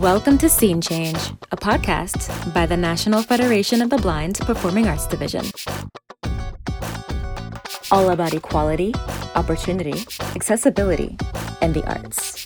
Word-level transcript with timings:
Welcome 0.00 0.38
to 0.38 0.48
Scene 0.48 0.80
Change, 0.80 1.18
a 1.52 1.56
podcast 1.56 2.52
by 2.52 2.66
the 2.66 2.76
National 2.76 3.22
Federation 3.22 3.80
of 3.80 3.90
the 3.90 3.96
Blind 3.96 4.40
Performing 4.40 4.88
Arts 4.88 5.06
Division. 5.06 5.44
All 7.92 8.10
about 8.10 8.34
equality, 8.34 8.92
opportunity, 9.36 10.04
accessibility, 10.34 11.16
and 11.62 11.74
the 11.74 11.86
arts. 11.86 12.44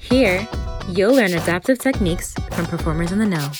Here, 0.00 0.48
you'll 0.88 1.14
learn 1.14 1.32
adaptive 1.32 1.78
techniques 1.78 2.34
from 2.50 2.66
performers 2.66 3.12
in 3.12 3.20
the 3.20 3.26
know. 3.26 3.50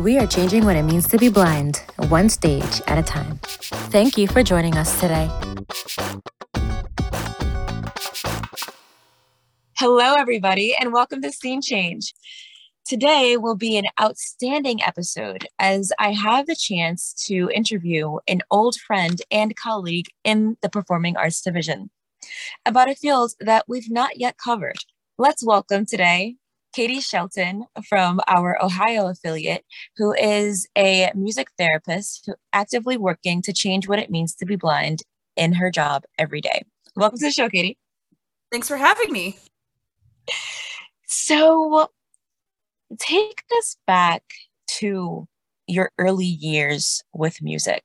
We 0.00 0.16
are 0.18 0.26
changing 0.28 0.64
what 0.64 0.76
it 0.76 0.84
means 0.84 1.08
to 1.08 1.18
be 1.18 1.30
blind, 1.30 1.82
one 2.08 2.28
stage 2.28 2.80
at 2.86 2.96
a 2.96 3.02
time. 3.02 3.40
Thank 3.90 4.16
you 4.16 4.28
for 4.28 4.44
joining 4.44 4.76
us 4.76 5.00
today. 5.00 5.28
Hello, 9.86 10.14
everybody, 10.14 10.74
and 10.74 10.94
welcome 10.94 11.20
to 11.20 11.30
Scene 11.30 11.60
Change. 11.60 12.14
Today 12.86 13.36
will 13.36 13.54
be 13.54 13.76
an 13.76 13.84
outstanding 14.00 14.82
episode 14.82 15.46
as 15.58 15.92
I 15.98 16.12
have 16.12 16.46
the 16.46 16.56
chance 16.56 17.12
to 17.26 17.50
interview 17.54 18.16
an 18.26 18.40
old 18.50 18.76
friend 18.76 19.20
and 19.30 19.54
colleague 19.56 20.06
in 20.24 20.56
the 20.62 20.70
Performing 20.70 21.18
Arts 21.18 21.42
Division 21.42 21.90
about 22.64 22.88
a 22.88 22.94
field 22.94 23.32
that 23.40 23.66
we've 23.68 23.90
not 23.90 24.18
yet 24.18 24.38
covered. 24.42 24.78
Let's 25.18 25.44
welcome 25.44 25.84
today 25.84 26.36
Katie 26.72 27.00
Shelton 27.00 27.66
from 27.86 28.22
our 28.26 28.56
Ohio 28.64 29.08
affiliate, 29.08 29.66
who 29.98 30.14
is 30.14 30.66
a 30.78 31.12
music 31.14 31.48
therapist 31.58 32.22
who 32.24 32.32
actively 32.54 32.96
working 32.96 33.42
to 33.42 33.52
change 33.52 33.86
what 33.86 33.98
it 33.98 34.10
means 34.10 34.34
to 34.36 34.46
be 34.46 34.56
blind 34.56 35.02
in 35.36 35.52
her 35.52 35.70
job 35.70 36.04
every 36.18 36.40
day. 36.40 36.62
Welcome 36.96 37.18
to 37.18 37.26
the 37.26 37.32
show, 37.32 37.50
Katie. 37.50 37.76
Thanks 38.50 38.66
for 38.66 38.78
having 38.78 39.12
me. 39.12 39.36
So, 41.06 41.88
take 42.98 43.42
us 43.58 43.76
back 43.86 44.22
to 44.78 45.26
your 45.66 45.90
early 45.98 46.26
years 46.26 47.02
with 47.12 47.42
music. 47.42 47.82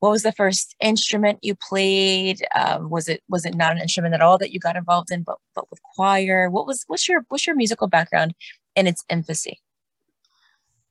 What 0.00 0.10
was 0.10 0.22
the 0.22 0.32
first 0.32 0.74
instrument 0.80 1.38
you 1.42 1.54
played? 1.54 2.44
Um, 2.54 2.90
was 2.90 3.08
it 3.08 3.22
was 3.28 3.44
it 3.46 3.54
not 3.54 3.72
an 3.72 3.78
instrument 3.78 4.14
at 4.14 4.20
all 4.20 4.38
that 4.38 4.52
you 4.52 4.60
got 4.60 4.76
involved 4.76 5.10
in, 5.10 5.22
but 5.22 5.38
but 5.54 5.70
with 5.70 5.80
choir? 5.82 6.50
What 6.50 6.66
was 6.66 6.84
what's 6.86 7.08
your 7.08 7.24
what's 7.28 7.46
your 7.46 7.56
musical 7.56 7.88
background 7.88 8.34
in 8.76 8.86
its 8.86 9.04
infancy? 9.08 9.60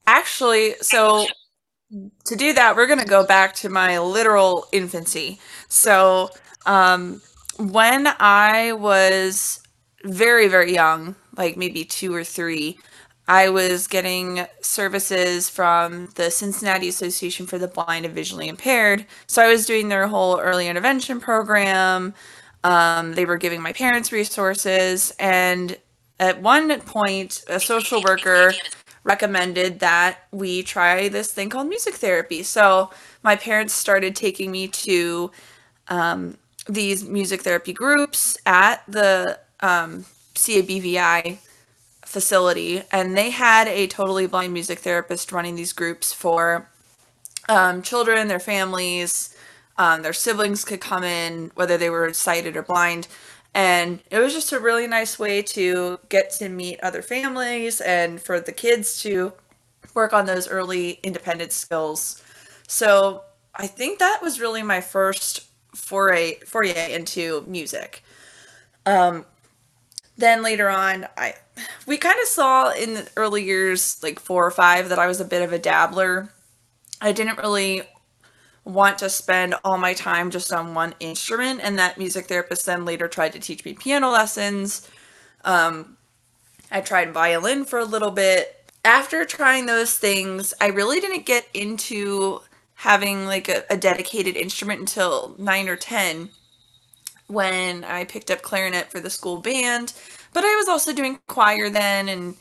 Actually, 0.05 0.73
so 0.81 1.27
to 2.25 2.35
do 2.35 2.53
that, 2.53 2.75
we're 2.75 2.87
going 2.87 2.99
to 2.99 3.05
go 3.05 3.25
back 3.25 3.53
to 3.55 3.69
my 3.69 3.99
literal 3.99 4.65
infancy. 4.71 5.39
So, 5.69 6.29
um, 6.65 7.21
when 7.59 8.07
I 8.19 8.73
was 8.73 9.62
very, 10.03 10.47
very 10.47 10.73
young, 10.73 11.15
like 11.37 11.57
maybe 11.57 11.85
two 11.85 12.13
or 12.13 12.23
three, 12.23 12.77
I 13.27 13.49
was 13.49 13.87
getting 13.87 14.45
services 14.61 15.49
from 15.49 16.09
the 16.15 16.29
Cincinnati 16.29 16.89
Association 16.89 17.47
for 17.47 17.57
the 17.57 17.69
Blind 17.69 18.05
and 18.05 18.13
Visually 18.13 18.49
Impaired. 18.49 19.05
So 19.27 19.41
I 19.41 19.47
was 19.47 19.65
doing 19.65 19.87
their 19.87 20.07
whole 20.07 20.39
early 20.39 20.67
intervention 20.67 21.21
program. 21.21 22.13
Um, 22.65 23.13
they 23.13 23.23
were 23.23 23.37
giving 23.37 23.61
my 23.61 23.71
parents 23.71 24.11
resources. 24.11 25.13
And 25.19 25.77
at 26.19 26.41
one 26.41 26.79
point, 26.81 27.43
a 27.47 27.59
social 27.59 28.01
worker 28.01 28.53
recommended 29.05 29.79
that 29.79 30.19
we 30.31 30.63
try 30.63 31.07
this 31.07 31.31
thing 31.31 31.49
called 31.49 31.67
music 31.67 31.95
therapy. 31.95 32.43
So 32.43 32.91
my 33.21 33.35
parents 33.35 33.73
started 33.73 34.15
taking 34.15 34.51
me 34.51 34.67
to 34.67 35.31
um, 35.87 36.37
these 36.67 37.03
music 37.03 37.41
therapy 37.41 37.73
groups 37.73 38.37
at 38.45 38.83
the 38.87 39.39
um, 39.63 40.05
CABVI 40.35 41.37
facility, 42.05 42.83
and 42.91 43.17
they 43.17 43.31
had 43.31 43.67
a 43.67 43.87
totally 43.87 44.27
blind 44.27 44.53
music 44.53 44.79
therapist 44.79 45.31
running 45.31 45.55
these 45.55 45.73
groups 45.73 46.13
for 46.13 46.69
um, 47.49 47.81
children, 47.81 48.27
their 48.27 48.39
families, 48.39 49.35
um, 49.77 50.03
their 50.03 50.13
siblings 50.13 50.63
could 50.63 50.79
come 50.79 51.03
in, 51.03 51.51
whether 51.55 51.77
they 51.77 51.89
were 51.89 52.13
sighted 52.13 52.55
or 52.55 52.61
blind. 52.61 53.07
And 53.55 53.99
it 54.11 54.19
was 54.19 54.33
just 54.33 54.51
a 54.51 54.59
really 54.59 54.87
nice 54.87 55.17
way 55.17 55.41
to 55.41 55.99
get 56.09 56.31
to 56.33 56.49
meet 56.49 56.79
other 56.81 57.01
families 57.01 57.81
and 57.81 58.21
for 58.21 58.39
the 58.39 58.51
kids 58.51 59.01
to 59.03 59.33
work 59.93 60.13
on 60.13 60.25
those 60.25 60.47
early 60.47 60.99
independent 61.03 61.51
skills. 61.51 62.21
So 62.67 63.23
I 63.55 63.67
think 63.67 63.99
that 63.99 64.19
was 64.21 64.39
really 64.39 64.63
my 64.63 64.81
first 64.81 65.47
foray 65.75 66.35
foray 66.45 66.93
into 66.93 67.43
music. 67.47 68.03
Um, 68.85 69.25
then 70.17 70.43
later 70.43 70.69
on, 70.69 71.07
I 71.17 71.35
we 71.85 71.97
kind 71.97 72.19
of 72.19 72.27
saw 72.27 72.71
in 72.71 72.95
the 72.95 73.09
early 73.15 73.43
years, 73.43 74.01
like 74.03 74.19
four 74.19 74.45
or 74.45 74.51
five, 74.51 74.89
that 74.89 74.99
I 74.99 75.07
was 75.07 75.19
a 75.19 75.25
bit 75.25 75.41
of 75.41 75.53
a 75.53 75.59
dabbler. 75.59 76.29
I 77.01 77.11
didn't 77.11 77.37
really 77.37 77.83
want 78.63 78.97
to 78.99 79.09
spend 79.09 79.55
all 79.63 79.77
my 79.77 79.93
time 79.93 80.31
just 80.31 80.53
on 80.53 80.73
one 80.73 80.95
instrument, 80.99 81.61
and 81.63 81.77
that 81.77 81.97
music 81.97 82.27
therapist 82.27 82.65
then 82.65 82.85
later 82.85 83.07
tried 83.07 83.33
to 83.33 83.39
teach 83.39 83.65
me 83.65 83.73
piano 83.73 84.09
lessons. 84.09 84.87
Um, 85.43 85.97
I 86.71 86.81
tried 86.81 87.13
violin 87.13 87.65
for 87.65 87.79
a 87.79 87.85
little 87.85 88.11
bit. 88.11 88.71
After 88.85 89.25
trying 89.25 89.65
those 89.65 89.97
things, 89.97 90.53
I 90.59 90.67
really 90.67 90.99
didn't 90.99 91.25
get 91.25 91.47
into 91.53 92.41
having 92.75 93.25
like 93.25 93.47
a, 93.49 93.63
a 93.69 93.77
dedicated 93.77 94.35
instrument 94.35 94.79
until 94.79 95.35
nine 95.37 95.69
or 95.69 95.75
ten 95.75 96.29
when 97.27 97.83
I 97.83 98.05
picked 98.05 98.31
up 98.31 98.41
clarinet 98.41 98.91
for 98.91 98.99
the 98.99 99.09
school 99.09 99.37
band. 99.37 99.93
But 100.33 100.43
I 100.43 100.55
was 100.55 100.67
also 100.67 100.93
doing 100.93 101.19
choir 101.27 101.69
then 101.69 102.09
and 102.09 102.35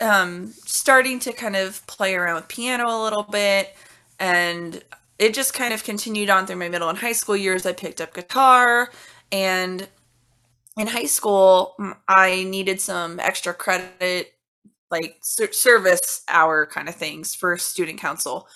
um, 0.00 0.52
starting 0.64 1.18
to 1.20 1.32
kind 1.32 1.56
of 1.56 1.86
play 1.86 2.14
around 2.14 2.36
with 2.36 2.48
piano 2.48 2.84
a 2.88 3.02
little 3.02 3.22
bit. 3.22 3.74
And 4.18 4.82
it 5.18 5.34
just 5.34 5.54
kind 5.54 5.72
of 5.72 5.84
continued 5.84 6.30
on 6.30 6.46
through 6.46 6.56
my 6.56 6.68
middle 6.68 6.88
and 6.88 6.98
high 6.98 7.12
school 7.12 7.36
years. 7.36 7.66
I 7.66 7.72
picked 7.72 8.00
up 8.00 8.14
guitar 8.14 8.90
and 9.30 9.88
in 10.76 10.86
high 10.88 11.06
school, 11.06 11.76
I 12.08 12.44
needed 12.44 12.80
some 12.80 13.20
extra 13.20 13.54
credit, 13.54 14.34
like 14.90 15.18
service 15.22 16.22
hour 16.28 16.66
kind 16.66 16.88
of 16.88 16.94
things 16.94 17.34
for 17.34 17.56
student 17.56 18.00
council. 18.00 18.48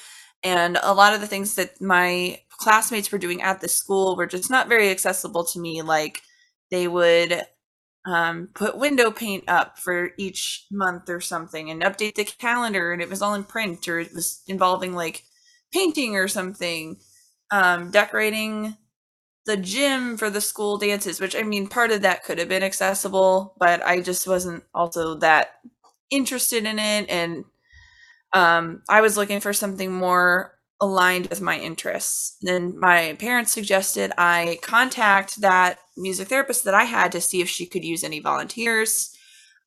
And 0.43 0.79
a 0.83 0.95
lot 0.95 1.15
of 1.15 1.21
the 1.21 1.27
things 1.27 1.55
that 1.57 1.81
my 1.81 2.41
classmates 2.51 3.11
were 3.11 3.19
doing 3.19 3.43
at 3.43 3.61
the 3.61 3.69
school 3.69 4.17
were 4.17 4.27
just 4.27 4.51
not 4.51 4.69
very 4.69 4.91
accessible 4.91 5.45
to 5.45 5.61
me. 5.61 5.83
Like 5.83 6.23
they 6.71 6.89
would 6.89 7.43
um, 8.07 8.49
put 8.55 8.79
window 8.79 9.11
paint 9.11 9.45
up 9.49 9.79
for 9.79 10.11
each 10.19 10.67
month 10.71 11.11
or 11.11 11.21
something 11.21 11.71
and 11.71 11.83
update 11.83 12.15
the 12.15 12.25
calendar, 12.25 12.93
and 12.93 13.03
it 13.03 13.11
was 13.11 13.23
all 13.23 13.35
in 13.35 13.45
print, 13.45 13.87
or 13.89 13.99
it 14.01 14.15
was 14.15 14.43
involving 14.47 14.95
like 14.95 15.25
painting 15.73 16.17
or 16.17 16.29
something, 16.29 16.99
um, 17.51 17.91
decorating 17.91 18.77
the 19.47 19.57
gym 19.57 20.17
for 20.17 20.31
the 20.31 20.41
school 20.41 20.79
dances, 20.79 21.21
which 21.21 21.37
I 21.37 21.43
mean, 21.43 21.69
part 21.69 21.91
of 21.91 22.03
that 22.03 22.25
could 22.25 22.39
have 22.39 22.49
been 22.49 22.63
accessible, 22.63 23.55
but 23.59 23.85
I 23.85 24.01
just 24.01 24.29
wasn't 24.29 24.65
also 24.75 25.17
that 25.17 25.55
interested 26.11 26.65
in 26.67 26.79
it. 26.79 27.09
And 27.11 27.45
um, 28.33 28.83
I 28.89 29.01
was 29.01 29.17
looking 29.17 29.41
for 29.41 29.53
something 29.53 29.93
more 29.93 30.55
aligned 30.81 31.27
with 31.29 31.41
my 31.41 31.59
interests. 31.59 32.37
Then 32.41 32.79
my 32.79 33.17
parents 33.19 33.53
suggested 33.53 34.13
I 34.17 34.59
contact 34.63 35.41
that 35.41 35.79
music 35.97 36.29
therapist 36.29 36.65
that 36.65 36.75
I 36.75 36.85
had 36.85 37.11
to 37.13 37.21
see 37.21 37.41
if 37.41 37.49
she 37.49 37.67
could 37.67 37.85
use 37.85 38.05
any 38.05 38.21
volunteers. 38.21 39.15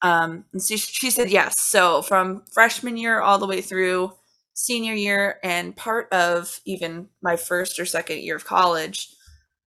Um, 0.01 0.45
and 0.53 0.61
she, 0.61 0.77
she 0.77 1.11
said 1.11 1.29
yes. 1.29 1.59
So 1.59 2.01
from 2.01 2.43
freshman 2.53 2.97
year 2.97 3.19
all 3.19 3.37
the 3.37 3.47
way 3.47 3.61
through 3.61 4.13
senior 4.53 4.93
year 4.93 5.39
and 5.43 5.75
part 5.75 6.11
of 6.13 6.59
even 6.65 7.07
my 7.21 7.35
first 7.35 7.79
or 7.79 7.85
second 7.85 8.19
year 8.19 8.35
of 8.35 8.45
college, 8.45 9.09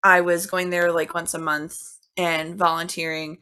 I 0.03 0.21
was 0.21 0.47
going 0.47 0.71
there 0.71 0.93
like 0.93 1.15
once 1.15 1.35
a 1.35 1.39
month 1.39 1.81
and 2.17 2.57
volunteering. 2.57 3.39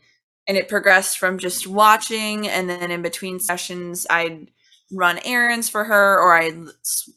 And 0.46 0.56
it 0.56 0.68
progressed 0.68 1.18
from 1.18 1.38
just 1.38 1.66
watching, 1.66 2.48
and 2.48 2.70
then 2.70 2.90
in 2.90 3.02
between 3.02 3.38
sessions, 3.38 4.06
I'd 4.08 4.50
run 4.92 5.20
errands 5.24 5.68
for 5.68 5.84
her 5.84 6.18
or 6.20 6.34
I'd 6.34 6.68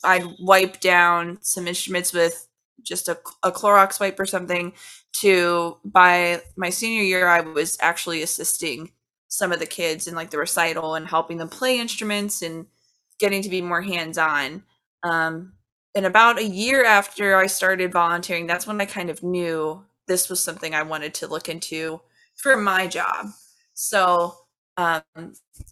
I'd 0.03 0.25
wipe 0.39 0.79
down 0.79 1.39
some 1.41 1.68
instruments 1.68 2.13
with 2.13 2.47
just 2.83 3.07
a, 3.07 3.18
a 3.44 3.51
Clorox 3.51 4.00
wipe 4.00 4.19
or 4.19 4.25
something 4.25 4.73
to 5.21 5.77
by 5.85 6.41
my 6.57 6.69
senior 6.69 7.03
year 7.03 7.27
I 7.27 7.41
was 7.41 7.77
actually 7.81 8.21
assisting 8.23 8.91
some 9.27 9.51
of 9.51 9.59
the 9.59 9.65
kids 9.65 10.07
in 10.07 10.15
like 10.15 10.29
the 10.29 10.38
recital 10.38 10.95
and 10.95 11.07
helping 11.07 11.38
them 11.38 11.50
play 11.50 11.79
instruments 11.79 12.41
and 12.41 12.65
getting 13.19 13.41
to 13.41 13.50
be 13.50 13.62
more 13.62 13.81
hands-on. 13.81 14.63
Um, 15.03 15.53
and 15.95 16.06
about 16.06 16.39
a 16.39 16.44
year 16.44 16.83
after 16.83 17.35
I 17.38 17.47
started 17.47 17.94
volunteering, 17.94 18.47
that's 18.47 18.67
when 18.67 18.81
I 18.81 18.85
kind 18.85 19.09
of 19.09 19.24
knew 19.24 19.85
this 20.07 20.29
was 20.29 20.44
something 20.44 20.75
I 20.75 20.83
wanted 20.83 21.13
to 21.15 21.27
look 21.27 21.47
into 21.47 22.01
for 22.35 22.57
my 22.57 22.88
job. 22.88 23.27
So 23.74 24.35
um, 24.77 25.01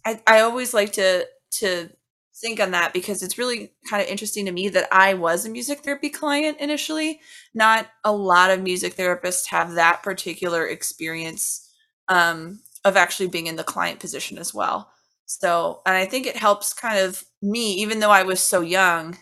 I, 0.06 0.20
I 0.26 0.40
always 0.40 0.72
like 0.72 0.92
to 0.92 1.26
to 1.52 1.90
think 2.34 2.60
on 2.60 2.70
that 2.70 2.92
because 2.92 3.22
it's 3.22 3.38
really 3.38 3.72
kind 3.88 4.02
of 4.02 4.08
interesting 4.08 4.46
to 4.46 4.52
me 4.52 4.68
that 4.70 4.88
I 4.90 5.14
was 5.14 5.44
a 5.44 5.50
music 5.50 5.80
therapy 5.80 6.08
client 6.08 6.58
initially. 6.58 7.20
Not 7.54 7.88
a 8.04 8.12
lot 8.12 8.50
of 8.50 8.62
music 8.62 8.96
therapists 8.96 9.46
have 9.46 9.72
that 9.74 10.02
particular 10.02 10.66
experience 10.66 11.68
um, 12.08 12.60
of 12.84 12.96
actually 12.96 13.28
being 13.28 13.46
in 13.46 13.56
the 13.56 13.64
client 13.64 14.00
position 14.00 14.38
as 14.38 14.54
well. 14.54 14.90
So, 15.26 15.82
and 15.86 15.96
I 15.96 16.06
think 16.06 16.26
it 16.26 16.36
helps 16.36 16.72
kind 16.72 16.98
of 16.98 17.24
me, 17.42 17.74
even 17.74 18.00
though 18.00 18.10
I 18.10 18.22
was 18.22 18.40
so 18.40 18.62
young, 18.62 19.16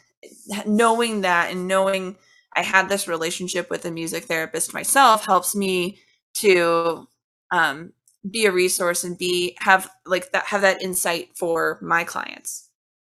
knowing 0.66 1.22
that 1.22 1.50
and 1.50 1.68
knowing 1.68 2.16
I 2.54 2.62
had 2.62 2.88
this 2.88 3.06
relationship 3.06 3.68
with 3.68 3.84
a 3.84 3.90
music 3.90 4.24
therapist 4.24 4.72
myself 4.72 5.26
helps 5.26 5.54
me 5.54 5.98
to 6.34 7.08
um, 7.52 7.92
be 8.28 8.46
a 8.46 8.52
resource 8.52 9.04
and 9.04 9.16
be 9.16 9.56
have 9.60 9.90
like 10.06 10.32
that 10.32 10.44
have 10.44 10.62
that 10.62 10.82
insight 10.82 11.30
for 11.36 11.78
my 11.80 12.04
clients. 12.04 12.70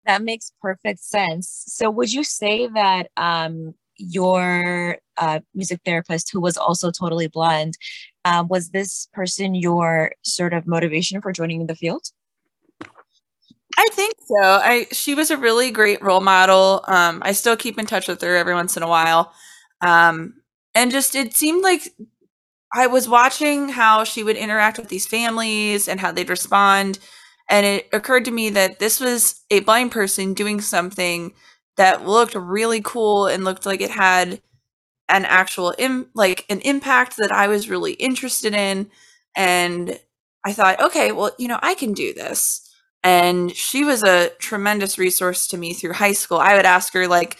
That 0.06 0.22
makes 0.22 0.52
perfect 0.60 1.00
sense. 1.00 1.64
So, 1.66 1.90
would 1.90 2.12
you 2.12 2.24
say 2.24 2.66
that 2.68 3.10
um, 3.16 3.74
your 3.96 4.98
uh, 5.16 5.40
music 5.54 5.80
therapist, 5.84 6.30
who 6.32 6.40
was 6.40 6.56
also 6.56 6.90
totally 6.90 7.28
blind, 7.28 7.76
uh, 8.24 8.44
was 8.48 8.70
this 8.70 9.08
person 9.12 9.54
your 9.54 10.12
sort 10.22 10.54
of 10.54 10.66
motivation 10.66 11.20
for 11.20 11.32
joining 11.32 11.66
the 11.66 11.76
field? 11.76 12.02
I 13.78 13.86
think 13.92 14.14
so. 14.26 14.42
I 14.42 14.86
she 14.92 15.14
was 15.14 15.30
a 15.30 15.36
really 15.36 15.70
great 15.70 16.02
role 16.02 16.20
model. 16.20 16.84
Um, 16.88 17.22
I 17.24 17.32
still 17.32 17.56
keep 17.56 17.78
in 17.78 17.86
touch 17.86 18.08
with 18.08 18.20
her 18.22 18.36
every 18.36 18.54
once 18.54 18.76
in 18.76 18.82
a 18.82 18.88
while, 18.88 19.32
um, 19.80 20.34
and 20.74 20.90
just 20.90 21.14
it 21.14 21.34
seemed 21.34 21.62
like 21.62 21.88
I 22.74 22.86
was 22.86 23.08
watching 23.08 23.68
how 23.70 24.04
she 24.04 24.22
would 24.22 24.36
interact 24.36 24.78
with 24.78 24.88
these 24.88 25.06
families 25.06 25.88
and 25.88 26.00
how 26.00 26.12
they'd 26.12 26.30
respond, 26.30 26.98
and 27.48 27.66
it 27.66 27.88
occurred 27.92 28.24
to 28.26 28.30
me 28.30 28.50
that 28.50 28.78
this 28.78 28.98
was 29.00 29.42
a 29.50 29.60
blind 29.60 29.92
person 29.92 30.32
doing 30.34 30.60
something 30.60 31.34
that 31.76 32.06
looked 32.06 32.34
really 32.34 32.80
cool 32.82 33.26
and 33.26 33.44
looked 33.44 33.66
like 33.66 33.80
it 33.80 33.90
had 33.90 34.40
an 35.08 35.24
actual 35.26 35.74
Im- 35.78 36.08
like 36.14 36.46
an 36.50 36.60
impact 36.60 37.16
that 37.18 37.32
I 37.32 37.48
was 37.48 37.68
really 37.68 37.92
interested 37.94 38.54
in, 38.54 38.90
and 39.36 39.98
I 40.46 40.52
thought, 40.52 40.80
okay, 40.82 41.12
well, 41.12 41.32
you 41.38 41.48
know, 41.48 41.58
I 41.62 41.74
can 41.74 41.92
do 41.92 42.12
this 42.14 42.68
and 43.04 43.54
she 43.54 43.84
was 43.84 44.02
a 44.04 44.30
tremendous 44.38 44.98
resource 44.98 45.46
to 45.48 45.58
me 45.58 45.72
through 45.74 45.94
high 45.94 46.12
school. 46.12 46.38
I 46.38 46.56
would 46.56 46.66
ask 46.66 46.92
her 46.94 47.08
like, 47.08 47.36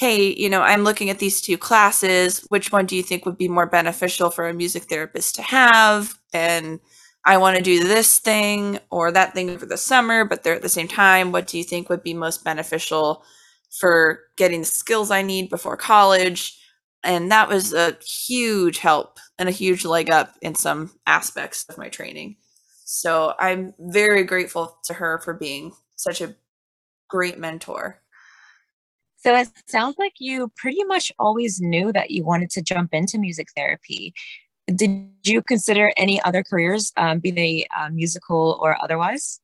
"Hey, 0.00 0.34
you 0.34 0.48
know, 0.48 0.62
I'm 0.62 0.82
looking 0.82 1.10
at 1.10 1.18
these 1.18 1.40
two 1.42 1.58
classes. 1.58 2.40
Which 2.48 2.72
one 2.72 2.86
do 2.86 2.96
you 2.96 3.02
think 3.02 3.26
would 3.26 3.38
be 3.38 3.48
more 3.48 3.66
beneficial 3.66 4.30
for 4.30 4.48
a 4.48 4.54
music 4.54 4.84
therapist 4.84 5.34
to 5.36 5.42
have?" 5.42 6.18
And 6.32 6.80
I 7.24 7.36
want 7.36 7.56
to 7.56 7.62
do 7.62 7.84
this 7.84 8.18
thing 8.18 8.78
or 8.90 9.12
that 9.12 9.34
thing 9.34 9.50
over 9.50 9.66
the 9.66 9.76
summer, 9.76 10.24
but 10.24 10.42
they're 10.42 10.54
at 10.54 10.62
the 10.62 10.68
same 10.70 10.88
time. 10.88 11.32
What 11.32 11.46
do 11.46 11.58
you 11.58 11.64
think 11.64 11.88
would 11.90 12.02
be 12.02 12.14
most 12.14 12.44
beneficial 12.44 13.22
for 13.80 14.20
getting 14.36 14.60
the 14.60 14.66
skills 14.66 15.10
I 15.10 15.22
need 15.22 15.50
before 15.50 15.76
college? 15.76 16.58
And 17.04 17.30
that 17.30 17.48
was 17.48 17.72
a 17.74 17.96
huge 18.26 18.78
help 18.78 19.18
and 19.38 19.48
a 19.48 19.52
huge 19.52 19.84
leg 19.84 20.10
up 20.10 20.34
in 20.42 20.54
some 20.54 20.92
aspects 21.06 21.64
of 21.68 21.78
my 21.78 21.88
training. 21.88 22.36
So 22.84 23.34
I'm 23.38 23.74
very 23.78 24.24
grateful 24.24 24.78
to 24.84 24.94
her 24.94 25.20
for 25.24 25.34
being 25.34 25.72
such 25.96 26.20
a 26.20 26.34
great 27.08 27.38
mentor. 27.38 28.00
So 29.22 29.36
it 29.36 29.48
sounds 29.66 29.96
like 29.98 30.14
you 30.18 30.50
pretty 30.56 30.82
much 30.84 31.12
always 31.18 31.60
knew 31.60 31.92
that 31.92 32.10
you 32.10 32.24
wanted 32.24 32.50
to 32.50 32.62
jump 32.62 32.94
into 32.94 33.18
music 33.18 33.48
therapy. 33.54 34.14
Did 34.74 35.10
you 35.24 35.42
consider 35.42 35.92
any 35.96 36.22
other 36.22 36.42
careers, 36.42 36.92
um, 36.96 37.18
be 37.18 37.30
they 37.30 37.66
uh, 37.78 37.90
musical 37.90 38.58
or 38.62 38.76
otherwise? 38.82 39.40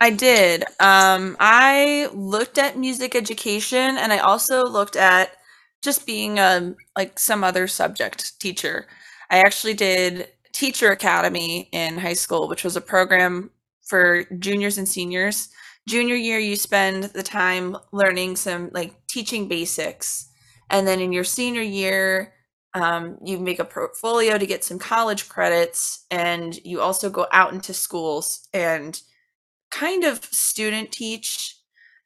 I 0.00 0.10
did. 0.10 0.64
Um, 0.80 1.36
I 1.38 2.08
looked 2.12 2.58
at 2.58 2.76
music 2.76 3.14
education 3.14 3.96
and 3.96 4.12
I 4.12 4.18
also 4.18 4.64
looked 4.64 4.96
at 4.96 5.36
just 5.82 6.04
being 6.04 6.38
a 6.38 6.56
um, 6.56 6.76
like 6.96 7.18
some 7.18 7.44
other 7.44 7.68
subject 7.68 8.40
teacher. 8.40 8.86
I 9.30 9.38
actually 9.38 9.74
did 9.74 10.28
Teacher 10.52 10.90
Academy 10.90 11.68
in 11.72 11.98
high 11.98 12.14
school, 12.14 12.48
which 12.48 12.64
was 12.64 12.76
a 12.76 12.80
program 12.80 13.50
for 13.82 14.24
juniors 14.38 14.78
and 14.78 14.88
seniors. 14.88 15.48
Junior 15.88 16.16
year, 16.16 16.38
you 16.38 16.56
spend 16.56 17.04
the 17.04 17.22
time 17.22 17.76
learning 17.92 18.36
some 18.36 18.70
like 18.72 19.06
teaching 19.06 19.48
basics. 19.48 20.28
And 20.70 20.86
then 20.86 21.00
in 21.00 21.12
your 21.12 21.24
senior 21.24 21.62
year, 21.62 22.32
um, 22.74 23.18
you 23.22 23.38
make 23.38 23.58
a 23.58 23.64
portfolio 23.64 24.38
to 24.38 24.46
get 24.46 24.64
some 24.64 24.78
college 24.78 25.28
credits. 25.28 26.06
And 26.10 26.58
you 26.64 26.80
also 26.80 27.10
go 27.10 27.26
out 27.32 27.52
into 27.52 27.74
schools 27.74 28.48
and 28.52 29.00
kind 29.70 30.04
of 30.04 30.24
student 30.24 30.90
teach. 30.92 31.58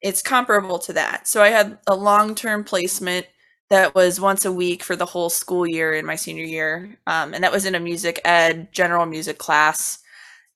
It's 0.02 0.22
comparable 0.22 0.78
to 0.80 0.92
that. 0.94 1.28
So 1.28 1.42
I 1.42 1.48
had 1.50 1.78
a 1.86 1.94
long 1.94 2.34
term 2.34 2.64
placement 2.64 3.26
that 3.70 3.94
was 3.94 4.20
once 4.20 4.44
a 4.44 4.52
week 4.52 4.82
for 4.82 4.96
the 4.96 5.06
whole 5.06 5.30
school 5.30 5.66
year 5.66 5.92
in 5.92 6.06
my 6.06 6.16
senior 6.16 6.44
year. 6.44 6.98
Um, 7.06 7.34
and 7.34 7.44
that 7.44 7.52
was 7.52 7.66
in 7.66 7.74
a 7.74 7.80
music 7.80 8.20
ed 8.24 8.72
general 8.72 9.06
music 9.06 9.38
class 9.38 9.98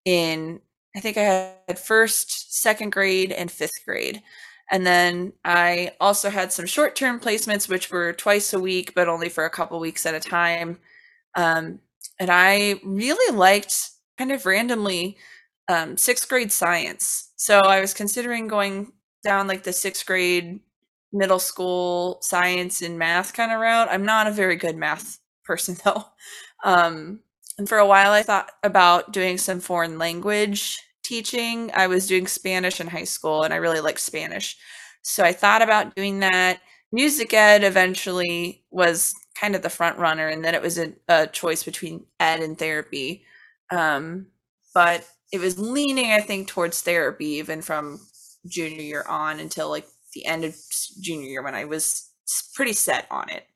in, 0.05 0.61
I 0.97 1.01
think 1.01 1.17
I 1.17 1.55
had 1.69 1.79
first, 1.79 2.61
second 2.61 2.93
grade, 2.93 3.33
and 3.33 3.51
fifth 3.51 3.85
grade. 3.87 4.23
And 4.71 4.87
then 4.87 5.33
I 5.45 5.93
also 6.01 6.31
had 6.31 6.53
some 6.53 6.67
short 6.67 6.97
term 6.97 7.21
placements, 7.21 7.69
which 7.69 7.91
were 7.91 8.13
twice 8.13 8.53
a 8.53 8.61
week, 8.61 8.95
but 8.95 9.09
only 9.09 9.29
for 9.29 9.45
a 9.45 9.51
couple 9.51 9.79
weeks 9.81 10.07
at 10.07 10.15
a 10.15 10.21
time. 10.21 10.79
Um, 11.35 11.81
and 12.19 12.31
I 12.31 12.81
really 12.85 13.37
liked 13.37 13.91
kind 14.19 14.33
of 14.33 14.47
randomly 14.47 15.17
um, 15.69 15.97
sixth 15.97 16.29
grade 16.29 16.53
science. 16.53 17.31
So 17.37 17.61
I 17.61 17.81
was 17.81 17.95
considering 17.95 18.49
going 18.49 18.93
down 19.25 19.47
like 19.47 19.63
the 19.63 19.73
sixth 19.73 20.07
grade 20.07 20.61
middle 21.13 21.39
school 21.39 22.19
science 22.23 22.83
and 22.83 22.99
math 22.99 23.35
kind 23.35 23.53
of 23.53 23.61
route. 23.61 23.89
I'm 23.91 24.05
not 24.05 24.27
a 24.27 24.33
very 24.33 24.57
good 24.57 24.77
math 24.77 25.19
person 25.45 25.77
though. 25.85 26.05
Um, 26.65 27.21
and 27.59 27.69
for 27.69 27.79
a 27.79 27.87
while, 27.87 28.13
I 28.13 28.23
thought 28.23 28.51
about 28.63 29.13
doing 29.13 29.39
some 29.39 29.61
foreign 29.61 29.99
language 29.99 30.79
teaching. 31.05 31.71
I 31.75 31.87
was 31.87 32.07
doing 32.07 32.27
Spanish 32.27 32.81
in 32.81 32.89
high 32.89 33.05
school 33.05 33.43
and 33.43 33.53
I 33.53 33.59
really 33.59 33.81
liked 33.81 34.01
Spanish. 34.01 34.57
So 35.03 35.25
I 35.25 35.33
thought 35.33 35.63
about 35.63 35.95
doing 35.95 36.21
that. 36.21 36.61
Music 36.93 37.33
ed 37.35 37.65
eventually 37.65 38.65
was 38.71 39.15
kind 39.35 39.55
of 39.55 39.63
the 39.63 39.71
front 39.71 39.99
runner, 39.99 40.29
and 40.29 40.45
then 40.45 40.55
it 40.55 40.63
was 40.63 40.79
a, 40.79 40.93
a 41.09 41.27
choice 41.27 41.63
between 41.65 42.05
ed 42.21 42.41
and 42.41 42.59
therapy. 42.59 43.25
Um, 43.71 44.27
but 44.75 45.07
it 45.33 45.41
was 45.41 45.59
leaning, 45.59 46.13
I 46.13 46.21
think, 46.21 46.49
towards 46.49 46.83
therapy 46.83 47.27
even 47.27 47.63
from 47.63 48.01
junior 48.47 48.83
year 48.83 49.05
on 49.09 49.41
until 49.41 49.71
like 49.71 49.87
the 50.15 50.27
end 50.27 50.45
of 50.45 50.55
junior 51.01 51.29
year 51.29 51.43
when 51.43 51.55
I 51.55 51.65
was 51.65 52.11
pretty 52.55 52.75
set 52.75 53.07
on 53.11 53.31
it. 53.31 53.47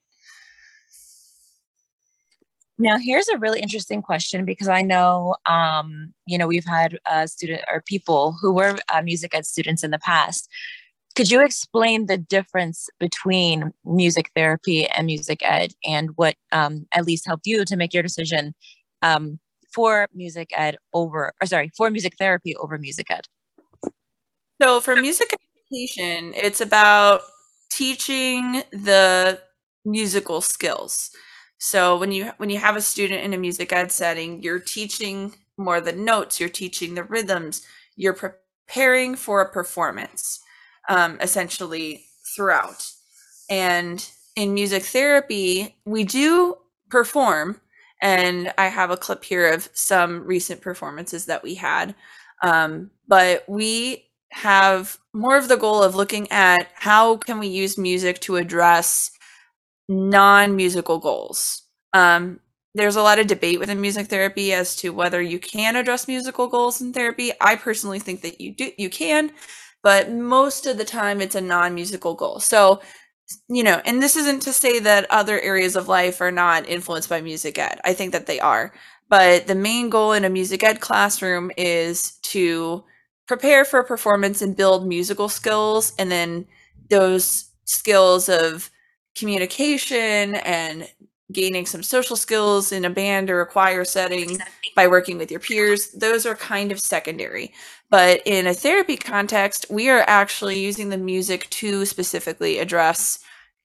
Now, 2.79 2.99
here's 2.99 3.29
a 3.29 3.39
really 3.39 3.61
interesting 3.61 4.03
question 4.03 4.45
because 4.45 4.69
I 4.69 4.83
know, 4.83 5.37
um, 5.47 6.13
you 6.27 6.37
know, 6.37 6.47
we've 6.47 6.67
had 6.67 6.99
uh, 7.07 7.27
student 7.27 7.63
or 7.73 7.83
people 7.87 8.37
who 8.41 8.53
were 8.53 8.77
uh, 8.93 9.01
music 9.03 9.35
ed 9.35 9.47
students 9.47 9.83
in 9.83 9.91
the 9.91 9.99
past. 9.99 10.49
Could 11.15 11.31
you 11.31 11.43
explain 11.43 12.05
the 12.05 12.19
difference 12.19 12.91
between 13.01 13.73
music 13.87 14.31
therapy 14.37 14.87
and 14.87 15.07
music 15.07 15.41
ed, 15.43 15.73
and 15.87 16.11
what 16.17 16.35
um, 16.53 16.87
at 16.93 17.07
least 17.07 17.27
helped 17.27 17.47
you 17.47 17.65
to 17.65 17.77
make 17.77 17.95
your 17.95 18.03
decision 18.03 18.55
um, 19.01 19.39
for 19.73 20.09
music 20.13 20.51
ed 20.55 20.77
over, 20.93 21.33
or 21.41 21.47
sorry, 21.47 21.71
for 21.75 21.91
music 21.91 22.13
therapy 22.19 22.55
over 22.57 22.77
music 22.77 23.11
ed? 23.11 23.25
So, 24.61 24.83
for 24.83 24.97
music 24.97 25.35
education, 25.71 26.35
it's 26.35 26.61
about 26.61 27.23
teaching 27.71 28.63
the 28.71 29.41
musical 29.87 30.43
skills. 30.43 31.11
So 31.59 31.97
when 31.97 32.13
you 32.13 32.33
when 32.37 32.51
you 32.51 32.59
have 32.59 32.77
a 32.77 32.81
student 32.81 33.23
in 33.23 33.33
a 33.35 33.39
music 33.39 33.73
ed 33.73 33.91
setting, 33.91 34.43
you're 34.43 34.59
teaching 34.61 35.35
more 35.57 35.81
the 35.81 35.93
notes, 35.93 36.39
you're 36.39 36.49
teaching 36.49 36.95
the 36.95 37.05
rhythms, 37.05 37.63
you're 37.97 38.13
preparing 38.15 39.17
for 39.17 39.41
a 39.41 39.51
performance, 39.51 40.41
um, 40.89 41.19
essentially 41.21 42.05
throughout. 42.35 42.87
And 43.49 44.07
in 44.35 44.53
music 44.53 44.83
therapy, 44.83 45.77
we 45.87 46.05
do 46.05 46.57
perform, 46.91 47.61
and 48.03 48.53
I 48.59 48.67
have 48.67 48.91
a 48.91 48.97
clip 48.97 49.25
here 49.25 49.53
of 49.53 49.69
some 49.73 50.25
recent 50.25 50.61
performances 50.61 51.25
that 51.27 51.43
we 51.43 51.55
had. 51.55 51.95
Um, 52.43 52.91
but 53.09 53.45
we 53.49 54.05
have 54.31 54.99
more 55.15 55.39
of 55.39 55.49
the 55.49 55.57
goal 55.57 55.83
of 55.83 55.95
looking 55.95 56.31
at 56.31 56.69
how 56.75 57.17
can 57.17 57.39
we 57.39 57.47
use 57.47 57.79
music 57.79 58.21
to 58.21 58.37
address 58.37 59.11
non-musical 59.89 60.99
goals. 60.99 61.63
Um, 61.93 62.41
there's 62.75 62.97
a 62.97 63.03
lot 63.03 63.19
of 63.19 63.27
debate 63.27 63.59
within 63.59 63.81
music 63.81 64.09
therapy 64.09 64.53
as 64.53 64.77
to 64.77 64.91
whether 64.91 65.23
you 65.23 65.39
can 65.39 65.77
address 65.77 66.09
musical 66.09 66.47
goals 66.47 66.81
in 66.81 66.93
therapy. 66.93 67.33
I 67.41 67.57
personally 67.57 67.99
think 67.99 68.21
that 68.23 68.41
you 68.41 68.55
do 68.55 68.71
you 68.77 68.91
can, 68.91 69.33
but 69.83 70.11
most 70.11 70.67
of 70.67 70.77
the 70.77 70.85
time 70.85 71.21
it's 71.21 71.35
a 71.35 71.41
non-musical 71.41 72.15
goal. 72.15 72.39
So, 72.41 72.81
you 73.49 73.63
know, 73.63 73.81
and 73.85 74.03
this 74.03 74.17
isn't 74.17 74.43
to 74.43 74.53
say 74.53 74.79
that 74.81 75.11
other 75.11 75.41
areas 75.41 75.75
of 75.77 75.89
life 75.89 76.21
are 76.21 76.31
not 76.31 76.69
influenced 76.69 77.09
by 77.09 77.21
music 77.21 77.59
ed. 77.59 77.81
I 77.85 77.95
think 77.95 78.13
that 78.13 78.27
they 78.27 78.41
are. 78.41 78.73
But 79.09 79.47
the 79.47 79.55
main 79.55 79.89
goal 79.89 80.13
in 80.13 80.25
a 80.25 80.31
music 80.31 80.63
ed 80.63 80.81
classroom 80.81 81.51
is 81.57 82.19
to 82.25 82.85
prepare 83.27 83.65
for 83.65 83.83
performance 83.83 84.43
and 84.43 84.57
build 84.57 84.87
musical 84.87 85.29
skills 85.29 85.93
and 85.99 86.11
then 86.11 86.47
those 86.91 87.51
skills 87.65 88.29
of 88.29 88.71
communication 89.17 90.35
and 90.37 90.89
gaining 91.33 91.67
some 91.67 91.83
social 91.83 92.17
skills 92.17 92.71
in 92.73 92.85
a 92.85 92.91
band 92.91 93.31
or 93.31 93.41
a 93.41 93.47
choir 93.47 93.85
setting 93.85 94.39
by 94.77 94.87
working 94.87 95.19
with 95.19 95.31
your 95.31 95.41
peers 95.41 95.89
those 95.93 96.25
are 96.27 96.37
kind 96.37 96.71
of 96.71 96.79
secondary 96.81 97.53
But 97.91 98.21
in 98.27 98.47
a 98.47 98.55
therapy 98.55 98.97
context, 98.97 99.67
we 99.71 99.89
are 99.89 100.05
actually 100.07 100.59
using 100.59 100.89
the 100.91 100.99
music 100.99 101.49
to 101.51 101.85
specifically 101.87 102.59
address 102.59 103.19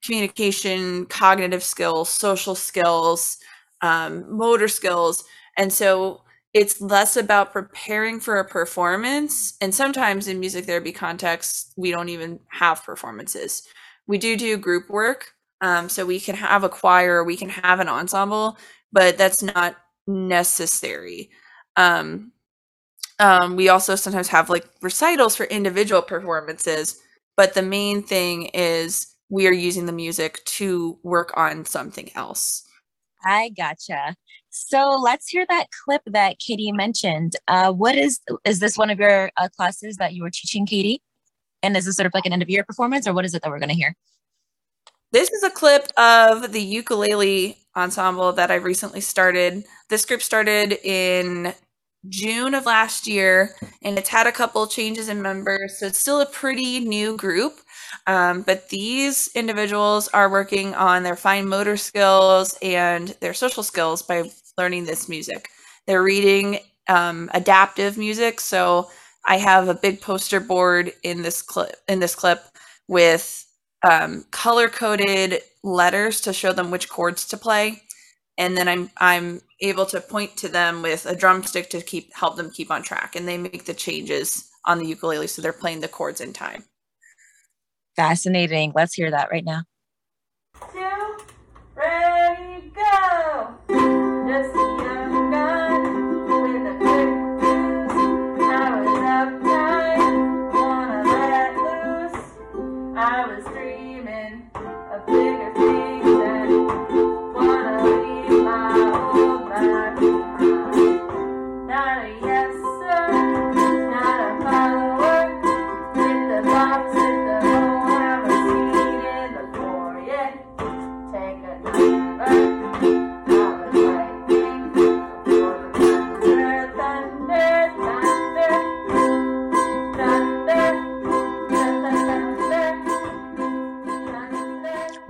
communication, 0.03 1.05
cognitive 1.07 1.63
skills, 1.63 2.09
social 2.09 2.55
skills, 2.55 3.37
um, 3.81 4.25
motor 4.35 4.67
skills. 4.67 5.23
And 5.57 5.71
so 5.71 6.21
it's 6.53 6.81
less 6.81 7.15
about 7.17 7.53
preparing 7.53 8.19
for 8.19 8.39
a 8.39 8.45
performance. 8.47 9.55
And 9.61 9.73
sometimes 9.73 10.27
in 10.27 10.39
music 10.39 10.65
therapy 10.65 10.91
contexts, 10.91 11.71
we 11.77 11.91
don't 11.91 12.09
even 12.09 12.39
have 12.49 12.83
performances. 12.83 13.63
We 14.07 14.17
do 14.17 14.35
do 14.35 14.57
group 14.57 14.89
work. 14.89 15.33
Um, 15.61 15.89
so 15.89 16.05
we 16.05 16.19
can 16.19 16.35
have 16.35 16.63
a 16.63 16.69
choir, 16.69 17.23
we 17.23 17.37
can 17.37 17.49
have 17.49 17.79
an 17.79 17.87
ensemble, 17.87 18.57
but 18.91 19.17
that's 19.17 19.43
not 19.43 19.75
necessary. 20.07 21.29
Um, 21.77 22.31
um, 23.19 23.55
we 23.55 23.69
also 23.69 23.95
sometimes 23.95 24.27
have 24.29 24.49
like 24.49 24.65
recitals 24.81 25.35
for 25.35 25.45
individual 25.45 26.01
performances, 26.01 26.99
but 27.37 27.53
the 27.53 27.61
main 27.61 28.01
thing 28.01 28.45
is 28.47 29.15
we 29.29 29.47
are 29.47 29.53
using 29.53 29.85
the 29.85 29.91
music 29.91 30.43
to 30.45 30.97
work 31.03 31.31
on 31.37 31.65
something 31.65 32.09
else. 32.15 32.63
I 33.23 33.49
gotcha. 33.49 34.15
So 34.49 34.99
let's 35.01 35.29
hear 35.29 35.45
that 35.47 35.67
clip 35.85 36.01
that 36.07 36.39
Katie 36.39 36.71
mentioned. 36.71 37.35
Uh, 37.47 37.71
what 37.71 37.95
is 37.95 38.19
is 38.43 38.59
this 38.59 38.77
one 38.77 38.89
of 38.89 38.99
your 38.99 39.31
uh, 39.37 39.47
classes 39.55 39.97
that 39.97 40.13
you 40.13 40.23
were 40.23 40.31
teaching, 40.31 40.65
Katie? 40.65 41.01
And 41.63 41.77
is 41.77 41.85
this 41.85 41.95
sort 41.95 42.07
of 42.07 42.13
like 42.15 42.25
an 42.25 42.33
end 42.33 42.41
of 42.41 42.49
year 42.49 42.63
performance, 42.63 43.07
or 43.07 43.13
what 43.13 43.23
is 43.23 43.35
it 43.35 43.43
that 43.43 43.51
we're 43.51 43.59
going 43.59 43.69
to 43.69 43.75
hear? 43.75 43.95
This 45.11 45.29
is 45.29 45.43
a 45.43 45.49
clip 45.49 45.87
of 45.97 46.53
the 46.53 46.61
ukulele 46.61 47.57
ensemble 47.75 48.31
that 48.33 48.49
I 48.49 48.55
recently 48.55 49.01
started. 49.01 49.65
This 49.89 50.05
group 50.05 50.21
started 50.21 50.79
in 50.85 51.53
June 52.07 52.55
of 52.55 52.65
last 52.65 53.07
year, 53.07 53.53
and 53.81 53.97
it's 53.97 54.07
had 54.07 54.25
a 54.25 54.31
couple 54.31 54.65
changes 54.67 55.09
in 55.09 55.21
members, 55.21 55.79
so 55.79 55.87
it's 55.87 55.99
still 55.99 56.21
a 56.21 56.25
pretty 56.25 56.79
new 56.79 57.17
group. 57.17 57.59
Um, 58.07 58.41
but 58.43 58.69
these 58.69 59.29
individuals 59.35 60.07
are 60.09 60.29
working 60.29 60.73
on 60.75 61.03
their 61.03 61.17
fine 61.17 61.47
motor 61.47 61.75
skills 61.75 62.57
and 62.61 63.09
their 63.19 63.33
social 63.33 63.63
skills 63.63 64.01
by 64.01 64.31
learning 64.57 64.85
this 64.85 65.09
music. 65.09 65.49
They're 65.87 66.03
reading 66.03 66.59
um, 66.87 67.29
adaptive 67.33 67.97
music, 67.97 68.39
so 68.39 68.89
I 69.25 69.37
have 69.37 69.67
a 69.67 69.75
big 69.75 69.99
poster 69.99 70.39
board 70.39 70.93
in 71.03 71.21
this 71.21 71.41
clip 71.41 71.75
in 71.89 71.99
this 71.99 72.15
clip 72.15 72.43
with 72.87 73.45
um, 73.83 74.25
color 74.31 74.69
coded 74.69 75.41
letters 75.63 76.21
to 76.21 76.33
show 76.33 76.53
them 76.53 76.71
which 76.71 76.89
chords 76.89 77.25
to 77.27 77.37
play, 77.37 77.83
and 78.37 78.57
then 78.57 78.67
I'm 78.67 78.89
I'm 78.97 79.41
able 79.61 79.85
to 79.87 80.01
point 80.01 80.37
to 80.37 80.47
them 80.49 80.81
with 80.81 81.05
a 81.05 81.15
drumstick 81.15 81.69
to 81.71 81.81
keep 81.81 82.13
help 82.13 82.37
them 82.37 82.51
keep 82.51 82.71
on 82.71 82.83
track, 82.83 83.15
and 83.15 83.27
they 83.27 83.37
make 83.37 83.65
the 83.65 83.73
changes 83.73 84.49
on 84.65 84.79
the 84.79 84.85
ukulele 84.85 85.27
so 85.27 85.41
they're 85.41 85.53
playing 85.53 85.81
the 85.81 85.87
chords 85.87 86.21
in 86.21 86.33
time. 86.33 86.65
Fascinating. 87.95 88.71
Let's 88.75 88.93
hear 88.93 89.11
that 89.11 89.29
right 89.31 89.43
now. 89.45 89.63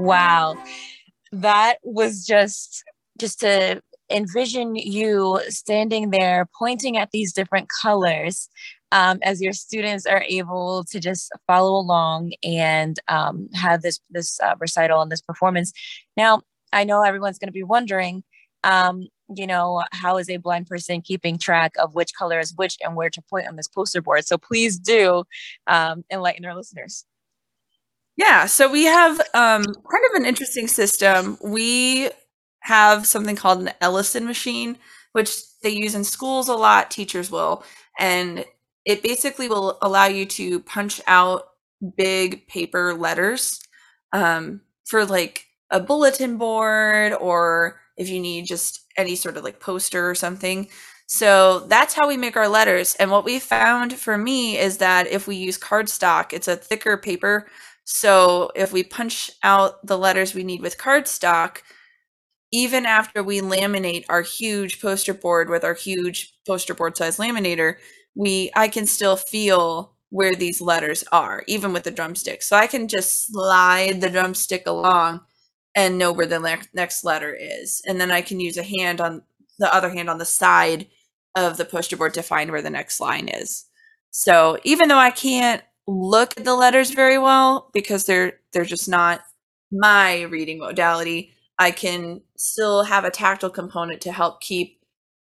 Wow. 0.02 0.56
That 1.32 1.78
was 1.84 2.26
just 2.26 2.84
just 3.20 3.40
to 3.42 3.82
envision 4.10 4.76
you 4.76 5.40
standing 5.48 6.10
there 6.10 6.48
pointing 6.58 6.98
at 6.98 7.12
these 7.12 7.32
different 7.32 7.70
colors 7.82 8.50
um, 8.92 9.20
as 9.22 9.42
your 9.42 9.54
students 9.54 10.06
are 10.06 10.24
able 10.28 10.84
to 10.86 11.00
just 11.00 11.32
follow 11.48 11.76
along 11.76 12.34
and 12.44 13.00
um, 13.08 13.48
have 13.54 13.82
this 13.84 14.00
this 14.10 14.40
uh, 14.42 14.56
recital 14.60 15.02
and 15.02 15.12
this 15.12 15.22
performance. 15.22 15.72
Now, 16.18 16.42
I 16.74 16.84
know 16.84 17.04
everyone's 17.04 17.38
going 17.38 17.48
to 17.48 17.54
be 17.54 17.64
wondering, 17.64 18.24
um, 18.64 19.08
you 19.34 19.48
know, 19.48 19.84
how 19.92 20.18
is 20.18 20.30
a 20.30 20.38
blind 20.38 20.68
person 20.68 21.02
keeping 21.02 21.38
track 21.38 21.74
of 21.80 21.96
which 21.96 22.14
color 22.18 22.40
is 22.40 22.54
which 22.56 22.78
and 22.82 22.96
where 22.96 23.10
to 23.10 23.22
point 23.22 23.48
on 23.48 23.56
this 23.56 23.68
poster 23.68 24.02
board? 24.02 24.26
So 24.26 24.38
please 24.38 24.78
do 24.78 25.24
um, 25.68 26.04
enlighten 26.12 26.44
our 26.46 26.56
listeners. 26.56 27.06
Yeah, 28.22 28.46
so 28.46 28.70
we 28.72 28.86
have 28.86 29.20
um, 29.34 29.64
kind 29.64 30.06
of 30.10 30.16
an 30.16 30.26
interesting 30.26 30.68
system. 30.68 31.38
We 31.44 32.10
have 32.62 33.08
something 33.08 33.36
called 33.36 33.62
an 33.62 33.72
Ellison 33.82 34.26
machine, 34.26 34.78
which 35.14 35.32
they 35.64 35.70
use 35.72 35.96
in 35.96 36.04
schools 36.04 36.48
a 36.48 36.54
lot, 36.54 36.92
teachers 36.92 37.32
will. 37.32 37.64
And 38.00 38.46
it 38.86 39.02
basically 39.02 39.48
will 39.50 39.78
allow 39.82 40.06
you 40.06 40.26
to 40.28 40.60
punch 40.62 41.02
out 41.08 41.44
big 41.98 42.48
paper 42.48 42.94
letters 42.94 43.60
um, 44.14 44.62
for 44.86 45.06
like 45.06 45.46
a 45.72 45.80
bulletin 45.80 46.38
board 46.38 47.14
or 47.14 47.80
if 47.98 48.10
you 48.10 48.20
need 48.20 48.46
just 48.46 48.82
any 48.98 49.16
sort 49.16 49.38
of 49.38 49.44
like 49.44 49.60
poster 49.60 50.10
or 50.10 50.16
something. 50.16 50.68
So 51.08 51.62
that's 51.62 51.94
how 51.94 52.08
we 52.08 52.18
make 52.18 52.38
our 52.38 52.48
letters. 52.48 52.96
And 52.96 53.12
what 53.12 53.26
we 53.26 53.40
found 53.40 53.94
for 53.94 54.18
me 54.18 54.58
is 54.58 54.78
that 54.78 55.08
if 55.08 55.28
we 55.28 55.36
use 55.36 55.58
cardstock, 55.58 56.34
it's 56.34 56.48
a 56.48 56.56
thicker 56.56 56.98
paper. 56.98 57.48
So 57.94 58.52
if 58.56 58.72
we 58.72 58.84
punch 58.84 59.32
out 59.44 59.86
the 59.86 59.98
letters 59.98 60.34
we 60.34 60.44
need 60.46 60.62
with 60.62 60.78
cardstock, 60.78 61.58
even 62.54 62.86
after 62.86 63.22
we 63.22 63.42
laminate 63.42 64.06
our 64.10 64.22
huge 64.22 64.82
poster 64.82 65.14
board 65.14 65.50
with 65.50 65.64
our 65.66 65.74
huge 65.74 66.34
poster 66.48 66.74
board 66.74 66.96
size 66.96 67.18
laminator, 67.18 67.76
we 68.16 68.50
I 68.56 68.70
can 68.70 68.86
still 68.86 69.18
feel 69.18 69.94
where 70.10 70.34
these 70.34 70.62
letters 70.62 71.04
are, 71.12 71.44
even 71.48 71.74
with 71.74 71.84
the 71.84 71.92
drumstick. 71.92 72.44
So 72.44 72.56
I 72.56 72.68
can 72.68 72.88
just 72.88 73.28
slide 73.28 74.00
the 74.02 74.10
drumstick 74.10 74.64
along 74.68 75.22
and 75.76 75.98
know 75.98 76.14
where 76.14 76.26
the 76.26 76.40
le- 76.40 76.60
next 76.74 77.04
letter 77.04 77.36
is. 77.38 77.82
And 77.86 78.00
then 78.00 78.12
I 78.12 78.22
can 78.22 78.40
use 78.40 78.58
a 78.58 78.64
hand 78.64 79.02
on 79.02 79.24
the 79.60 79.74
other 79.74 79.90
hand 79.90 80.10
on 80.10 80.18
the 80.18 80.26
side 80.26 80.88
of 81.36 81.58
the 81.58 81.66
poster 81.66 81.98
board 81.98 82.14
to 82.16 82.24
find 82.24 82.52
where 82.52 82.62
the 82.62 82.70
next 82.70 83.00
line 83.02 83.28
is. 83.28 83.66
So 84.12 84.58
even 84.64 84.88
though 84.90 84.98
I 84.98 85.12
can't 85.12 85.62
look 85.92 86.38
at 86.38 86.46
the 86.46 86.56
letters 86.56 86.92
very 86.92 87.18
well 87.18 87.70
because 87.74 88.06
they're 88.06 88.40
they're 88.54 88.66
just 88.66 88.90
not 88.90 89.22
my 89.72 90.24
reading 90.24 90.60
modality, 90.60 91.34
I 91.60 91.72
can 91.72 92.22
still 92.38 92.84
have 92.84 93.06
a 93.06 93.12
tactile 93.12 93.50
component 93.50 94.02
to 94.02 94.12
help 94.12 94.42
keep 94.42 94.80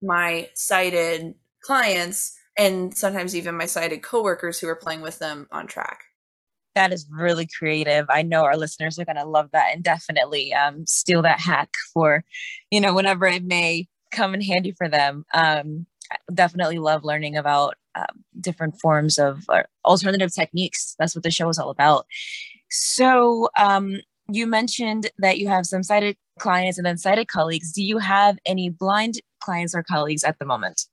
my 0.02 0.48
sighted 0.54 1.34
clients 1.62 2.36
and 2.58 2.96
sometimes 2.96 3.34
even 3.36 3.56
my 3.56 3.66
sighted 3.66 4.02
coworkers 4.02 4.58
who 4.58 4.68
are 4.68 4.76
playing 4.76 5.00
with 5.00 5.18
them 5.18 5.46
on 5.52 5.66
track. 5.66 6.04
That 6.74 6.92
is 6.92 7.06
really 7.10 7.46
creative. 7.58 8.06
I 8.08 8.22
know 8.22 8.44
our 8.44 8.56
listeners 8.56 8.98
are 8.98 9.04
going 9.04 9.16
to 9.16 9.24
love 9.24 9.50
that 9.52 9.74
and 9.74 9.84
definitely 9.84 10.54
um, 10.54 10.86
steal 10.86 11.22
that 11.22 11.40
hack 11.40 11.74
for, 11.92 12.24
you 12.70 12.80
know, 12.80 12.94
whenever 12.94 13.26
it 13.26 13.44
may 13.44 13.88
come 14.10 14.34
in 14.34 14.40
handy 14.40 14.72
for 14.72 14.88
them. 14.88 15.24
Um, 15.34 15.86
definitely 16.32 16.78
love 16.78 17.04
learning 17.04 17.36
about 17.36 17.74
um, 17.94 18.24
different 18.40 18.80
forms 18.80 19.18
of 19.18 19.44
uh, 19.48 19.62
alternative 19.84 20.32
techniques. 20.32 20.94
That's 20.98 21.14
what 21.14 21.22
the 21.22 21.30
show 21.30 21.48
is 21.48 21.58
all 21.58 21.70
about. 21.70 22.06
So, 22.70 23.48
um, 23.58 24.00
you 24.28 24.46
mentioned 24.46 25.10
that 25.18 25.38
you 25.38 25.48
have 25.48 25.66
some 25.66 25.82
sighted 25.82 26.16
clients 26.38 26.78
and 26.78 26.86
then 26.86 26.96
sighted 26.96 27.28
colleagues. 27.28 27.72
Do 27.72 27.82
you 27.82 27.98
have 27.98 28.38
any 28.46 28.70
blind 28.70 29.20
clients 29.40 29.74
or 29.74 29.82
colleagues 29.82 30.24
at 30.24 30.38
the 30.38 30.44
moment? 30.44 30.86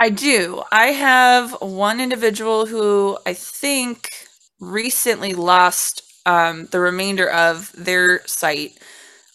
I 0.00 0.10
do. 0.10 0.62
I 0.72 0.86
have 0.88 1.52
one 1.60 2.00
individual 2.00 2.66
who 2.66 3.16
I 3.26 3.34
think 3.34 4.12
recently 4.60 5.34
lost 5.34 6.02
um, 6.26 6.66
the 6.66 6.80
remainder 6.80 7.30
of 7.30 7.70
their 7.72 8.26
sight, 8.26 8.78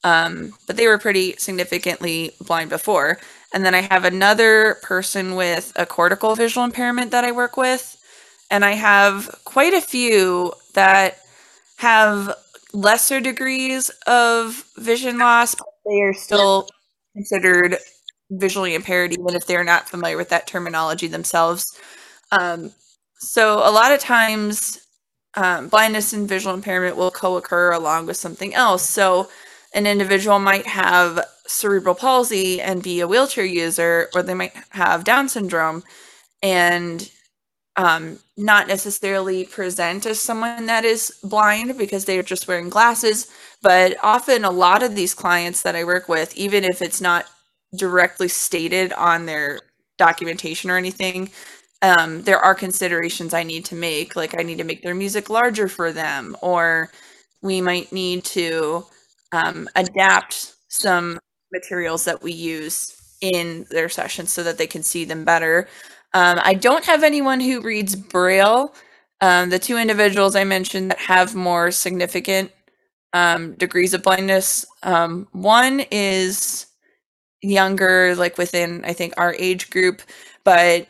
um, 0.04 0.54
but 0.68 0.76
they 0.76 0.88
were 0.88 0.98
pretty 0.98 1.36
significantly 1.38 2.32
blind 2.42 2.70
before. 2.70 3.20
And 3.54 3.66
then 3.66 3.74
I 3.74 3.82
have 3.82 4.06
another 4.06 4.78
person 4.84 5.36
with 5.36 5.74
a 5.76 5.86
cortical 5.86 6.36
visual 6.36 6.66
impairment 6.66 7.12
that 7.12 7.24
I 7.24 7.32
work 7.32 7.58
with. 7.58 7.96
And 8.52 8.64
I 8.64 8.74
have 8.74 9.42
quite 9.44 9.74
a 9.74 9.82
few 9.82 10.54
that 10.74 11.18
have 11.78 12.36
lesser 12.74 13.20
degrees 13.20 13.90
of 14.06 14.64
vision 14.78 15.18
loss, 15.18 15.56
but 15.56 15.68
they 15.86 16.02
are 16.02 16.14
still 16.14 16.68
considered 17.16 17.78
visually 18.32 18.76
impaired, 18.76 19.14
even 19.14 19.36
if 19.36 19.46
they're 19.46 19.64
not 19.64 19.90
familiar 19.90 20.18
with 20.18 20.30
that 20.30 20.46
terminology 20.46 21.08
themselves. 21.08 21.66
Um, 22.32 22.72
so 23.18 23.60
a 23.60 23.72
lot 23.72 23.92
of 23.92 24.00
times, 24.00 24.80
um, 25.36 25.68
blindness 25.68 26.14
and 26.14 26.28
visual 26.28 26.56
impairment 26.56 26.96
will 26.96 27.12
co-occur 27.12 27.72
along 27.72 28.06
with 28.06 28.18
something 28.18 28.54
else. 28.54 28.88
So 28.88 29.30
an 29.74 29.88
individual 29.88 30.40
might 30.40 30.68
have 30.68 31.20
cerebral 31.50 31.96
palsy 31.96 32.62
and 32.62 32.84
be 32.84 33.00
a 33.00 33.08
wheelchair 33.08 33.46
user, 33.46 34.10
or 34.14 34.22
they 34.24 34.34
might 34.34 34.54
have 34.70 35.04
Down 35.04 35.28
syndrome 35.28 35.84
and 36.42 37.10
um, 37.76 38.20
not 38.38 38.68
necessarily 38.68 39.46
present 39.46 40.06
as 40.06 40.20
someone 40.20 40.66
that 40.66 40.86
is 40.86 41.12
blind 41.24 41.78
because 41.78 42.06
they're 42.06 42.24
just 42.24 42.48
wearing 42.48 42.70
glasses. 42.70 43.28
But 43.62 43.98
often, 44.04 44.44
a 44.44 44.52
lot 44.52 44.84
of 44.84 44.96
these 44.96 45.14
clients 45.14 45.62
that 45.64 45.76
I 45.76 45.84
work 45.84 46.10
with, 46.10 46.36
even 46.36 46.64
if 46.64 46.82
it's 46.82 47.02
not 47.02 47.26
directly 47.76 48.28
stated 48.28 48.94
on 48.94 49.26
their 49.26 49.60
documentation 49.98 50.70
or 50.70 50.78
anything, 50.78 51.32
um, 51.82 52.24
there 52.24 52.40
are 52.40 52.56
considerations 52.56 53.34
I 53.34 53.44
need 53.44 53.66
to 53.66 53.76
make. 53.76 54.16
Like, 54.16 54.38
I 54.38 54.44
need 54.44 54.58
to 54.58 54.64
make 54.66 54.82
their 54.82 54.96
music 54.96 55.30
larger 55.30 55.68
for 55.68 55.92
them, 55.92 56.36
or 56.42 56.92
we 57.42 57.62
might 57.62 57.92
need 57.94 58.26
to 58.26 58.86
um, 59.32 59.70
adapt 59.76 60.54
some 60.68 61.20
materials 61.52 62.06
that 62.06 62.22
we 62.22 62.32
use 62.32 62.96
in 63.22 63.66
their 63.70 63.90
sessions 63.90 64.32
so 64.32 64.44
that 64.44 64.58
they 64.58 64.68
can 64.68 64.84
see 64.84 65.06
them 65.06 65.26
better. 65.26 65.68
Um, 66.14 66.40
I 66.44 66.54
don't 66.54 66.86
have 66.86 67.04
anyone 67.04 67.40
who 67.40 67.62
reads 67.62 67.96
Braille. 67.96 68.74
Um, 69.22 69.50
the 69.50 69.60
two 69.60 69.78
individuals 69.78 70.36
I 70.36 70.44
mentioned 70.44 70.92
that 70.92 71.00
have 71.00 71.36
more 71.36 71.72
significant 71.72 72.52
um, 73.14 73.54
degrees 73.54 73.94
of 73.94 74.04
blindness, 74.04 74.66
um, 74.84 75.28
one 75.32 75.82
is 75.92 76.68
younger, 77.42 78.16
like 78.16 78.38
within, 78.38 78.84
I 78.86 78.94
think, 78.94 79.14
our 79.18 79.34
age 79.34 79.70
group, 79.70 80.02
but 80.44 80.88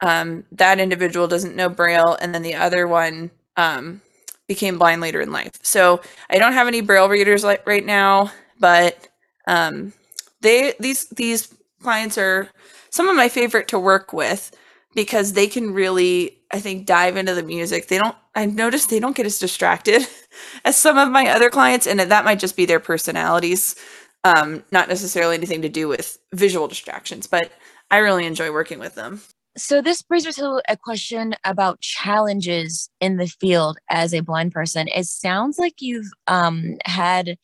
um, 0.00 0.44
that 0.52 0.80
individual 0.80 1.28
doesn't 1.28 1.56
know 1.56 1.68
Braille. 1.68 2.16
And 2.20 2.34
then 2.34 2.42
the 2.42 2.56
other 2.56 2.88
one 2.88 3.30
um, 3.56 4.00
became 4.48 4.78
blind 4.78 5.00
later 5.00 5.20
in 5.20 5.32
life. 5.32 5.52
So 5.62 6.00
I 6.28 6.38
don't 6.38 6.52
have 6.54 6.66
any 6.66 6.80
Braille 6.80 7.08
readers 7.08 7.44
right 7.44 7.86
now, 7.86 8.32
but 8.58 9.08
um, 9.46 9.92
they 10.40 10.74
these 10.78 11.08
these 11.08 11.54
clients 11.82 12.18
are 12.18 12.48
some 12.90 13.08
of 13.08 13.16
my 13.16 13.28
favorite 13.28 13.68
to 13.68 13.78
work 13.78 14.12
with 14.12 14.52
because 14.94 15.32
they 15.32 15.46
can 15.46 15.72
really 15.72 16.38
I 16.52 16.60
think 16.60 16.86
dive 16.86 17.16
into 17.16 17.34
the 17.34 17.42
music. 17.42 17.88
They 17.88 17.98
don't 17.98 18.16
I've 18.34 18.54
noticed 18.54 18.90
they 18.90 19.00
don't 19.00 19.16
get 19.16 19.26
as 19.26 19.38
distracted 19.38 20.06
as 20.64 20.76
some 20.76 20.98
of 20.98 21.10
my 21.10 21.28
other 21.28 21.50
clients 21.50 21.86
and 21.86 22.00
that 22.00 22.24
might 22.24 22.38
just 22.38 22.56
be 22.56 22.66
their 22.66 22.80
personalities. 22.80 23.76
Um, 24.24 24.62
not 24.70 24.88
necessarily 24.88 25.34
anything 25.34 25.62
to 25.62 25.68
do 25.68 25.88
with 25.88 26.18
visual 26.32 26.68
distractions, 26.68 27.26
but 27.26 27.50
I 27.90 27.98
really 27.98 28.24
enjoy 28.24 28.52
working 28.52 28.78
with 28.78 28.94
them. 28.94 29.20
So 29.56 29.82
this 29.82 30.00
brings 30.00 30.24
me 30.24 30.32
to 30.32 30.62
a 30.68 30.76
question 30.78 31.34
about 31.44 31.80
challenges 31.80 32.88
in 33.00 33.18
the 33.18 33.26
field 33.26 33.76
as 33.90 34.14
a 34.14 34.20
blind 34.20 34.52
person. 34.52 34.88
It 34.88 35.04
sounds 35.06 35.58
like 35.58 35.82
you've 35.82 36.10
um, 36.26 36.78
had 36.86 37.36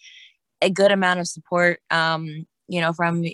a 0.60 0.70
good 0.70 0.92
amount 0.92 1.20
of 1.20 1.26
support, 1.26 1.80
um, 1.90 2.46
you 2.68 2.80
know, 2.80 2.92
from 2.92 3.24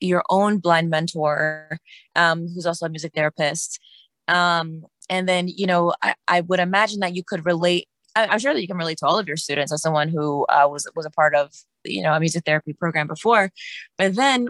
your 0.00 0.22
own 0.30 0.58
blind 0.58 0.90
mentor, 0.90 1.78
um, 2.14 2.48
who's 2.54 2.66
also 2.66 2.86
a 2.86 2.88
music 2.88 3.12
therapist. 3.14 3.80
Um, 4.28 4.84
and 5.10 5.28
then, 5.28 5.48
you 5.48 5.66
know, 5.66 5.94
I, 6.02 6.14
I 6.28 6.40
would 6.42 6.60
imagine 6.60 7.00
that 7.00 7.14
you 7.14 7.24
could 7.24 7.46
relate. 7.46 7.88
I, 8.14 8.32
am 8.32 8.38
sure 8.38 8.52
that 8.52 8.60
you 8.60 8.68
can 8.68 8.76
relate 8.76 8.98
to 8.98 9.06
all 9.06 9.18
of 9.18 9.26
your 9.26 9.36
students 9.36 9.72
as 9.72 9.82
someone 9.82 10.08
who 10.08 10.44
uh, 10.46 10.68
was 10.68 10.88
was 10.94 11.06
a 11.06 11.10
part 11.10 11.34
of, 11.34 11.52
you 11.84 12.02
know, 12.02 12.12
a 12.12 12.20
music 12.20 12.44
therapy 12.44 12.72
program 12.72 13.06
before. 13.06 13.50
But 13.96 14.16
then 14.16 14.48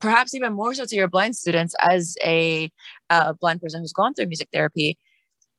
perhaps 0.00 0.34
even 0.34 0.52
more 0.52 0.74
so 0.74 0.84
to 0.84 0.96
your 0.96 1.08
blind 1.08 1.36
students 1.36 1.74
as 1.80 2.16
a 2.24 2.70
uh, 3.10 3.32
blind 3.34 3.60
person 3.60 3.80
who's 3.80 3.92
gone 3.92 4.14
through 4.14 4.26
music 4.26 4.48
therapy 4.52 4.98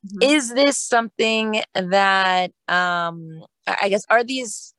mm-hmm. 0.05 0.21
is 0.21 0.53
this 0.53 0.77
something 0.77 1.61
that 1.73 2.51
um 2.67 3.41
i 3.67 3.87
guess 3.89 4.03
are 4.09 4.23
these 4.23 4.73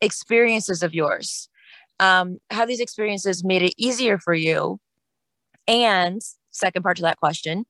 experiences 0.00 0.82
of 0.82 0.94
yours 0.94 1.48
um 2.00 2.38
have 2.50 2.68
these 2.68 2.80
experiences 2.80 3.44
made 3.44 3.62
it 3.62 3.74
easier 3.76 4.18
for 4.18 4.34
you 4.34 4.78
and 5.66 6.20
second 6.50 6.82
part 6.82 6.96
to 6.96 7.02
that 7.02 7.18
question 7.18 7.64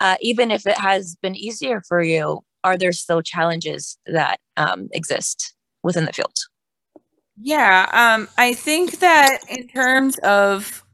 uh, 0.00 0.16
even 0.20 0.50
if 0.50 0.66
it 0.66 0.76
has 0.76 1.16
been 1.22 1.36
easier 1.36 1.80
for 1.86 2.02
you 2.02 2.40
are 2.64 2.76
there 2.76 2.92
still 2.92 3.22
challenges 3.22 3.98
that 4.06 4.38
um, 4.56 4.88
exist 4.92 5.54
within 5.82 6.04
the 6.04 6.12
field 6.12 6.36
yeah, 7.40 7.88
um, 7.92 8.28
I 8.36 8.54
think 8.54 9.00
that 9.00 9.38
in 9.48 9.66
terms 9.68 10.18
of 10.18 10.84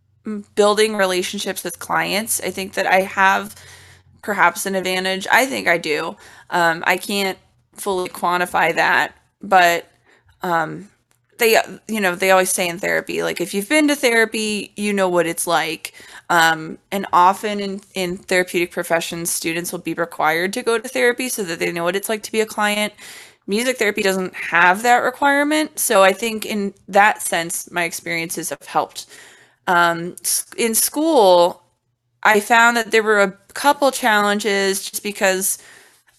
building 0.54 0.96
relationships 0.96 1.64
with 1.64 1.78
clients, 1.78 2.40
I 2.40 2.50
think 2.50 2.74
that 2.74 2.86
I 2.86 3.02
have 3.02 3.54
perhaps 4.22 4.66
an 4.66 4.74
advantage. 4.74 5.26
I 5.30 5.46
think 5.46 5.68
I 5.68 5.78
do. 5.78 6.16
Um, 6.50 6.84
I 6.86 6.96
can't 6.96 7.38
fully 7.74 8.08
quantify 8.08 8.74
that, 8.74 9.14
but 9.42 9.86
um, 10.42 10.88
they, 11.38 11.60
you 11.86 12.00
know, 12.00 12.14
they 12.14 12.30
always 12.30 12.50
say 12.50 12.68
in 12.68 12.78
therapy, 12.78 13.22
like 13.22 13.40
if 13.40 13.54
you've 13.54 13.68
been 13.68 13.88
to 13.88 13.94
therapy, 13.94 14.72
you 14.76 14.92
know 14.92 15.08
what 15.08 15.26
it's 15.26 15.46
like. 15.46 15.94
Um, 16.30 16.78
and 16.90 17.06
often 17.12 17.60
in, 17.60 17.80
in 17.94 18.16
therapeutic 18.16 18.70
professions, 18.70 19.30
students 19.30 19.70
will 19.72 19.78
be 19.78 19.94
required 19.94 20.52
to 20.54 20.62
go 20.62 20.78
to 20.78 20.88
therapy 20.88 21.28
so 21.28 21.42
that 21.44 21.58
they 21.58 21.72
know 21.72 21.84
what 21.84 21.96
it's 21.96 22.08
like 22.08 22.22
to 22.24 22.32
be 22.32 22.40
a 22.40 22.46
client 22.46 22.92
music 23.48 23.78
therapy 23.78 24.02
doesn't 24.02 24.34
have 24.34 24.82
that 24.82 24.98
requirement. 24.98 25.78
So 25.78 26.04
I 26.04 26.12
think 26.12 26.46
in 26.46 26.74
that 26.86 27.22
sense, 27.22 27.68
my 27.72 27.82
experiences 27.82 28.50
have 28.50 28.62
helped. 28.66 29.06
Um, 29.66 30.14
in 30.56 30.74
school, 30.74 31.62
I 32.22 32.40
found 32.40 32.76
that 32.76 32.90
there 32.90 33.02
were 33.02 33.22
a 33.22 33.32
couple 33.54 33.90
challenges 33.90 34.88
just 34.88 35.02
because 35.02 35.58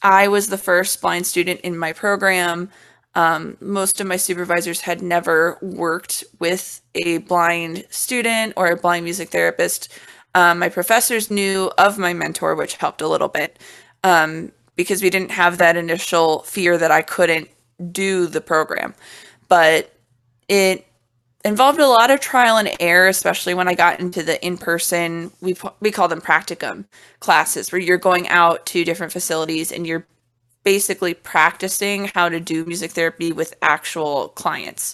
I 0.02 0.28
was 0.28 0.48
the 0.48 0.58
first 0.58 1.02
blind 1.02 1.28
student 1.28 1.62
in 1.62 1.78
my 1.78 1.94
program. 1.94 2.70
Um, 3.16 3.58
most 3.60 4.00
of 4.00 4.08
my 4.08 4.18
supervisors 4.18 4.82
had 4.82 5.02
never 5.02 5.58
worked 5.62 6.24
with 6.40 6.82
a 6.96 7.20
blind 7.20 7.86
student 7.90 8.54
or 8.56 8.68
a 8.68 8.76
blind 8.78 9.04
music 9.04 9.30
therapist. 9.30 9.90
Um, 10.36 10.60
my 10.60 10.70
professors 10.70 11.32
knew 11.32 11.72
of 11.78 11.98
my 11.98 12.14
mentor, 12.14 12.56
which 12.56 12.76
helped 12.76 13.02
a 13.02 13.08
little 13.08 13.28
bit. 13.28 13.58
Um, 14.04 14.52
because 14.80 15.04
we 15.04 15.10
didn't 15.10 15.32
have 15.32 15.58
that 15.58 15.76
initial 15.76 16.40
fear 16.44 16.78
that 16.78 16.90
I 16.90 17.02
couldn't 17.02 17.50
do 17.92 18.28
the 18.28 18.40
program. 18.40 18.96
But 19.50 19.94
it 20.48 20.88
involved 21.44 21.82
a 21.82 21.88
lot 21.88 22.12
of 22.12 22.22
trial 22.22 22.56
and 22.56 22.74
error, 22.80 23.10
especially 23.10 23.54
when 23.54 23.68
I 23.68 23.74
got 23.74 24.00
into 24.00 24.24
the 24.24 24.42
in-person 24.42 25.34
we 25.42 25.58
we 25.82 25.92
call 25.92 26.08
them 26.08 26.22
practicum 26.22 26.86
classes, 27.20 27.74
where 27.74 27.82
you're 27.82 27.98
going 27.98 28.30
out 28.30 28.66
to 28.68 28.86
different 28.86 29.12
facilities 29.12 29.70
and 29.70 29.86
you're 29.86 30.06
basically 30.70 31.16
practicing 31.16 32.06
how 32.14 32.30
to 32.30 32.40
do 32.40 32.64
music 32.64 32.92
therapy 32.92 33.32
with 33.32 33.56
actual 33.60 34.28
clients. 34.30 34.94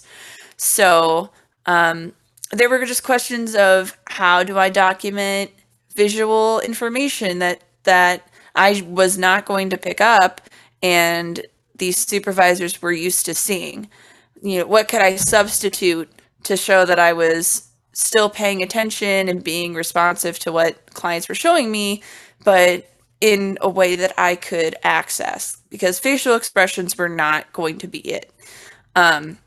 So 0.56 1.28
um, 1.66 2.14
there 2.50 2.70
were 2.70 2.82
just 2.86 3.02
questions 3.02 3.54
of 3.54 3.94
how 4.06 4.42
do 4.42 4.56
I 4.56 4.70
document 4.70 5.50
visual 5.94 6.60
information 6.60 7.40
that 7.40 7.60
that 7.82 8.26
I 8.54 8.82
was 8.88 9.18
not 9.18 9.44
going 9.44 9.68
to 9.68 9.76
pick 9.76 10.00
up 10.00 10.40
and 10.82 11.44
these 11.76 11.98
supervisors 11.98 12.80
were 12.80 12.90
used 12.90 13.26
to 13.26 13.34
seeing. 13.34 13.90
You 14.42 14.60
know, 14.60 14.66
what 14.66 14.88
could 14.88 15.02
I 15.02 15.16
substitute 15.16 16.08
to 16.44 16.56
show 16.56 16.86
that 16.86 16.98
I 16.98 17.12
was 17.12 17.68
still 17.92 18.30
paying 18.30 18.62
attention 18.62 19.28
and 19.28 19.44
being 19.44 19.74
responsive 19.74 20.38
to 20.38 20.52
what 20.52 20.94
clients 20.94 21.28
were 21.28 21.34
showing 21.34 21.70
me, 21.70 22.02
but 22.44 22.88
in 23.20 23.58
a 23.60 23.68
way 23.68 23.96
that 23.96 24.12
I 24.18 24.36
could 24.36 24.76
access 24.82 25.58
because 25.70 25.98
facial 25.98 26.34
expressions 26.36 26.96
were 26.98 27.08
not 27.08 27.52
going 27.52 27.78
to 27.78 27.88
be 27.88 27.98
it. 28.00 28.32
Um, 28.96 29.38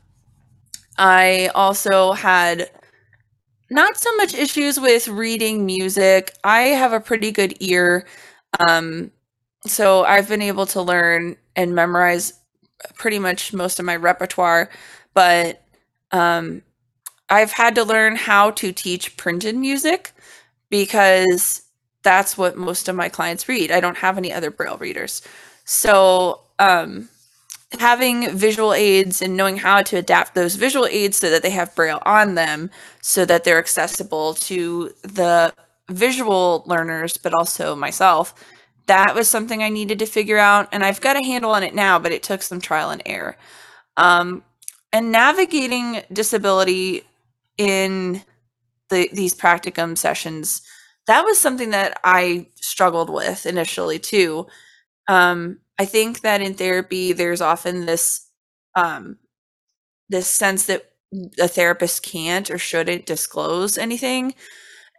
I 0.98 1.50
also 1.54 2.12
had 2.12 2.70
not 3.70 3.96
so 3.96 4.14
much 4.16 4.34
issues 4.34 4.80
with 4.80 5.08
reading 5.08 5.64
music. 5.64 6.34
I 6.42 6.60
have 6.62 6.92
a 6.92 7.00
pretty 7.00 7.30
good 7.30 7.56
ear. 7.60 8.06
Um, 8.58 9.10
so 9.66 10.04
I've 10.04 10.28
been 10.28 10.42
able 10.42 10.66
to 10.66 10.82
learn 10.82 11.36
and 11.56 11.74
memorize 11.74 12.34
pretty 12.96 13.18
much 13.18 13.52
most 13.52 13.78
of 13.78 13.84
my 13.84 13.96
repertoire, 13.96 14.70
but 15.14 15.62
um, 16.12 16.62
I've 17.30 17.52
had 17.52 17.74
to 17.76 17.84
learn 17.84 18.16
how 18.16 18.52
to 18.52 18.72
teach 18.72 19.16
printed 19.16 19.56
music 19.56 20.12
because 20.70 21.62
that's 22.02 22.38
what 22.38 22.56
most 22.56 22.88
of 22.88 22.96
my 22.96 23.08
clients 23.08 23.48
read. 23.48 23.70
I 23.70 23.80
don't 23.80 23.98
have 23.98 24.16
any 24.18 24.32
other 24.32 24.50
braille 24.50 24.78
readers. 24.78 25.22
So, 25.64 26.40
um, 26.58 27.08
having 27.78 28.36
visual 28.36 28.74
aids 28.74 29.22
and 29.22 29.36
knowing 29.36 29.56
how 29.58 29.80
to 29.80 29.96
adapt 29.96 30.34
those 30.34 30.56
visual 30.56 30.86
aids 30.86 31.18
so 31.18 31.30
that 31.30 31.42
they 31.42 31.50
have 31.50 31.74
braille 31.76 32.02
on 32.04 32.34
them 32.34 32.68
so 33.00 33.24
that 33.24 33.44
they're 33.44 33.60
accessible 33.60 34.34
to 34.34 34.92
the 35.02 35.54
visual 35.88 36.64
learners, 36.66 37.16
but 37.16 37.32
also 37.32 37.76
myself 37.76 38.34
that 38.90 39.14
was 39.14 39.28
something 39.28 39.62
I 39.62 39.68
needed 39.68 40.00
to 40.00 40.06
figure 40.06 40.36
out, 40.36 40.68
and 40.72 40.84
I've 40.84 41.00
got 41.00 41.16
a 41.16 41.24
handle 41.24 41.52
on 41.52 41.62
it 41.62 41.76
now, 41.76 42.00
but 42.00 42.10
it 42.10 42.24
took 42.24 42.42
some 42.42 42.60
trial 42.60 42.90
and 42.90 43.00
error. 43.06 43.36
Um, 43.96 44.42
and 44.92 45.12
navigating 45.12 46.02
disability 46.12 47.04
in 47.56 48.24
the, 48.88 49.08
these 49.12 49.32
practicum 49.32 49.96
sessions, 49.96 50.62
that 51.10 51.24
was 51.24 51.38
something 51.38 51.70
that 51.70 51.98
I 52.04 52.46
struggled 52.54 53.10
with 53.10 53.44
initially 53.44 53.98
too. 53.98 54.46
Um, 55.08 55.58
I 55.76 55.84
think 55.84 56.20
that 56.20 56.40
in 56.40 56.54
therapy, 56.54 57.12
there's 57.12 57.40
often 57.40 57.84
this 57.84 58.28
um, 58.76 59.18
this 60.08 60.28
sense 60.28 60.66
that 60.66 60.92
a 61.40 61.48
therapist 61.48 62.04
can't 62.04 62.48
or 62.48 62.58
shouldn't 62.58 63.06
disclose 63.06 63.76
anything. 63.76 64.34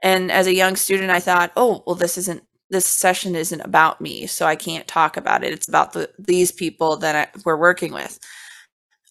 And 0.04 0.34
as 0.34 0.47
a 0.47 0.54
young 0.54 0.76
student, 0.76 1.12
I 1.12 1.21
thought, 1.21 1.54
oh, 1.56 1.82
well, 1.88 1.95
this 1.95 2.17
isn't 2.17 2.43
this 2.69 2.86
session 2.86 3.34
isn't 3.34 3.62
about 3.62 4.02
me, 4.02 4.28
so 4.28 4.45
I 4.45 4.58
can't 4.58 4.88
talk 4.89 5.15
about 5.15 5.45
it. 5.45 5.54
It's 5.54 5.69
about 5.69 5.93
the 5.93 6.10
these 6.19 6.52
people 6.52 6.97
that 6.97 7.15
I, 7.15 7.39
we're 7.45 7.56
working 7.56 7.93
with. 7.93 8.19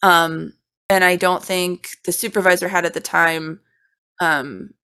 Um, 0.02 0.52
and 0.90 1.02
I 1.02 1.16
don't 1.16 1.42
think 1.42 1.96
the 2.04 2.12
supervisor 2.12 2.68
had 2.68 2.84
at 2.84 2.92
the 2.92 3.00
time 3.00 3.60
um, 4.20 4.74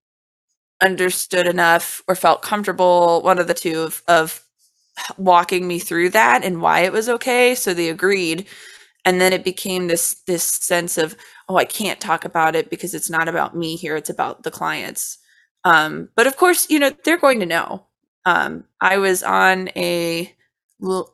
understood 0.83 1.47
enough 1.47 2.03
or 2.09 2.15
felt 2.15 2.43
comfortable, 2.43 3.23
one 3.23 3.39
of 3.39 3.49
the 3.49 3.55
two, 3.55 3.83
of, 3.83 4.03
of 4.09 4.43
walking 5.19 5.67
me 5.69 5.79
through 5.79 6.11
that 6.11 6.45
and 6.45 6.63
why 6.63 6.81
it 6.81 6.93
was 6.93 7.09
okay. 7.09 7.55
So 7.55 7.75
they 7.75 7.89
agreed. 7.91 8.47
And 9.05 9.21
then 9.21 9.33
it 9.33 9.45
became 9.45 9.87
this 9.89 10.15
this 10.27 10.43
sense 10.45 10.99
of 10.99 11.17
oh 11.49 11.57
i 11.57 11.65
can't 11.65 12.01
talk 12.01 12.25
about 12.25 12.57
it 12.57 12.71
because 12.71 12.95
it's 12.95 13.11
not 13.11 13.29
about 13.29 13.57
me 13.57 13.77
here 13.77 13.97
it's 13.97 14.11
about 14.11 14.43
the 14.43 14.51
clients. 14.51 15.19
Um, 15.65 16.09
but 16.17 16.27
of 16.27 16.37
course 16.37 16.69
you 16.71 16.79
know 16.81 16.91
they're 17.05 17.19
going 17.19 17.41
to 17.41 17.47
know. 17.47 17.87
Um, 18.27 18.65
i 18.81 18.99
was 18.99 19.23
on 19.23 19.69
a, 19.77 20.35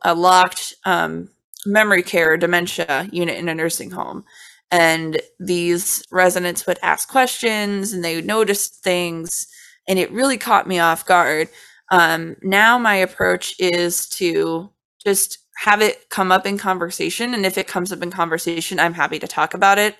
a 0.03 0.15
locked 0.15 0.73
um, 0.85 1.29
memory 1.65 2.03
care 2.03 2.37
dementia 2.37 3.07
unit 3.11 3.37
in 3.37 3.49
a 3.49 3.55
nursing 3.55 3.91
home 3.91 4.25
and 4.73 5.21
these 5.39 6.03
residents 6.11 6.65
would 6.65 6.79
ask 6.81 7.07
questions 7.07 7.93
and 7.93 8.03
they 8.03 8.15
would 8.15 8.25
notice 8.25 8.67
things 8.67 9.47
and 9.87 9.99
it 9.99 10.11
really 10.11 10.37
caught 10.37 10.67
me 10.67 10.79
off 10.79 11.05
guard. 11.05 11.47
Um, 11.91 12.35
now 12.41 12.79
my 12.79 12.95
approach 12.95 13.53
is 13.59 14.09
to 14.09 14.71
just 15.05 15.37
have 15.57 15.81
it 15.81 16.09
come 16.09 16.31
up 16.31 16.47
in 16.47 16.57
conversation 16.57 17.35
and 17.35 17.45
if 17.45 17.55
it 17.59 17.67
comes 17.67 17.91
up 17.91 18.01
in 18.01 18.09
conversation 18.09 18.79
i'm 18.79 18.95
happy 18.95 19.19
to 19.19 19.27
talk 19.27 19.53
about 19.53 19.77
it. 19.77 19.95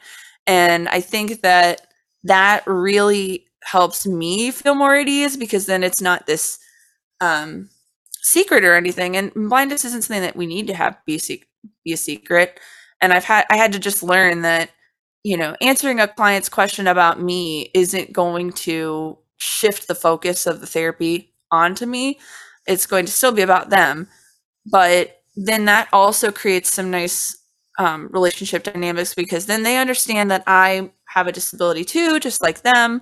And 0.47 0.89
i 0.89 0.99
think 0.99 1.41
that 1.41 1.85
that 2.23 2.63
really 2.65 3.45
helps 3.63 4.07
me 4.07 4.49
feel 4.49 4.73
more 4.73 4.95
at 4.95 5.07
ease 5.07 5.37
because 5.37 5.67
then 5.67 5.83
it's 5.83 6.01
not 6.01 6.25
this 6.25 6.57
um, 7.21 7.69
secret 8.21 8.65
or 8.65 8.75
anything. 8.75 9.15
And 9.15 9.31
blindness 9.33 9.85
isn't 9.85 10.01
something 10.01 10.23
that 10.23 10.35
we 10.35 10.47
need 10.47 10.67
to 10.67 10.73
have 10.73 10.97
be, 11.05 11.21
be 11.85 11.93
a 11.93 11.97
secret 11.97 12.59
and 13.03 13.13
i've 13.13 13.25
had 13.25 13.45
i 13.51 13.57
had 13.57 13.73
to 13.73 13.79
just 13.79 14.03
learn 14.03 14.43
that 14.43 14.71
you 15.23 15.37
know 15.37 15.55
answering 15.61 16.01
a 16.01 16.07
client's 16.09 16.49
question 16.49 16.87
about 16.87 17.21
me 17.21 17.71
isn't 17.75 18.13
going 18.13 18.51
to 18.53 19.17
shift 19.37 19.87
the 19.87 19.95
focus 19.95 20.47
of 20.47 20.61
the 20.61 20.67
therapy 20.67 21.33
onto 21.51 21.85
me 21.85 22.19
it's 22.67 22.87
going 22.87 23.05
to 23.05 23.13
still 23.13 23.33
be 23.33 23.43
about 23.43 23.69
them 23.69 24.07
but 24.71 25.21
then 25.35 25.65
that 25.65 25.89
also 25.93 26.31
creates 26.31 26.71
some 26.73 26.91
nice 26.91 27.37
um, 27.79 28.09
relationship 28.11 28.63
dynamics 28.63 29.13
because 29.15 29.45
then 29.47 29.63
they 29.63 29.77
understand 29.77 30.31
that 30.31 30.43
I 30.47 30.91
have 31.07 31.27
a 31.27 31.31
disability 31.31 31.85
too, 31.85 32.19
just 32.19 32.41
like 32.41 32.61
them, 32.61 33.01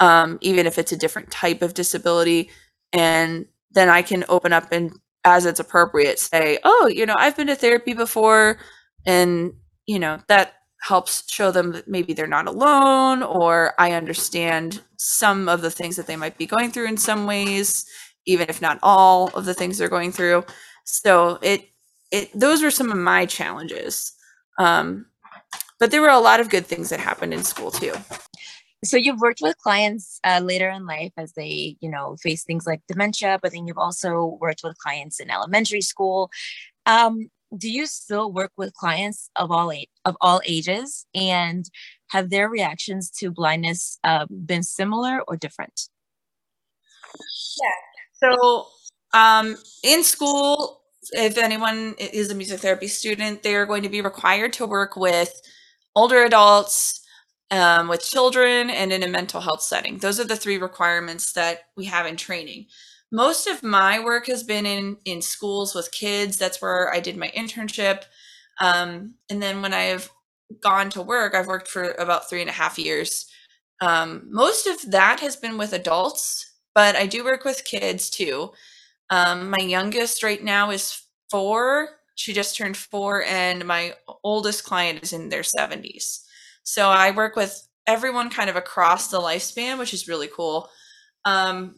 um, 0.00 0.38
even 0.42 0.66
if 0.66 0.78
it's 0.78 0.92
a 0.92 0.96
different 0.96 1.30
type 1.30 1.62
of 1.62 1.74
disability. 1.74 2.50
And 2.92 3.46
then 3.72 3.88
I 3.88 4.02
can 4.02 4.24
open 4.28 4.52
up 4.52 4.72
and, 4.72 4.92
as 5.24 5.46
it's 5.46 5.60
appropriate, 5.60 6.18
say, 6.18 6.58
oh, 6.64 6.90
you 6.92 7.06
know, 7.06 7.14
I've 7.18 7.36
been 7.36 7.48
to 7.48 7.56
therapy 7.56 7.94
before. 7.94 8.58
And, 9.06 9.52
you 9.86 9.98
know, 9.98 10.20
that 10.28 10.54
helps 10.82 11.30
show 11.30 11.50
them 11.50 11.72
that 11.72 11.88
maybe 11.88 12.12
they're 12.12 12.26
not 12.26 12.46
alone 12.46 13.22
or 13.22 13.74
I 13.78 13.92
understand 13.92 14.80
some 14.96 15.48
of 15.48 15.60
the 15.60 15.70
things 15.70 15.96
that 15.96 16.06
they 16.06 16.16
might 16.16 16.38
be 16.38 16.46
going 16.46 16.70
through 16.70 16.86
in 16.86 16.96
some 16.96 17.26
ways, 17.26 17.84
even 18.26 18.48
if 18.48 18.62
not 18.62 18.78
all 18.82 19.28
of 19.28 19.44
the 19.44 19.54
things 19.54 19.78
they're 19.78 19.88
going 19.88 20.12
through. 20.12 20.44
So 20.84 21.38
it 21.42 21.68
it 22.10 22.30
those 22.34 22.62
were 22.62 22.70
some 22.70 22.90
of 22.90 22.98
my 22.98 23.26
challenges. 23.26 24.12
Um, 24.58 25.06
but 25.78 25.90
there 25.90 26.02
were 26.02 26.08
a 26.08 26.18
lot 26.18 26.40
of 26.40 26.50
good 26.50 26.66
things 26.66 26.90
that 26.90 27.00
happened 27.00 27.32
in 27.32 27.42
school 27.42 27.70
too. 27.70 27.94
So 28.84 28.96
you've 28.96 29.20
worked 29.20 29.40
with 29.42 29.58
clients 29.58 30.18
uh, 30.24 30.40
later 30.42 30.70
in 30.70 30.86
life 30.86 31.12
as 31.18 31.32
they, 31.34 31.76
you 31.80 31.90
know, 31.90 32.16
face 32.22 32.44
things 32.44 32.66
like 32.66 32.80
dementia, 32.88 33.38
but 33.42 33.52
then 33.52 33.66
you've 33.66 33.78
also 33.78 34.38
worked 34.40 34.62
with 34.64 34.78
clients 34.78 35.20
in 35.20 35.30
elementary 35.30 35.82
school. 35.82 36.30
Um, 36.86 37.30
do 37.56 37.70
you 37.70 37.86
still 37.86 38.32
work 38.32 38.52
with 38.56 38.74
clients 38.74 39.30
of 39.36 39.50
all 39.50 39.72
age, 39.72 39.88
of 40.04 40.16
all 40.20 40.40
ages, 40.46 41.06
and 41.14 41.68
have 42.08 42.30
their 42.30 42.48
reactions 42.48 43.10
to 43.10 43.30
blindness 43.30 43.98
uh, 44.04 44.26
been 44.30 44.62
similar 44.62 45.22
or 45.26 45.36
different? 45.36 45.88
Yeah. 47.62 48.28
So 48.30 48.66
um, 49.14 49.56
in 49.82 50.02
school, 50.04 50.82
if 51.12 51.38
anyone 51.38 51.94
is 51.98 52.30
a 52.30 52.34
music 52.34 52.60
therapy 52.60 52.88
student, 52.88 53.42
they 53.42 53.54
are 53.54 53.66
going 53.66 53.82
to 53.82 53.88
be 53.88 54.00
required 54.00 54.52
to 54.54 54.66
work 54.66 54.96
with 54.96 55.40
older 55.96 56.24
adults, 56.24 57.00
um, 57.50 57.88
with 57.88 58.02
children, 58.02 58.70
and 58.70 58.92
in 58.92 59.02
a 59.02 59.08
mental 59.08 59.40
health 59.40 59.62
setting. 59.62 59.98
Those 59.98 60.20
are 60.20 60.24
the 60.24 60.36
three 60.36 60.58
requirements 60.58 61.32
that 61.32 61.62
we 61.76 61.86
have 61.86 62.06
in 62.06 62.16
training. 62.16 62.66
Most 63.12 63.46
of 63.46 63.62
my 63.62 63.98
work 63.98 64.26
has 64.26 64.42
been 64.42 64.66
in 64.66 64.96
in 65.04 65.22
schools 65.22 65.74
with 65.74 65.92
kids. 65.92 66.36
That's 66.36 66.62
where 66.62 66.92
I 66.92 67.00
did 67.00 67.16
my 67.16 67.30
internship. 67.36 68.04
Um, 68.60 69.14
and 69.30 69.42
then 69.42 69.62
when 69.62 69.74
I've 69.74 70.10
gone 70.60 70.90
to 70.90 71.02
work, 71.02 71.34
I've 71.34 71.46
worked 71.46 71.68
for 71.68 71.92
about 71.92 72.28
three 72.28 72.40
and 72.40 72.50
a 72.50 72.54
half 72.54 72.78
years. 72.78 73.26
Um, 73.80 74.28
most 74.30 74.66
of 74.66 74.90
that 74.90 75.20
has 75.20 75.36
been 75.36 75.56
with 75.58 75.72
adults, 75.72 76.52
but 76.74 76.96
I 76.96 77.06
do 77.06 77.24
work 77.24 77.44
with 77.44 77.64
kids 77.64 78.10
too. 78.10 78.52
Um, 79.10 79.50
my 79.50 79.58
youngest 79.58 80.22
right 80.22 80.42
now 80.42 80.70
is 80.70 81.02
four. 81.30 81.88
She 82.14 82.32
just 82.32 82.56
turned 82.56 82.76
four, 82.76 83.24
and 83.24 83.64
my 83.64 83.94
oldest 84.22 84.64
client 84.64 85.02
is 85.02 85.12
in 85.12 85.30
their 85.30 85.42
70s. 85.42 86.24
So 86.64 86.90
I 86.90 87.10
work 87.12 87.34
with 87.34 87.66
everyone 87.86 88.30
kind 88.30 88.50
of 88.50 88.56
across 88.56 89.08
the 89.08 89.18
lifespan, 89.20 89.78
which 89.78 89.94
is 89.94 90.06
really 90.06 90.28
cool. 90.28 90.68
Um, 91.24 91.76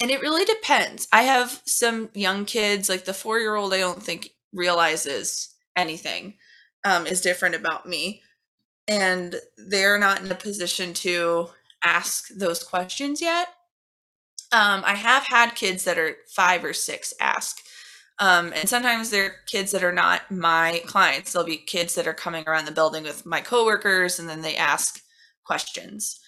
and 0.00 0.10
it 0.10 0.20
really 0.20 0.44
depends. 0.44 1.08
I 1.12 1.22
have 1.22 1.60
some 1.64 2.10
young 2.14 2.44
kids, 2.44 2.88
like 2.88 3.04
the 3.04 3.14
four 3.14 3.38
year 3.38 3.56
old, 3.56 3.74
I 3.74 3.78
don't 3.78 4.02
think 4.02 4.30
realizes 4.52 5.54
anything 5.76 6.34
um, 6.84 7.06
is 7.06 7.20
different 7.20 7.54
about 7.54 7.86
me. 7.86 8.22
And 8.86 9.36
they're 9.56 9.98
not 9.98 10.22
in 10.22 10.30
a 10.30 10.36
position 10.36 10.94
to 10.94 11.48
ask 11.82 12.28
those 12.28 12.62
questions 12.62 13.20
yet. 13.20 13.48
Um, 14.52 14.82
I 14.86 14.94
have 14.94 15.24
had 15.24 15.54
kids 15.54 15.84
that 15.84 15.98
are 15.98 16.16
five 16.34 16.64
or 16.64 16.72
six 16.72 17.12
ask. 17.20 17.58
Um, 18.20 18.52
and 18.54 18.68
sometimes 18.68 19.10
they're 19.10 19.36
kids 19.46 19.72
that 19.72 19.84
are 19.84 19.92
not 19.92 20.30
my 20.30 20.82
clients. 20.86 21.32
They'll 21.32 21.44
be 21.44 21.58
kids 21.58 21.94
that 21.94 22.06
are 22.06 22.14
coming 22.14 22.44
around 22.46 22.64
the 22.64 22.72
building 22.72 23.04
with 23.04 23.26
my 23.26 23.40
coworkers, 23.40 24.18
and 24.18 24.28
then 24.28 24.42
they 24.42 24.56
ask 24.56 25.00
questions. 25.44 26.18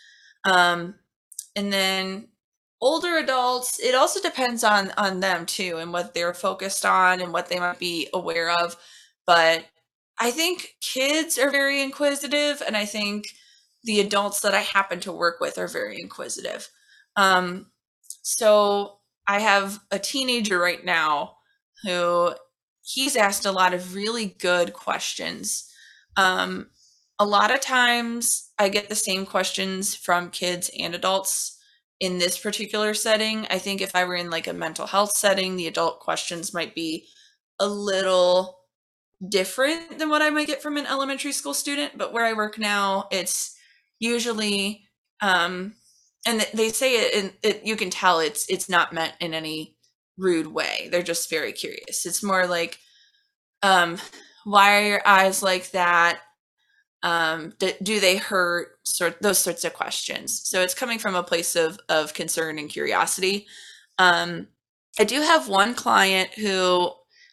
Um, 0.44 0.94
and 1.56 1.72
then 1.72 2.28
older 2.80 3.18
adults, 3.18 3.78
it 3.80 3.94
also 3.94 4.20
depends 4.20 4.64
on 4.64 4.92
on 4.96 5.20
them 5.20 5.46
too, 5.46 5.76
and 5.78 5.92
what 5.92 6.14
they're 6.14 6.34
focused 6.34 6.84
on 6.86 7.20
and 7.20 7.32
what 7.32 7.48
they 7.48 7.58
might 7.58 7.78
be 7.78 8.08
aware 8.14 8.50
of. 8.50 8.76
But 9.26 9.66
I 10.18 10.30
think 10.30 10.76
kids 10.80 11.38
are 11.38 11.50
very 11.50 11.82
inquisitive, 11.82 12.62
and 12.66 12.76
I 12.76 12.84
think 12.84 13.28
the 13.84 14.00
adults 14.00 14.40
that 14.40 14.54
I 14.54 14.60
happen 14.60 15.00
to 15.00 15.12
work 15.12 15.40
with 15.40 15.58
are 15.58 15.68
very 15.68 16.00
inquisitive. 16.00 16.68
Um, 17.16 17.66
so 18.22 18.98
I 19.26 19.40
have 19.40 19.80
a 19.90 19.98
teenager 19.98 20.58
right 20.58 20.84
now 20.84 21.36
who 21.84 22.34
he's 22.82 23.16
asked 23.16 23.46
a 23.46 23.52
lot 23.52 23.72
of 23.74 23.94
really 23.94 24.26
good 24.38 24.72
questions. 24.72 25.70
Um, 26.16 26.70
a 27.18 27.24
lot 27.24 27.54
of 27.54 27.60
times 27.60 28.50
I 28.58 28.68
get 28.68 28.88
the 28.88 28.94
same 28.94 29.26
questions 29.26 29.94
from 29.94 30.30
kids 30.30 30.70
and 30.78 30.94
adults 30.94 31.58
in 32.00 32.18
this 32.18 32.38
particular 32.38 32.94
setting. 32.94 33.46
I 33.50 33.58
think 33.58 33.80
if 33.80 33.94
I 33.94 34.04
were 34.04 34.16
in 34.16 34.30
like 34.30 34.46
a 34.46 34.52
mental 34.52 34.86
health 34.86 35.16
setting, 35.16 35.56
the 35.56 35.66
adult 35.66 36.00
questions 36.00 36.54
might 36.54 36.74
be 36.74 37.08
a 37.60 37.68
little 37.68 38.58
different 39.28 39.98
than 39.98 40.08
what 40.08 40.22
I 40.22 40.30
might 40.30 40.46
get 40.46 40.62
from 40.62 40.76
an 40.76 40.86
elementary 40.86 41.32
school 41.32 41.54
student. 41.54 41.98
But 41.98 42.12
where 42.12 42.24
I 42.26 42.32
work 42.32 42.58
now, 42.58 43.06
it's 43.10 43.56
usually 43.98 44.84
um, 45.22 45.74
and 46.26 46.46
they 46.54 46.70
say 46.70 46.94
it 46.96 47.14
and 47.14 47.32
it, 47.42 47.64
you 47.64 47.76
can 47.76 47.90
tell 47.90 48.20
it's 48.20 48.46
it's 48.48 48.68
not 48.68 48.92
meant 48.92 49.14
in 49.20 49.34
any 49.34 49.76
rude 50.18 50.48
way 50.48 50.88
they're 50.90 51.02
just 51.02 51.30
very 51.30 51.52
curious 51.52 52.04
it's 52.04 52.22
more 52.22 52.46
like 52.46 52.78
um 53.62 53.98
why 54.44 54.78
are 54.80 54.86
your 54.86 55.02
eyes 55.06 55.42
like 55.42 55.70
that 55.70 56.20
um 57.02 57.52
do, 57.58 57.72
do 57.82 58.00
they 58.00 58.16
hurt 58.16 58.78
sort 58.84 59.20
those 59.22 59.38
sorts 59.38 59.64
of 59.64 59.72
questions 59.74 60.42
so 60.44 60.60
it's 60.60 60.74
coming 60.74 60.98
from 60.98 61.14
a 61.14 61.22
place 61.22 61.56
of 61.56 61.78
of 61.88 62.14
concern 62.14 62.58
and 62.58 62.68
curiosity 62.70 63.46
um 63.98 64.46
i 64.98 65.04
do 65.04 65.20
have 65.22 65.48
one 65.48 65.74
client 65.74 66.30
who 66.34 66.90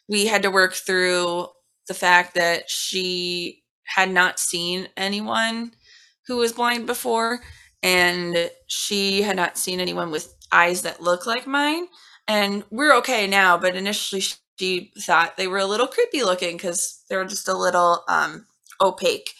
we 0.08 0.26
had 0.26 0.42
to 0.42 0.50
work 0.50 0.72
through 0.74 1.46
the 1.86 1.94
fact 1.94 2.34
that 2.34 2.70
she 2.70 3.62
had 3.84 4.10
not 4.10 4.38
seen 4.38 4.88
anyone 4.96 5.72
who 6.26 6.36
was 6.36 6.52
blind 6.52 6.86
before 6.86 7.40
and 7.82 8.50
she 8.66 9.22
had 9.22 9.36
not 9.36 9.58
seen 9.58 9.80
anyone 9.80 10.10
with 10.10 10.34
eyes 10.52 10.82
that 10.82 11.00
look 11.02 11.26
like 11.26 11.46
mine. 11.46 11.86
And 12.26 12.64
we're 12.70 12.94
okay 12.96 13.26
now, 13.26 13.56
but 13.56 13.76
initially 13.76 14.22
she 14.58 14.92
thought 15.00 15.36
they 15.36 15.46
were 15.46 15.58
a 15.58 15.64
little 15.66 15.86
creepy 15.86 16.22
looking 16.22 16.56
because 16.56 17.04
they 17.08 17.16
were 17.16 17.24
just 17.24 17.48
a 17.48 17.56
little 17.56 18.04
um, 18.08 18.46
opaque. 18.80 19.30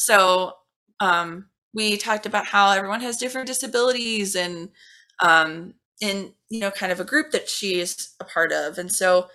So 0.00 0.54
um, 1.00 1.46
we 1.74 1.98
talked 1.98 2.24
about 2.24 2.46
how 2.46 2.70
everyone 2.72 3.02
has 3.02 3.18
different 3.18 3.46
disabilities 3.46 4.34
and 4.34 4.70
um, 5.20 5.74
in 6.00 6.32
you 6.48 6.60
know 6.60 6.70
kind 6.70 6.90
of 6.90 7.00
a 7.00 7.04
group 7.04 7.32
that 7.32 7.50
she 7.50 7.80
is 7.80 8.14
a 8.18 8.24
part 8.24 8.50
of, 8.50 8.78
and 8.78 8.90
so 8.90 9.28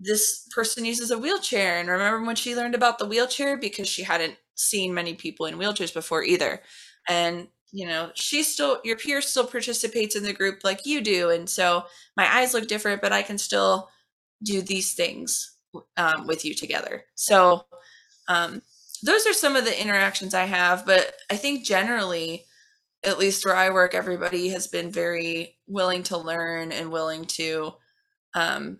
this 0.00 0.48
person 0.54 0.84
uses 0.84 1.10
a 1.12 1.18
wheelchair. 1.18 1.78
And 1.78 1.88
remember 1.88 2.26
when 2.26 2.34
she 2.36 2.56
learned 2.56 2.74
about 2.74 2.98
the 2.98 3.06
wheelchair 3.06 3.56
because 3.56 3.88
she 3.88 4.02
hadn't 4.02 4.36
seen 4.56 4.92
many 4.92 5.14
people 5.14 5.46
in 5.46 5.54
wheelchairs 5.56 5.94
before 5.94 6.24
either, 6.24 6.62
and 7.08 7.46
you 7.72 7.86
know 7.86 8.10
she 8.14 8.42
still 8.42 8.80
your 8.84 8.96
peer 8.96 9.20
still 9.20 9.46
participates 9.46 10.16
in 10.16 10.24
the 10.24 10.32
group 10.32 10.64
like 10.64 10.84
you 10.84 11.00
do, 11.00 11.30
and 11.30 11.48
so 11.48 11.84
my 12.16 12.26
eyes 12.38 12.54
look 12.54 12.66
different, 12.66 13.00
but 13.02 13.12
I 13.12 13.22
can 13.22 13.38
still 13.38 13.88
do 14.42 14.62
these 14.62 14.94
things 14.94 15.52
um, 15.96 16.26
with 16.26 16.44
you 16.44 16.54
together. 16.54 17.04
So 17.14 17.66
um, 18.28 18.62
those 19.02 19.26
are 19.26 19.32
some 19.32 19.56
of 19.56 19.64
the 19.64 19.80
interactions 19.80 20.34
I 20.34 20.44
have, 20.44 20.86
but 20.86 21.14
I 21.30 21.36
think 21.36 21.64
generally, 21.64 22.44
at 23.04 23.18
least 23.18 23.44
where 23.44 23.56
I 23.56 23.70
work, 23.70 23.94
everybody 23.94 24.48
has 24.48 24.66
been 24.66 24.90
very 24.90 25.56
willing 25.66 26.02
to 26.04 26.18
learn 26.18 26.72
and 26.72 26.90
willing 26.90 27.24
to 27.26 27.74
um, 28.34 28.78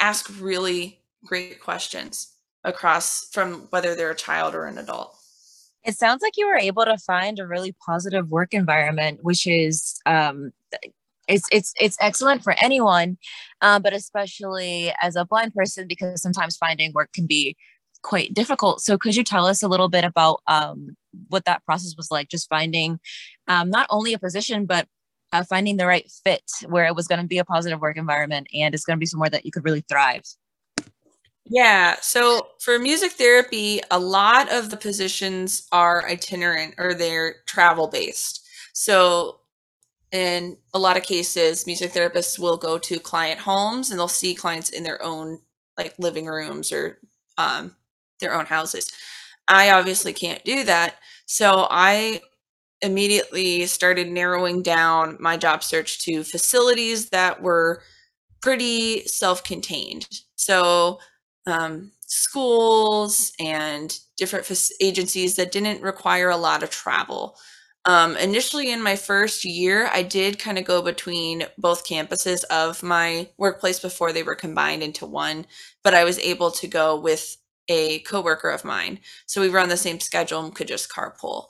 ask 0.00 0.30
really 0.40 1.00
great 1.24 1.60
questions 1.60 2.34
across 2.64 3.28
from 3.32 3.68
whether 3.70 3.94
they're 3.94 4.10
a 4.10 4.16
child 4.16 4.54
or 4.54 4.66
an 4.66 4.78
adult. 4.78 5.16
It 5.84 5.96
sounds 5.96 6.20
like 6.20 6.36
you 6.36 6.46
were 6.46 6.58
able 6.58 6.84
to 6.84 6.98
find 6.98 7.38
a 7.38 7.46
really 7.46 7.74
positive 7.84 8.28
work 8.28 8.52
environment, 8.52 9.20
which 9.22 9.46
is 9.46 9.98
um, 10.04 10.52
it's 11.26 11.46
it's 11.50 11.72
it's 11.80 11.96
excellent 12.00 12.42
for 12.42 12.54
anyone, 12.60 13.16
uh, 13.62 13.78
but 13.78 13.94
especially 13.94 14.92
as 15.00 15.16
a 15.16 15.24
blind 15.24 15.54
person 15.54 15.86
because 15.88 16.20
sometimes 16.20 16.56
finding 16.56 16.92
work 16.92 17.12
can 17.14 17.26
be 17.26 17.56
quite 18.02 18.34
difficult. 18.34 18.80
So 18.80 18.96
could 18.98 19.16
you 19.16 19.24
tell 19.24 19.46
us 19.46 19.62
a 19.62 19.68
little 19.68 19.88
bit 19.88 20.04
about 20.04 20.40
um, 20.46 20.96
what 21.28 21.44
that 21.44 21.64
process 21.64 21.96
was 21.96 22.10
like, 22.10 22.28
just 22.28 22.48
finding 22.48 23.00
um, 23.48 23.70
not 23.70 23.86
only 23.90 24.12
a 24.12 24.18
position, 24.18 24.66
but 24.66 24.86
uh, 25.32 25.44
finding 25.44 25.76
the 25.76 25.86
right 25.86 26.10
fit 26.24 26.42
where 26.66 26.86
it 26.86 26.96
was 26.96 27.06
going 27.06 27.20
to 27.20 27.26
be 27.26 27.38
a 27.38 27.44
positive 27.44 27.80
work 27.80 27.96
environment 27.96 28.48
and 28.52 28.74
it's 28.74 28.84
going 28.84 28.96
to 28.96 29.00
be 29.00 29.06
somewhere 29.06 29.30
that 29.30 29.44
you 29.44 29.52
could 29.52 29.64
really 29.64 29.84
thrive? 29.88 30.24
Yeah. 31.46 31.96
So 32.00 32.48
for 32.60 32.78
music 32.78 33.12
therapy, 33.12 33.80
a 33.90 33.98
lot 33.98 34.52
of 34.52 34.70
the 34.70 34.76
positions 34.76 35.66
are 35.72 36.08
itinerant 36.08 36.74
or 36.78 36.94
they're 36.94 37.36
travel 37.46 37.88
based. 37.88 38.46
So 38.72 39.40
in 40.12 40.56
a 40.74 40.78
lot 40.78 40.96
of 40.96 41.02
cases, 41.02 41.66
music 41.66 41.92
therapists 41.92 42.38
will 42.38 42.56
go 42.56 42.78
to 42.78 42.98
client 42.98 43.40
homes 43.40 43.90
and 43.90 43.98
they'll 43.98 44.08
see 44.08 44.34
clients 44.34 44.70
in 44.70 44.82
their 44.82 45.02
own 45.02 45.40
like 45.76 45.94
living 45.98 46.26
rooms 46.26 46.72
or 46.72 46.98
um, 47.38 47.74
their 48.20 48.34
own 48.34 48.46
houses. 48.46 48.90
I 49.48 49.70
obviously 49.70 50.12
can't 50.12 50.44
do 50.44 50.64
that. 50.64 50.96
So 51.26 51.66
I 51.70 52.20
immediately 52.82 53.66
started 53.66 54.08
narrowing 54.08 54.62
down 54.62 55.16
my 55.20 55.36
job 55.36 55.62
search 55.62 56.00
to 56.04 56.24
facilities 56.24 57.10
that 57.10 57.42
were 57.42 57.82
pretty 58.42 59.06
self 59.06 59.44
contained. 59.44 60.06
So, 60.36 60.98
um, 61.46 61.92
schools 62.06 63.32
and 63.38 63.96
different 64.16 64.50
agencies 64.80 65.36
that 65.36 65.52
didn't 65.52 65.82
require 65.82 66.30
a 66.30 66.36
lot 66.36 66.62
of 66.62 66.70
travel. 66.70 67.36
Um, 67.86 68.16
initially, 68.18 68.70
in 68.70 68.82
my 68.82 68.96
first 68.96 69.44
year, 69.44 69.88
I 69.92 70.02
did 70.02 70.38
kind 70.38 70.58
of 70.58 70.64
go 70.64 70.82
between 70.82 71.44
both 71.56 71.86
campuses 71.86 72.44
of 72.44 72.82
my 72.82 73.28
workplace 73.38 73.80
before 73.80 74.12
they 74.12 74.22
were 74.22 74.34
combined 74.34 74.82
into 74.82 75.06
one, 75.06 75.46
but 75.82 75.94
I 75.94 76.04
was 76.04 76.18
able 76.18 76.50
to 76.52 76.66
go 76.68 76.98
with 77.00 77.36
a 77.70 78.00
coworker 78.00 78.50
of 78.50 78.64
mine. 78.64 78.98
So 79.26 79.40
we 79.40 79.56
on 79.56 79.70
the 79.70 79.76
same 79.76 80.00
schedule 80.00 80.44
and 80.44 80.54
could 80.54 80.68
just 80.68 80.90
carpool 80.90 81.46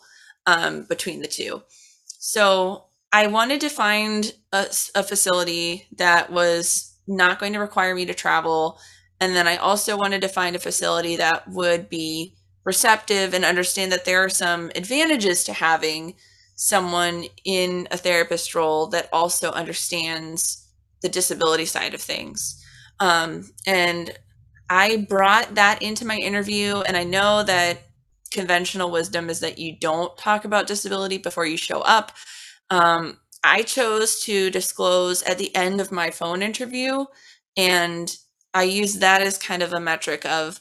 um, 0.47 0.85
between 0.85 1.21
the 1.21 1.27
two. 1.27 1.63
So 2.07 2.85
I 3.13 3.27
wanted 3.27 3.61
to 3.63 3.69
find 3.71 4.33
a, 4.53 4.67
a 4.95 5.03
facility 5.03 5.89
that 5.97 6.31
was 6.31 6.95
not 7.09 7.41
going 7.41 7.55
to 7.55 7.59
require 7.59 7.95
me 7.95 8.05
to 8.05 8.15
travel. 8.15 8.79
And 9.19 9.35
then 9.35 9.49
I 9.49 9.57
also 9.57 9.97
wanted 9.97 10.21
to 10.21 10.29
find 10.29 10.55
a 10.55 10.61
facility 10.61 11.17
that 11.17 11.49
would 11.49 11.89
be 11.89 12.37
receptive 12.65 13.35
and 13.35 13.45
understand 13.45 13.91
that 13.91 14.05
there 14.05 14.23
are 14.23 14.29
some 14.29 14.71
advantages 14.77 15.43
to 15.45 15.55
having 15.55 16.15
someone 16.55 17.25
in 17.45 17.89
a 17.91 17.97
therapist 17.97 18.55
role 18.55 18.87
that 18.89 19.09
also 19.13 19.51
understands 19.53 20.69
the 21.01 21.09
disability 21.09 21.65
side 21.65 21.95
of 21.95 22.03
things. 22.03 22.63
Um, 23.01 23.51
and 23.67 24.13
I 24.71 25.07
brought 25.09 25.57
that 25.57 25.83
into 25.83 26.07
my 26.07 26.17
interview, 26.17 26.79
and 26.83 26.97
I 26.97 27.05
know 27.05 27.43
that 27.43 27.81
conventional 28.33 28.93
wisdom 28.93 29.29
is 29.29 29.41
that 29.41 29.59
you 29.59 29.77
don't 29.81 30.17
talk 30.17 30.45
about 30.47 30.69
disability 30.69 31.19
before 31.19 31.47
you 31.47 31.59
show 31.59 31.81
up. 31.81 32.13
Um, 32.71 33.19
I 33.45 33.63
chose 33.63 34.23
to 34.25 34.51
disclose 34.51 35.23
at 35.25 35.39
the 35.39 35.55
end 35.57 35.81
of 35.81 35.93
my 35.93 36.11
phone 36.11 36.43
interview, 36.43 37.07
and 37.57 38.17
I 38.55 38.65
use 38.65 38.95
that 39.01 39.23
as 39.23 39.39
kind 39.39 39.63
of 39.63 39.73
a 39.73 39.81
metric 39.81 40.25
of 40.25 40.61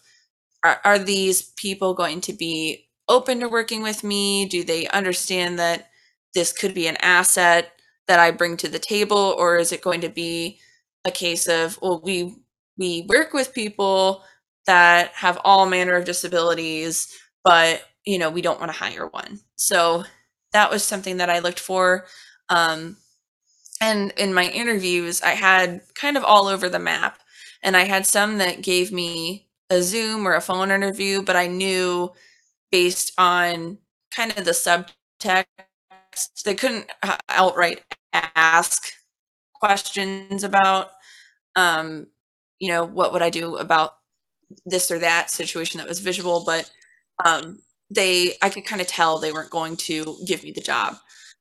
are, 0.64 0.82
are 0.86 1.00
these 1.00 1.44
people 1.58 1.94
going 1.94 2.22
to 2.22 2.34
be 2.34 2.88
open 3.08 3.42
to 3.42 3.50
working 3.50 3.84
with 3.84 4.04
me? 4.04 4.46
Do 4.46 4.64
they 4.64 4.88
understand 4.88 5.60
that 5.60 5.90
this 6.36 6.52
could 6.54 6.74
be 6.74 6.88
an 6.88 6.98
asset 6.98 7.74
that 8.08 8.20
I 8.20 8.32
bring 8.32 8.58
to 8.58 8.68
the 8.70 8.80
table, 8.80 9.36
or 9.38 9.58
is 9.58 9.72
it 9.72 9.82
going 9.84 10.02
to 10.02 10.10
be 10.10 10.60
a 11.06 11.12
case 11.12 11.48
of, 11.48 11.80
well, 11.82 12.02
we 12.04 12.36
we 12.80 13.06
work 13.10 13.34
with 13.34 13.54
people 13.54 14.24
that 14.66 15.12
have 15.14 15.40
all 15.44 15.68
manner 15.68 15.96
of 15.96 16.06
disabilities, 16.06 17.16
but 17.44 17.84
you 18.06 18.18
know, 18.18 18.30
we 18.30 18.42
don't 18.42 18.60
want 18.60 18.72
to 18.72 18.78
hire 18.78 19.08
one. 19.08 19.40
So 19.56 20.04
that 20.54 20.72
was 20.72 20.84
something 20.84 21.18
that 21.18 21.30
I 21.30 21.40
looked 21.40 21.60
for. 21.60 22.06
Um, 22.50 22.98
and 23.82 24.12
in 24.18 24.34
my 24.34 24.46
interviews, 24.46 25.22
I 25.22 25.32
had 25.32 25.82
kind 25.96 26.18
of 26.18 26.24
all 26.24 26.48
over 26.48 26.70
the 26.70 26.80
map. 26.80 27.20
And 27.62 27.78
I 27.78 27.84
had 27.84 28.06
some 28.06 28.38
that 28.38 28.62
gave 28.62 28.92
me 28.92 29.48
a 29.70 29.82
Zoom 29.82 30.28
or 30.28 30.34
a 30.36 30.42
phone 30.42 30.72
interview, 30.72 31.22
but 31.22 31.36
I 31.36 31.48
knew 31.48 32.12
based 32.72 33.12
on 33.18 33.78
kind 34.16 34.32
of 34.38 34.46
the 34.46 34.52
subtext, 34.52 35.46
they 36.46 36.56
couldn't 36.56 36.90
outright 37.30 37.84
ask 38.14 38.92
questions 39.54 40.44
about 40.44 40.92
um, 41.56 42.08
you 42.60 42.70
know, 42.70 42.84
what 42.86 43.14
would 43.14 43.22
I 43.22 43.30
do 43.30 43.58
about 43.58 43.94
this 44.66 44.92
or 44.92 45.00
that 45.00 45.30
situation 45.30 45.78
that 45.78 45.88
was 45.88 46.00
visual, 46.00 46.44
but 46.46 46.70
um, 47.24 47.60
they, 47.90 48.36
I 48.42 48.50
could 48.50 48.66
kind 48.66 48.82
of 48.82 48.88
tell 48.88 49.18
they 49.18 49.32
weren't 49.32 49.50
going 49.50 49.78
to 49.78 50.18
give 50.26 50.44
me 50.44 50.52
the 50.52 50.62
job. 50.62 50.96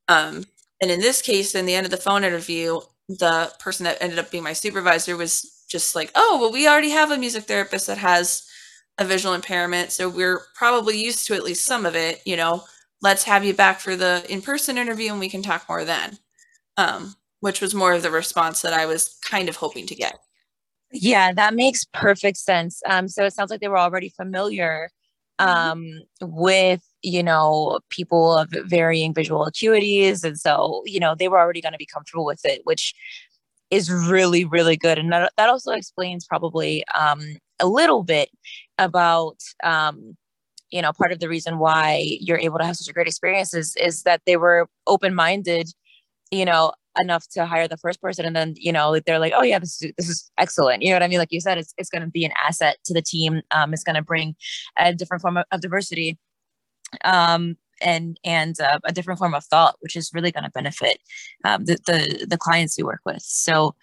Um, 0.08 0.44
and 0.80 0.90
in 0.90 1.00
this 1.00 1.22
case, 1.22 1.54
in 1.54 1.66
the 1.66 1.74
end 1.74 1.86
of 1.86 1.90
the 1.90 1.96
phone 1.96 2.24
interview, 2.24 2.80
the 3.08 3.52
person 3.58 3.84
that 3.84 3.98
ended 4.00 4.18
up 4.18 4.30
being 4.30 4.44
my 4.44 4.52
supervisor 4.52 5.16
was 5.16 5.64
just 5.68 5.94
like, 5.94 6.10
oh, 6.14 6.38
well, 6.40 6.52
we 6.52 6.68
already 6.68 6.90
have 6.90 7.10
a 7.10 7.18
music 7.18 7.44
therapist 7.44 7.86
that 7.86 7.98
has 7.98 8.46
a 8.98 9.04
visual 9.04 9.34
impairment. 9.34 9.92
So 9.92 10.08
we're 10.08 10.42
probably 10.54 11.02
used 11.02 11.26
to 11.26 11.34
at 11.34 11.44
least 11.44 11.66
some 11.66 11.86
of 11.86 11.96
it. 11.96 12.20
You 12.24 12.36
know, 12.36 12.64
let's 13.00 13.24
have 13.24 13.44
you 13.44 13.54
back 13.54 13.80
for 13.80 13.96
the 13.96 14.24
in 14.28 14.42
person 14.42 14.78
interview 14.78 15.10
and 15.10 15.20
we 15.20 15.28
can 15.28 15.42
talk 15.42 15.68
more 15.68 15.84
then. 15.84 16.18
Um, 16.76 17.14
which 17.40 17.60
was 17.60 17.74
more 17.74 17.92
of 17.92 18.02
the 18.02 18.10
response 18.10 18.62
that 18.62 18.72
I 18.72 18.86
was 18.86 19.18
kind 19.22 19.48
of 19.48 19.56
hoping 19.56 19.86
to 19.86 19.94
get. 19.94 20.18
Yeah, 20.90 21.32
that 21.32 21.54
makes 21.54 21.84
perfect 21.92 22.38
sense. 22.38 22.80
Um, 22.86 23.08
so 23.08 23.24
it 23.24 23.32
sounds 23.32 23.50
like 23.50 23.60
they 23.60 23.68
were 23.68 23.78
already 23.78 24.08
familiar 24.08 24.90
mm-hmm. 25.40 25.48
um, 25.48 26.02
with, 26.22 26.82
you 27.02 27.22
know, 27.22 27.80
people 27.90 28.36
of 28.36 28.48
varying 28.64 29.14
visual 29.14 29.46
acuities. 29.46 30.24
And 30.24 30.38
so, 30.38 30.82
you 30.86 30.98
know, 30.98 31.14
they 31.14 31.28
were 31.28 31.38
already 31.38 31.60
going 31.60 31.72
to 31.72 31.78
be 31.78 31.86
comfortable 31.86 32.24
with 32.24 32.44
it, 32.44 32.62
which 32.64 32.94
is 33.70 33.92
really, 33.92 34.44
really 34.44 34.76
good. 34.76 34.98
And 34.98 35.12
that, 35.12 35.32
that 35.36 35.50
also 35.50 35.72
explains 35.72 36.26
probably 36.26 36.84
um, 36.98 37.20
a 37.60 37.66
little 37.66 38.02
bit 38.02 38.30
about, 38.78 39.36
um, 39.62 40.16
you 40.70 40.80
know, 40.80 40.92
part 40.92 41.12
of 41.12 41.18
the 41.18 41.28
reason 41.28 41.58
why 41.58 42.16
you're 42.20 42.38
able 42.38 42.58
to 42.58 42.64
have 42.64 42.76
such 42.76 42.88
a 42.88 42.92
great 42.92 43.06
experience 43.06 43.52
is, 43.52 43.76
is 43.76 44.02
that 44.04 44.22
they 44.26 44.36
were 44.36 44.68
open 44.86 45.14
minded, 45.14 45.68
you 46.30 46.44
know, 46.44 46.72
enough 47.00 47.26
to 47.30 47.46
hire 47.46 47.68
the 47.68 47.76
first 47.76 48.00
person 48.00 48.24
and 48.24 48.34
then 48.36 48.54
you 48.56 48.72
know 48.72 48.98
they're 49.06 49.18
like 49.18 49.32
oh 49.36 49.42
yeah 49.42 49.58
this 49.58 49.82
is 49.82 49.92
this 49.96 50.08
is 50.08 50.30
excellent. 50.38 50.82
You 50.82 50.90
know 50.90 50.96
what 50.96 51.02
i 51.02 51.08
mean? 51.08 51.18
Like 51.18 51.32
you 51.32 51.40
said 51.40 51.58
it's, 51.58 51.74
it's 51.78 51.90
going 51.90 52.02
to 52.02 52.10
be 52.10 52.24
an 52.24 52.32
asset 52.46 52.76
to 52.84 52.94
the 52.94 53.02
team 53.02 53.42
um, 53.50 53.72
it's 53.72 53.84
going 53.84 53.96
to 53.96 54.02
bring 54.02 54.34
a 54.78 54.94
different 54.94 55.22
form 55.22 55.36
of, 55.36 55.44
of 55.52 55.60
diversity 55.60 56.18
um, 57.04 57.56
and 57.80 58.18
and 58.24 58.60
uh, 58.60 58.78
a 58.84 58.92
different 58.92 59.18
form 59.18 59.34
of 59.34 59.44
thought 59.44 59.76
which 59.80 59.96
is 59.96 60.10
really 60.14 60.32
going 60.32 60.44
to 60.44 60.50
benefit 60.50 60.98
um, 61.44 61.64
the, 61.64 61.78
the 61.86 62.26
the 62.28 62.38
clients 62.38 62.76
we 62.78 62.84
work 62.84 63.00
with. 63.06 63.22
So 63.22 63.74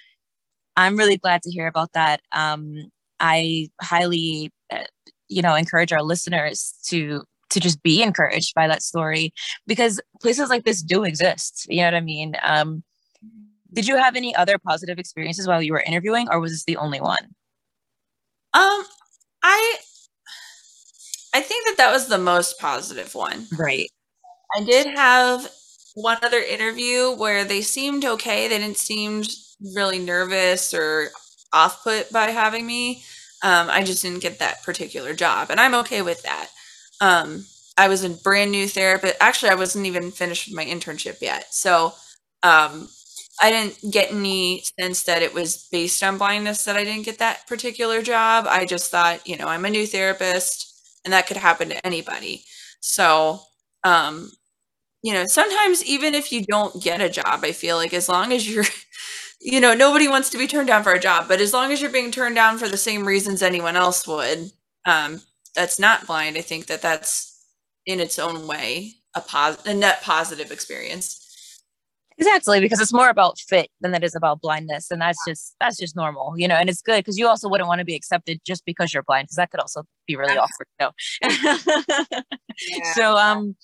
i'm 0.77 0.97
really 0.97 1.17
glad 1.17 1.41
to 1.43 1.51
hear 1.51 1.67
about 1.67 1.93
that. 1.93 2.21
Um, 2.31 2.91
i 3.19 3.69
highly 3.81 4.51
uh, 4.71 4.83
you 5.29 5.41
know 5.41 5.55
encourage 5.55 5.93
our 5.93 6.03
listeners 6.03 6.73
to 6.87 7.23
to 7.49 7.59
just 7.59 7.81
be 7.83 8.01
encouraged 8.03 8.53
by 8.55 8.67
that 8.67 8.83
story 8.83 9.33
because 9.67 10.01
places 10.21 10.49
like 10.49 10.65
this 10.65 10.81
do 10.81 11.03
exist 11.03 11.65
you 11.69 11.77
know 11.77 11.87
what 11.87 11.93
i 11.95 12.01
mean? 12.01 12.35
Um, 12.43 12.83
Did 13.73 13.87
you 13.87 13.97
have 13.97 14.15
any 14.15 14.35
other 14.35 14.57
positive 14.57 14.99
experiences 14.99 15.47
while 15.47 15.61
you 15.61 15.73
were 15.73 15.83
interviewing, 15.85 16.27
or 16.29 16.39
was 16.39 16.51
this 16.51 16.63
the 16.65 16.77
only 16.77 17.01
one? 17.01 17.35
Um, 18.53 18.83
I 19.43 19.77
I 21.33 21.41
think 21.41 21.65
that 21.67 21.77
that 21.77 21.91
was 21.91 22.07
the 22.07 22.17
most 22.17 22.59
positive 22.59 23.13
one. 23.13 23.47
Right. 23.57 23.89
I 24.57 24.63
did 24.63 24.87
have 24.87 25.49
one 25.95 26.17
other 26.23 26.39
interview 26.39 27.11
where 27.15 27.45
they 27.45 27.61
seemed 27.61 28.05
okay. 28.05 28.47
They 28.47 28.59
didn't 28.59 28.77
seem 28.77 29.23
really 29.75 29.99
nervous 29.99 30.73
or 30.73 31.09
off 31.53 31.83
put 31.83 32.11
by 32.11 32.27
having 32.31 32.67
me. 32.67 33.03
Um, 33.43 33.69
I 33.69 33.83
just 33.83 34.01
didn't 34.03 34.21
get 34.21 34.39
that 34.39 34.63
particular 34.63 35.13
job, 35.13 35.49
and 35.51 35.59
I'm 35.59 35.75
okay 35.75 36.01
with 36.01 36.23
that. 36.23 36.49
Um, 37.01 37.45
I 37.77 37.87
was 37.89 38.03
a 38.03 38.09
brand 38.09 38.51
new 38.51 38.67
therapist. 38.67 39.15
Actually, 39.21 39.51
I 39.51 39.55
wasn't 39.55 39.85
even 39.87 40.11
finished 40.11 40.47
with 40.47 40.55
my 40.55 40.65
internship 40.65 41.21
yet. 41.21 41.53
So 41.53 41.93
um, 42.43 42.89
I 43.41 43.51
didn't 43.51 43.91
get 43.91 44.11
any 44.11 44.63
sense 44.79 45.03
that 45.03 45.21
it 45.21 45.33
was 45.33 45.67
based 45.71 46.01
on 46.03 46.17
blindness 46.17 46.65
that 46.65 46.77
I 46.77 46.83
didn't 46.83 47.05
get 47.05 47.19
that 47.19 47.47
particular 47.47 48.01
job. 48.01 48.45
I 48.47 48.65
just 48.65 48.91
thought, 48.91 49.27
you 49.27 49.37
know, 49.37 49.47
I'm 49.47 49.65
a 49.65 49.69
new 49.69 49.85
therapist 49.85 50.73
and 51.03 51.13
that 51.13 51.27
could 51.27 51.37
happen 51.37 51.69
to 51.69 51.85
anybody. 51.85 52.43
So, 52.79 53.41
um, 53.83 54.31
you 55.03 55.13
know, 55.13 55.25
sometimes 55.27 55.83
even 55.85 56.15
if 56.15 56.31
you 56.31 56.43
don't 56.45 56.81
get 56.81 57.01
a 57.01 57.09
job, 57.09 57.41
I 57.43 57.51
feel 57.51 57.77
like 57.77 57.93
as 57.93 58.09
long 58.09 58.33
as 58.33 58.49
you're, 58.49 58.65
you 59.41 59.59
know, 59.59 59.73
nobody 59.73 60.07
wants 60.07 60.29
to 60.31 60.37
be 60.37 60.47
turned 60.47 60.67
down 60.67 60.83
for 60.83 60.93
a 60.93 60.99
job, 60.99 61.27
but 61.27 61.41
as 61.41 61.53
long 61.53 61.71
as 61.71 61.81
you're 61.81 61.91
being 61.91 62.11
turned 62.11 62.35
down 62.35 62.57
for 62.57 62.67
the 62.67 62.77
same 62.77 63.05
reasons 63.05 63.41
anyone 63.43 63.75
else 63.75 64.07
would, 64.07 64.51
um, 64.85 65.21
that's 65.55 65.79
not 65.79 66.07
blind. 66.07 66.37
I 66.37 66.41
think 66.41 66.67
that 66.67 66.81
that's 66.81 67.45
in 67.85 67.99
its 67.99 68.17
own 68.19 68.47
way 68.47 68.93
a 69.15 69.21
pos- 69.21 69.65
a 69.65 69.73
net 69.73 70.01
positive 70.01 70.51
experience. 70.51 71.24
Exactly, 72.17 72.61
because 72.61 72.79
it's 72.79 72.93
more 72.93 73.09
about 73.09 73.37
fit 73.39 73.69
than 73.81 73.93
it 73.93 74.03
is 74.03 74.15
about 74.15 74.39
blindness, 74.39 74.89
and 74.89 75.01
that's 75.01 75.19
just 75.27 75.55
that's 75.59 75.77
just 75.77 75.97
normal, 75.97 76.33
you 76.37 76.47
know. 76.47 76.55
And 76.55 76.69
it's 76.69 76.81
good 76.81 76.99
because 76.99 77.17
you 77.17 77.27
also 77.27 77.49
wouldn't 77.49 77.67
want 77.67 77.79
to 77.79 77.85
be 77.85 77.95
accepted 77.95 78.39
just 78.45 78.63
because 78.63 78.93
you're 78.93 79.03
blind, 79.03 79.25
because 79.25 79.35
that 79.35 79.51
could 79.51 79.59
also 79.59 79.83
be 80.07 80.15
really 80.15 80.37
awkward. 80.37 80.67
So, 80.79 80.91
yeah. 82.69 82.93
so 82.93 83.17
um, 83.17 83.55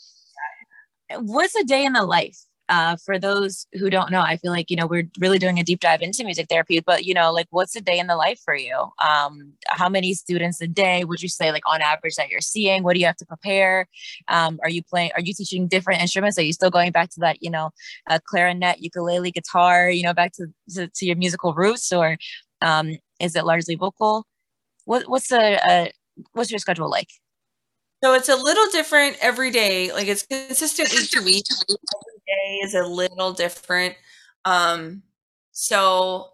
what's 1.20 1.56
a 1.56 1.64
day 1.64 1.86
in 1.86 1.94
the 1.94 2.04
life 2.04 2.38
uh, 2.72 2.96
for 2.96 3.20
those 3.20 3.68
who 3.74 3.90
don't 3.90 4.12
know, 4.12 4.22
I 4.22 4.38
feel 4.38 4.52
like, 4.52 4.72
you 4.72 4.78
know, 4.78 4.88
we're 4.88 5.10
really 5.20 5.38
doing 5.38 5.60
a 5.60 5.64
deep 5.64 5.82
dive 5.82 6.02
into 6.02 6.24
music 6.24 6.48
therapy, 6.50 6.80
but, 6.80 7.04
you 7.04 7.14
know, 7.14 7.32
like 7.34 7.48
what's 7.50 7.76
a 7.76 7.82
day 7.82 8.00
in 8.00 8.08
the 8.08 8.16
life 8.16 8.40
for 8.46 8.56
you? 8.56 8.90
Um, 9.06 9.52
how 9.68 9.90
many 9.90 10.14
students 10.14 10.62
a 10.62 10.68
day 10.68 11.04
would 11.04 11.22
you 11.22 11.28
say, 11.28 11.52
like 11.52 11.64
on 11.68 11.82
average, 11.82 12.16
that 12.16 12.30
you're 12.30 12.40
seeing? 12.40 12.84
What 12.84 12.94
do 12.94 13.02
you 13.02 13.06
have 13.08 13.18
to 13.18 13.26
prepare? 13.26 13.90
Um, 14.30 14.58
are 14.64 14.70
you 14.70 14.82
playing, 14.82 15.12
are 15.16 15.22
you 15.22 15.34
teaching 15.34 15.68
different 15.68 16.02
instruments? 16.02 16.40
Are 16.40 16.44
you 16.44 16.54
still 16.54 16.70
going 16.70 16.94
back 16.94 17.10
to 17.10 17.20
that, 17.20 17.44
you 17.44 17.50
know, 17.50 17.72
uh, 18.10 18.20
clarinet, 18.26 18.82
ukulele, 18.82 19.32
guitar, 19.32 19.90
you 19.90 20.04
know, 20.04 20.14
back 20.14 20.32
to, 20.38 20.48
to, 20.76 20.88
to 20.88 21.06
your 21.06 21.18
musical 21.18 21.54
roots? 21.54 21.92
Or 21.92 22.18
um, 22.62 22.98
is 23.20 23.36
it 23.36 23.44
largely 23.44 23.76
vocal? 23.76 24.26
What, 24.86 25.10
what's 25.10 25.28
the, 25.28 25.92
what's 26.32 26.50
your 26.50 26.60
schedule 26.60 26.90
like? 26.90 27.10
So 28.04 28.14
it's 28.16 28.30
a 28.30 28.36
little 28.36 28.66
different 28.72 29.18
every 29.22 29.52
day. 29.52 29.92
Like 29.92 30.08
it's 30.08 30.26
consistent 30.26 30.90
week 30.92 31.12
to 31.12 31.22
week. 31.22 31.46
Is 32.64 32.76
a 32.76 32.84
little 32.84 33.34
different. 33.34 33.96
Um, 34.46 35.04
so 35.52 36.30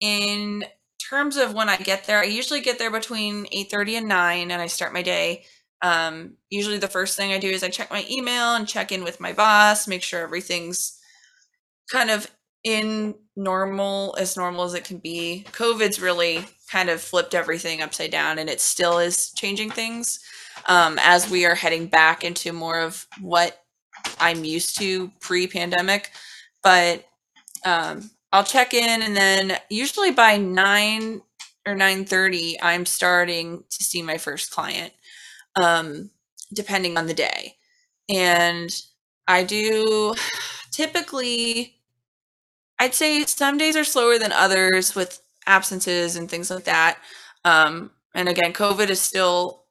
in 0.00 0.64
terms 1.08 1.36
of 1.36 1.54
when 1.54 1.68
I 1.68 1.76
get 1.76 2.04
there, 2.04 2.20
I 2.20 2.24
usually 2.24 2.60
get 2.60 2.78
there 2.78 2.90
between 2.90 3.46
8:30 3.52 3.96
and 3.96 4.08
9 4.08 4.50
and 4.50 4.60
I 4.62 4.66
start 4.66 4.92
my 4.92 5.02
day. 5.02 5.44
Um, 5.82 6.36
usually 6.50 6.78
the 6.78 6.88
first 6.88 7.16
thing 7.16 7.32
I 7.32 7.38
do 7.38 7.48
is 7.48 7.62
I 7.62 7.68
check 7.70 7.90
my 7.90 8.04
email 8.10 8.54
and 8.54 8.68
check 8.68 8.92
in 8.92 9.04
with 9.04 9.20
my 9.20 9.32
boss, 9.32 9.88
make 9.88 10.02
sure 10.02 10.20
everything's 10.20 10.98
kind 11.90 12.10
of 12.10 12.30
in 12.64 13.14
normal 13.36 14.14
as 14.18 14.36
normal 14.36 14.64
as 14.64 14.74
it 14.74 14.84
can 14.84 14.98
be. 14.98 15.46
COVID's 15.52 16.00
really 16.00 16.46
kind 16.70 16.90
of 16.90 17.00
flipped 17.00 17.34
everything 17.34 17.82
upside 17.82 18.10
down 18.10 18.38
and 18.38 18.50
it 18.50 18.60
still 18.60 18.98
is 18.98 19.32
changing 19.32 19.70
things 19.70 20.20
um, 20.66 20.98
as 21.00 21.30
we 21.30 21.46
are 21.46 21.54
heading 21.54 21.86
back 21.86 22.22
into 22.24 22.52
more 22.52 22.80
of 22.80 23.06
what 23.20 23.59
I'm 24.18 24.44
used 24.44 24.78
to 24.78 25.10
pre-pandemic. 25.20 26.10
But 26.62 27.04
um, 27.64 28.10
I'll 28.32 28.44
check 28.44 28.74
in, 28.74 29.02
and 29.02 29.16
then 29.16 29.58
usually 29.70 30.12
by 30.12 30.36
nine 30.36 31.22
or 31.66 31.74
nine 31.74 32.04
thirty, 32.04 32.60
I'm 32.60 32.86
starting 32.86 33.64
to 33.70 33.84
see 33.84 34.02
my 34.02 34.18
first 34.18 34.50
client, 34.50 34.92
um, 35.60 36.10
depending 36.52 36.96
on 36.96 37.06
the 37.06 37.14
day. 37.14 37.56
And 38.08 38.70
I 39.26 39.44
do 39.44 40.14
typically, 40.72 41.76
I'd 42.78 42.94
say 42.94 43.24
some 43.24 43.58
days 43.58 43.76
are 43.76 43.84
slower 43.84 44.18
than 44.18 44.32
others 44.32 44.94
with 44.94 45.20
absences 45.46 46.16
and 46.16 46.30
things 46.30 46.50
like 46.50 46.64
that. 46.64 46.98
Um, 47.44 47.90
and 48.14 48.28
again, 48.28 48.52
COVID 48.52 48.90
is 48.90 49.00
still 49.00 49.64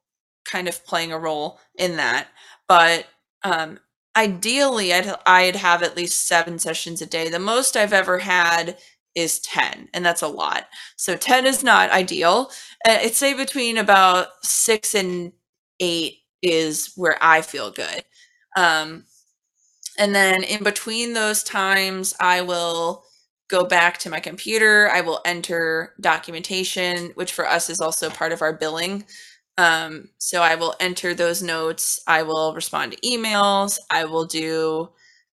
kind 0.44 0.68
of 0.68 0.84
playing 0.86 1.12
a 1.12 1.18
role 1.18 1.60
in 1.76 1.96
that. 1.96 2.28
But 2.66 3.06
um, 3.42 3.78
ideally, 4.20 4.92
I'd, 4.92 5.14
I'd 5.26 5.56
have 5.56 5.82
at 5.82 5.96
least 5.96 6.28
seven 6.28 6.58
sessions 6.58 7.00
a 7.00 7.06
day. 7.06 7.30
The 7.30 7.38
most 7.38 7.76
I've 7.76 7.92
ever 7.92 8.18
had 8.18 8.76
is 9.14 9.40
10, 9.40 9.88
and 9.94 10.04
that's 10.04 10.22
a 10.22 10.28
lot. 10.28 10.66
So 10.96 11.16
10 11.16 11.46
is 11.46 11.64
not 11.64 11.90
ideal. 11.90 12.50
Uh, 12.86 12.98
I'd 13.00 13.14
say 13.14 13.34
between 13.34 13.78
about 13.78 14.28
six 14.42 14.94
and 14.94 15.32
eight 15.80 16.18
is 16.42 16.92
where 16.96 17.16
I 17.20 17.40
feel 17.40 17.70
good. 17.70 18.04
Um, 18.56 19.04
and 19.98 20.14
then 20.14 20.42
in 20.42 20.62
between 20.62 21.14
those 21.14 21.42
times, 21.42 22.14
I 22.20 22.42
will 22.42 23.04
go 23.48 23.64
back 23.64 23.98
to 23.98 24.10
my 24.10 24.20
computer. 24.20 24.88
I 24.90 25.00
will 25.00 25.20
enter 25.24 25.94
documentation, 26.00 27.10
which 27.14 27.32
for 27.32 27.46
us 27.46 27.68
is 27.68 27.80
also 27.80 28.10
part 28.10 28.32
of 28.32 28.42
our 28.42 28.52
billing. 28.52 29.04
Um, 29.60 30.08
so 30.16 30.40
I 30.40 30.54
will 30.54 30.74
enter 30.80 31.12
those 31.12 31.42
notes. 31.42 32.00
I 32.06 32.22
will 32.22 32.54
respond 32.54 32.92
to 32.92 33.00
emails. 33.06 33.78
I 33.90 34.06
will 34.06 34.24
do 34.24 34.88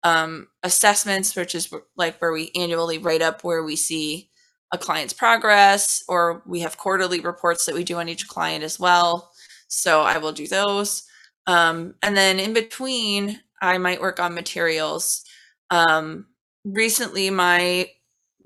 um, 0.05 0.47
assessments, 0.63 1.35
which 1.35 1.57
is 1.57 1.75
like 1.97 2.21
where 2.21 2.33
we 2.33 2.53
annually 2.55 2.99
write 2.99 3.21
up 3.21 3.43
where 3.43 3.65
we 3.65 3.75
see 3.75 4.31
a 4.73 4.79
client's 4.79 5.13
progress, 5.13 6.05
or 6.09 6.45
we 6.47 6.61
have 6.61 6.79
quarterly 6.79 7.19
reports 7.19 7.67
that 7.67 7.75
we 7.75 7.83
do 7.83 7.99
on 7.99 8.09
each 8.09 8.29
client 8.29 8.63
as 8.63 8.79
well. 8.79 9.33
So 9.67 10.03
I 10.03 10.19
will 10.19 10.33
do 10.33 10.47
those. 10.47 11.03
Um, 11.49 11.95
and 12.01 12.17
then 12.17 12.39
in 12.39 12.53
between, 12.53 13.41
I 13.61 13.79
might 13.79 14.01
work 14.01 14.21
on 14.21 14.37
materials. 14.37 15.25
Um, 15.69 16.27
recently, 16.65 17.29
my 17.31 17.91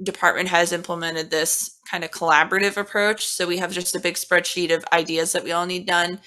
department 0.03 0.49
has 0.49 0.73
implemented 0.73 1.31
this 1.31 1.76
kind 1.91 2.05
of 2.05 2.11
collaborative 2.11 2.77
approach. 2.77 3.27
So 3.27 3.47
we 3.47 3.59
have 3.59 3.73
just 3.73 3.97
a 3.97 4.01
big 4.01 4.15
spreadsheet 4.15 4.75
of 4.75 4.85
ideas 4.93 5.33
that 5.33 5.45
we 5.45 5.53
all 5.53 5.67
need 5.67 5.87
done. 5.87 6.21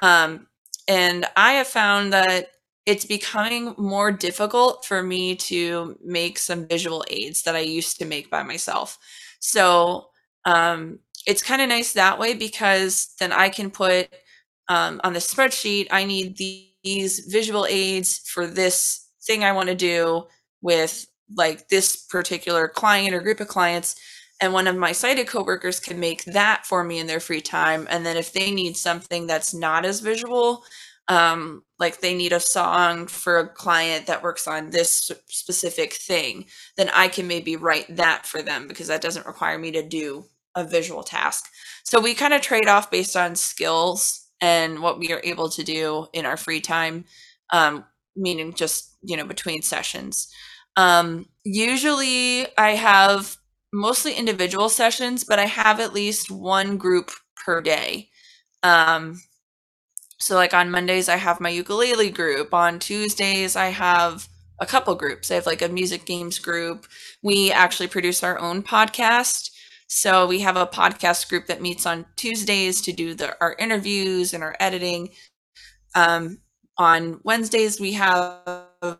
Um, 0.00 0.46
and 0.88 1.26
I 1.36 1.52
have 1.54 1.68
found 1.68 2.12
that 2.12 2.48
it's 2.84 3.04
becoming 3.04 3.74
more 3.78 4.10
difficult 4.10 4.84
for 4.84 5.02
me 5.02 5.36
to 5.36 5.96
make 6.04 6.38
some 6.38 6.66
visual 6.66 7.04
aids 7.10 7.42
that 7.42 7.54
I 7.54 7.60
used 7.60 7.98
to 7.98 8.04
make 8.04 8.30
by 8.30 8.42
myself. 8.42 8.98
So 9.38 10.08
um, 10.44 10.98
it's 11.26 11.42
kind 11.42 11.62
of 11.62 11.68
nice 11.68 11.92
that 11.92 12.18
way 12.18 12.34
because 12.34 13.14
then 13.20 13.32
I 13.32 13.48
can 13.48 13.70
put 13.70 14.08
um, 14.68 15.00
on 15.04 15.12
the 15.12 15.18
spreadsheet, 15.18 15.88
I 15.90 16.04
need 16.04 16.36
these 16.36 17.20
visual 17.20 17.66
aids 17.68 18.18
for 18.26 18.46
this 18.46 19.08
thing 19.22 19.44
I 19.44 19.52
want 19.52 19.68
to 19.68 19.74
do 19.74 20.24
with 20.62 21.06
like 21.36 21.68
this 21.68 21.96
particular 21.96 22.68
client 22.68 23.14
or 23.14 23.20
group 23.20 23.40
of 23.40 23.48
clients 23.48 23.96
and 24.42 24.52
one 24.52 24.66
of 24.66 24.76
my 24.76 24.92
sighted 24.92 25.26
coworkers 25.26 25.80
can 25.80 25.98
make 25.98 26.24
that 26.26 26.66
for 26.66 26.84
me 26.84 26.98
in 26.98 27.06
their 27.06 27.20
free 27.20 27.40
time 27.40 27.86
and 27.90 28.04
then 28.04 28.18
if 28.18 28.32
they 28.32 28.50
need 28.50 28.76
something 28.76 29.26
that's 29.26 29.54
not 29.54 29.86
as 29.86 30.00
visual 30.00 30.64
um, 31.08 31.64
like 31.78 32.00
they 32.00 32.14
need 32.14 32.32
a 32.32 32.40
song 32.40 33.06
for 33.06 33.38
a 33.38 33.48
client 33.48 34.06
that 34.06 34.22
works 34.22 34.46
on 34.46 34.70
this 34.70 35.10
specific 35.28 35.94
thing 35.94 36.44
then 36.76 36.90
i 36.92 37.08
can 37.08 37.26
maybe 37.26 37.56
write 37.56 37.96
that 37.96 38.26
for 38.26 38.42
them 38.42 38.68
because 38.68 38.88
that 38.88 39.00
doesn't 39.00 39.26
require 39.26 39.58
me 39.58 39.70
to 39.70 39.82
do 39.82 40.26
a 40.54 40.64
visual 40.64 41.02
task. 41.02 41.50
So 41.84 42.00
we 42.00 42.14
kind 42.14 42.34
of 42.34 42.42
trade 42.42 42.68
off 42.68 42.90
based 42.90 43.16
on 43.16 43.36
skills 43.36 44.28
and 44.40 44.80
what 44.80 44.98
we 44.98 45.12
are 45.12 45.20
able 45.24 45.48
to 45.50 45.62
do 45.62 46.06
in 46.12 46.26
our 46.26 46.36
free 46.36 46.60
time 46.60 47.04
um, 47.50 47.84
meaning 48.16 48.52
just 48.54 48.96
you 49.02 49.16
know 49.16 49.24
between 49.24 49.62
sessions. 49.62 50.32
Um, 50.76 51.26
usually 51.44 52.46
I 52.56 52.70
have 52.70 53.36
mostly 53.72 54.14
individual 54.14 54.68
sessions, 54.68 55.24
but 55.24 55.38
I 55.38 55.46
have 55.46 55.80
at 55.80 55.94
least 55.94 56.30
one 56.30 56.76
group 56.76 57.10
per 57.44 57.60
day. 57.60 58.10
Um, 58.62 59.20
so 60.18 60.36
like 60.36 60.54
on 60.54 60.70
Mondays, 60.70 61.08
I 61.08 61.16
have 61.16 61.40
my 61.40 61.48
ukulele 61.48 62.10
group. 62.10 62.54
On 62.54 62.78
Tuesdays, 62.78 63.56
I 63.56 63.66
have 63.66 64.28
a 64.60 64.66
couple 64.66 64.94
groups. 64.94 65.30
I 65.30 65.34
have 65.34 65.46
like 65.46 65.62
a 65.62 65.68
music 65.68 66.04
games 66.04 66.38
group. 66.38 66.86
We 67.22 67.50
actually 67.50 67.88
produce 67.88 68.22
our 68.22 68.38
own 68.38 68.62
podcast. 68.62 69.50
So 69.88 70.26
we 70.26 70.40
have 70.40 70.56
a 70.56 70.66
podcast 70.66 71.28
group 71.28 71.46
that 71.46 71.60
meets 71.60 71.84
on 71.84 72.06
Tuesdays 72.16 72.80
to 72.82 72.92
do 72.92 73.14
the, 73.14 73.36
our 73.40 73.56
interviews 73.58 74.32
and 74.32 74.42
our 74.42 74.56
editing. 74.60 75.10
Um, 75.94 76.38
on 76.78 77.20
Wednesdays, 77.24 77.80
we 77.80 77.92
have 77.92 78.40
a 78.82 78.98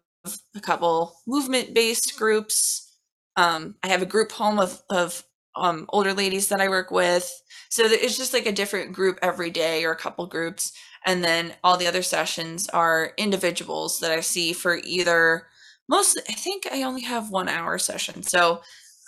couple 0.61 1.15
movement 1.27 1.73
based 1.73 2.19
groups. 2.19 2.92
Um, 3.37 3.77
I 3.83 3.89
have 3.89 4.03
a 4.03 4.07
group 4.07 4.33
home 4.33 4.59
of, 4.59 4.83
of 4.91 5.25
um, 5.57 5.87
older 5.91 6.15
ladies 6.15 6.49
that 6.49 6.61
I 6.61 6.69
work 6.69 6.91
with. 6.91 7.43
So 7.69 7.85
it's 7.85 8.17
just 8.17 8.33
like 8.33 8.47
a 8.47 8.53
different 8.53 8.93
group 8.93 9.19
every 9.23 9.51
day 9.51 9.85
or 9.85 9.93
a 9.93 9.97
couple 9.97 10.27
groups. 10.27 10.73
And 11.05 11.25
then 11.25 11.55
all 11.65 11.77
the 11.77 11.87
other 11.87 12.03
sessions 12.03 12.69
are 12.69 13.13
individuals 13.17 14.01
that 14.01 14.13
I 14.13 14.21
see 14.21 14.53
for 14.53 14.77
either 14.85 15.47
most, 15.89 16.21
I 16.29 16.33
think 16.33 16.67
I 16.71 16.85
only 16.85 17.03
have 17.03 17.31
one 17.31 17.49
hour 17.49 17.77
session. 17.79 18.23
So 18.23 18.63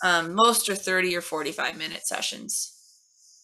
um, 0.04 0.34
most 0.34 0.68
are 0.68 0.74
30 0.74 1.16
or 1.16 1.20
45 1.20 1.78
minute 1.78 2.06
sessions. 2.06 2.72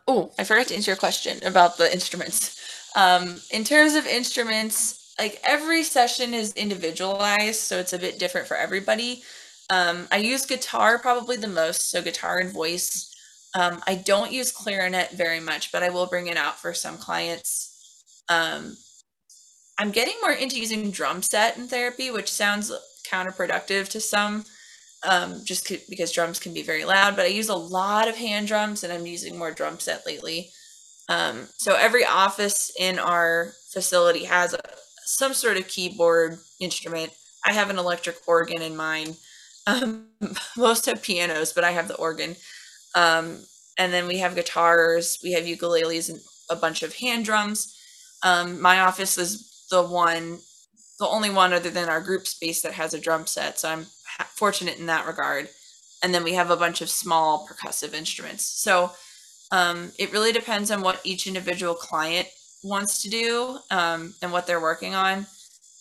Oh, 0.06 0.32
I 0.38 0.44
forgot 0.44 0.66
to 0.68 0.74
answer 0.74 0.90
your 0.90 0.96
question 0.96 1.38
about 1.44 1.78
the 1.78 1.92
instruments. 1.92 2.58
Um, 2.96 3.40
in 3.52 3.64
terms 3.64 3.94
of 3.94 4.06
instruments, 4.06 5.14
like 5.18 5.40
every 5.44 5.84
session 5.84 6.34
is 6.34 6.52
individualized, 6.54 7.60
so 7.60 7.78
it's 7.78 7.92
a 7.92 7.98
bit 7.98 8.18
different 8.18 8.48
for 8.48 8.56
everybody. 8.56 9.22
Um, 9.70 10.08
I 10.10 10.18
use 10.18 10.46
guitar 10.46 10.98
probably 10.98 11.36
the 11.36 11.46
most, 11.46 11.90
so 11.90 12.02
guitar 12.02 12.38
and 12.38 12.52
voice. 12.52 13.14
Um, 13.54 13.80
I 13.86 13.94
don't 13.94 14.32
use 14.32 14.52
clarinet 14.52 15.12
very 15.12 15.40
much, 15.40 15.70
but 15.72 15.82
I 15.82 15.90
will 15.90 16.06
bring 16.06 16.26
it 16.26 16.36
out 16.36 16.58
for 16.58 16.74
some 16.74 16.98
clients. 16.98 18.04
Um, 18.28 18.76
I'm 19.78 19.92
getting 19.92 20.14
more 20.20 20.32
into 20.32 20.58
using 20.58 20.90
drum 20.90 21.22
set 21.22 21.56
in 21.56 21.68
therapy, 21.68 22.10
which 22.10 22.30
sounds 22.30 22.72
counterproductive 23.08 23.88
to 23.90 24.00
some, 24.00 24.44
um, 25.08 25.40
just 25.44 25.72
because 25.88 26.12
drums 26.12 26.38
can 26.38 26.52
be 26.52 26.62
very 26.62 26.84
loud. 26.84 27.16
But 27.16 27.26
I 27.26 27.28
use 27.28 27.48
a 27.48 27.54
lot 27.54 28.08
of 28.08 28.16
hand 28.16 28.48
drums, 28.48 28.84
and 28.84 28.92
I'm 28.92 29.06
using 29.06 29.38
more 29.38 29.52
drum 29.52 29.78
set 29.78 30.04
lately. 30.04 30.50
Um, 31.08 31.48
so 31.56 31.76
every 31.76 32.04
office 32.04 32.72
in 32.78 32.98
our 32.98 33.52
facility 33.72 34.24
has 34.24 34.52
a, 34.52 34.60
some 35.04 35.32
sort 35.32 35.56
of 35.56 35.66
keyboard 35.66 36.38
instrument. 36.60 37.12
I 37.44 37.52
have 37.52 37.70
an 37.70 37.78
electric 37.78 38.16
organ 38.26 38.62
in 38.62 38.76
mine. 38.76 39.16
Um, 39.70 40.06
most 40.56 40.86
have 40.86 41.02
pianos, 41.02 41.52
but 41.52 41.64
I 41.64 41.72
have 41.72 41.88
the 41.88 41.96
organ. 41.96 42.36
Um, 42.94 43.38
and 43.78 43.92
then 43.92 44.06
we 44.06 44.18
have 44.18 44.34
guitars, 44.34 45.18
we 45.22 45.32
have 45.32 45.44
ukuleles, 45.44 46.10
and 46.10 46.18
a 46.50 46.56
bunch 46.56 46.82
of 46.82 46.96
hand 46.96 47.24
drums. 47.24 47.76
Um, 48.22 48.60
my 48.60 48.80
office 48.80 49.16
is 49.16 49.66
the 49.70 49.82
one, 49.82 50.38
the 50.98 51.06
only 51.06 51.30
one 51.30 51.52
other 51.52 51.70
than 51.70 51.88
our 51.88 52.00
group 52.00 52.26
space 52.26 52.60
that 52.62 52.72
has 52.72 52.92
a 52.92 53.00
drum 53.00 53.26
set. 53.26 53.58
So 53.58 53.68
I'm 53.68 53.86
fortunate 54.36 54.78
in 54.78 54.86
that 54.86 55.06
regard. 55.06 55.48
And 56.02 56.14
then 56.14 56.24
we 56.24 56.34
have 56.34 56.50
a 56.50 56.56
bunch 56.56 56.80
of 56.80 56.90
small 56.90 57.46
percussive 57.46 57.94
instruments. 57.94 58.44
So 58.44 58.90
um, 59.52 59.92
it 59.98 60.12
really 60.12 60.32
depends 60.32 60.70
on 60.70 60.82
what 60.82 61.00
each 61.04 61.26
individual 61.26 61.74
client 61.74 62.28
wants 62.62 63.02
to 63.02 63.10
do 63.10 63.58
um, 63.70 64.14
and 64.22 64.32
what 64.32 64.46
they're 64.46 64.60
working 64.60 64.94
on. 64.94 65.26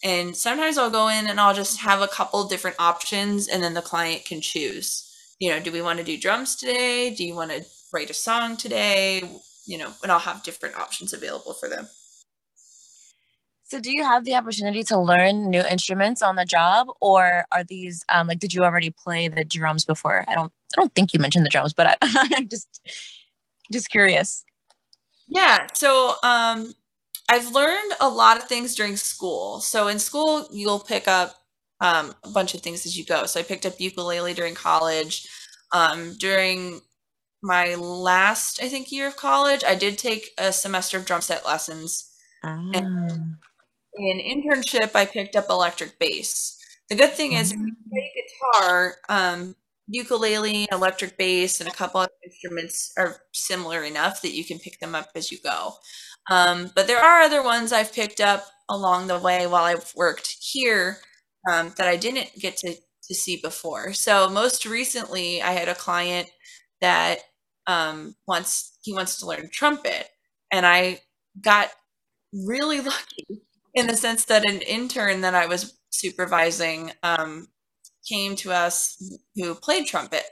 And 0.04 0.36
sometimes 0.36 0.78
I'll 0.78 0.90
go 0.90 1.10
in 1.10 1.28
and 1.28 1.40
I'll 1.40 1.54
just 1.54 1.82
have 1.82 2.02
a 2.02 2.08
couple 2.08 2.48
different 2.48 2.78
options 2.80 3.48
and 3.48 3.62
then 3.62 3.74
the 3.74 3.82
client 3.82 4.26
can 4.26 4.42
choose. 4.42 5.06
You 5.40 5.52
know, 5.52 5.60
do 5.60 5.72
we 5.72 5.82
want 5.82 6.00
to 6.00 6.06
do 6.06 6.18
drums 6.18 6.56
today? 6.56 7.14
Do 7.14 7.26
you 7.26 7.36
want 7.36 7.52
to 7.52 7.66
write 7.92 8.10
a 8.10 8.14
song 8.14 8.58
today? 8.58 9.22
You 9.66 9.78
know, 9.78 9.92
and 10.02 10.12
I'll 10.12 10.20
have 10.20 10.44
different 10.44 10.78
options 10.78 11.14
available 11.14 11.54
for 11.54 11.68
them. 11.68 11.88
So, 13.70 13.80
do 13.80 13.92
you 13.92 14.04
have 14.04 14.26
the 14.26 14.34
opportunity 14.34 14.82
to 14.86 14.98
learn 14.98 15.52
new 15.52 15.62
instruments 15.62 16.24
on 16.24 16.36
the 16.36 16.44
job, 16.44 16.88
or 17.02 17.46
are 17.52 17.64
these 17.64 18.04
um, 18.10 18.26
like? 18.26 18.40
Did 18.40 18.52
you 18.52 18.64
already 18.64 18.90
play 18.90 19.28
the 19.28 19.44
drums 19.44 19.86
before? 19.86 20.26
I 20.28 20.34
don't. 20.34 20.52
I 20.76 20.82
don't 20.82 20.94
think 20.96 21.14
you 21.14 21.20
mentioned 21.20 21.46
the 21.46 21.50
drums, 21.50 21.74
but 21.74 21.86
I, 21.86 21.96
I'm 22.36 22.50
just 22.50 22.82
just 23.72 23.92
curious. 23.92 24.44
Yeah. 25.28 25.68
So, 25.76 26.16
um, 26.24 26.74
I've 27.30 27.52
learned 27.54 27.94
a 28.02 28.10
lot 28.10 28.38
of 28.38 28.44
things 28.46 28.76
during 28.76 28.98
school. 28.98 29.60
So 29.62 29.88
in 29.88 30.00
school, 30.00 30.48
you'll 30.52 30.80
pick 30.80 31.08
up 31.08 31.36
um, 31.80 32.16
a 32.24 32.30
bunch 32.30 32.56
of 32.56 32.62
things 32.62 32.86
as 32.86 32.98
you 32.98 33.06
go. 33.06 33.26
So 33.26 33.40
I 33.40 33.44
picked 33.44 33.66
up 33.68 33.80
ukulele 33.80 34.34
during 34.34 34.56
college. 34.56 35.28
Um, 35.72 36.16
during 36.18 36.82
my 37.44 37.76
last, 37.76 38.62
I 38.64 38.68
think, 38.68 38.92
year 38.92 39.08
of 39.08 39.16
college, 39.16 39.64
I 39.64 39.76
did 39.76 39.98
take 39.98 40.32
a 40.40 40.52
semester 40.52 40.98
of 40.98 41.06
drum 41.06 41.22
set 41.22 41.46
lessons. 41.46 42.12
And 42.74 42.88
Ah. 42.88 43.16
in 43.96 44.20
internship, 44.20 44.96
I 44.96 45.06
picked 45.06 45.36
up 45.36 45.50
electric 45.50 46.00
bass. 46.00 46.58
The 46.90 46.96
good 46.96 47.14
thing 47.14 47.34
is, 47.34 47.52
if 47.52 47.58
you 47.60 47.76
play 47.90 48.12
guitar, 48.16 48.98
um, 49.10 49.56
ukulele, 49.88 50.68
electric 50.72 51.18
bass, 51.18 51.60
and 51.60 51.70
a 51.70 51.74
couple 51.74 52.02
other 52.02 52.12
instruments 52.26 52.92
are 52.98 53.22
similar 53.34 53.84
enough 53.84 54.22
that 54.22 54.32
you 54.34 54.46
can 54.46 54.60
pick 54.60 54.80
them 54.80 54.96
up 54.96 55.10
as 55.16 55.32
you 55.32 55.40
go. 55.44 55.76
Um, 56.30 56.72
but 56.76 56.88
there 56.88 57.00
are 57.00 57.22
other 57.22 57.44
ones 57.44 57.74
I've 57.74 57.94
picked 57.94 58.22
up 58.22 58.46
along 58.70 59.08
the 59.08 59.20
way 59.20 59.48
while 59.48 59.64
I've 59.64 59.92
worked 59.96 60.38
here 60.42 60.98
um, 61.52 61.74
that 61.78 61.88
I 61.88 61.98
didn't 61.98 62.30
get 62.40 62.58
to, 62.58 62.76
to 62.76 63.16
see 63.16 63.40
before. 63.42 63.94
So 63.94 64.30
most 64.30 64.66
recently, 64.66 65.42
I 65.42 65.52
had 65.52 65.68
a 65.68 65.76
client 65.76 66.30
that 66.82 67.20
um, 67.68 68.16
wants 68.28 68.78
he 68.82 68.94
wants 68.94 69.20
to 69.20 69.26
learn 69.26 69.50
trumpet, 69.52 70.08
and 70.52 70.66
I 70.66 71.02
got 71.42 71.70
really 72.34 72.82
lucky 72.82 73.42
in 73.74 73.88
the 73.88 73.98
sense 73.98 74.26
that 74.26 74.50
an 74.50 74.62
intern 74.62 75.22
that 75.22 75.36
I 75.36 75.46
was 75.48 75.80
supervising 75.90 76.92
um, 77.04 77.48
came 78.08 78.36
to 78.38 78.52
us 78.52 78.98
who 79.36 79.56
played 79.56 79.88
trumpet. 79.88 80.24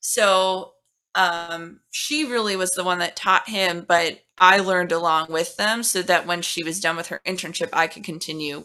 So 0.00 0.72
um, 1.14 1.80
she 1.90 2.24
really 2.30 2.56
was 2.56 2.70
the 2.72 2.84
one 2.84 2.98
that 2.98 3.16
taught 3.16 3.48
him, 3.48 3.84
but 3.86 4.20
I 4.38 4.58
learned 4.58 4.92
along 4.92 5.28
with 5.30 5.56
them 5.56 5.82
so 5.82 6.02
that 6.02 6.26
when 6.26 6.42
she 6.42 6.62
was 6.62 6.80
done 6.80 6.96
with 6.96 7.08
her 7.08 7.20
internship, 7.26 7.70
I 7.72 7.86
could 7.86 8.04
continue 8.04 8.64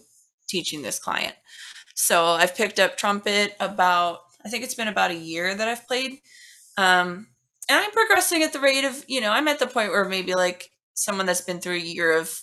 teaching 0.50 0.82
this 0.82 1.00
client. 1.00 1.36
So 1.96 2.26
I've 2.26 2.56
picked 2.56 2.80
up 2.80 2.98
trumpet 2.98 3.56
about, 3.60 4.20
I 4.46 4.50
think 4.50 4.64
it's 4.64 4.76
been 4.76 4.88
about 4.88 5.12
a 5.12 5.16
year 5.16 5.56
that 5.56 5.68
I've 5.68 5.88
played. 5.88 6.20
Um, 6.78 7.28
and 7.70 7.80
I'm 7.80 7.92
progressing 7.92 8.44
at 8.44 8.54
the 8.54 8.60
rate 8.60 8.84
of, 8.84 9.06
you 9.08 9.22
know, 9.22 9.32
I'm 9.32 9.48
at 9.48 9.60
the 9.60 9.68
point 9.68 9.92
where 9.92 10.06
maybe 10.06 10.36
like 10.36 10.72
someone 10.94 11.26
that's 11.26 11.42
been 11.42 11.60
through 11.60 11.76
a 11.76 11.80
year 11.80 12.18
of 12.18 12.42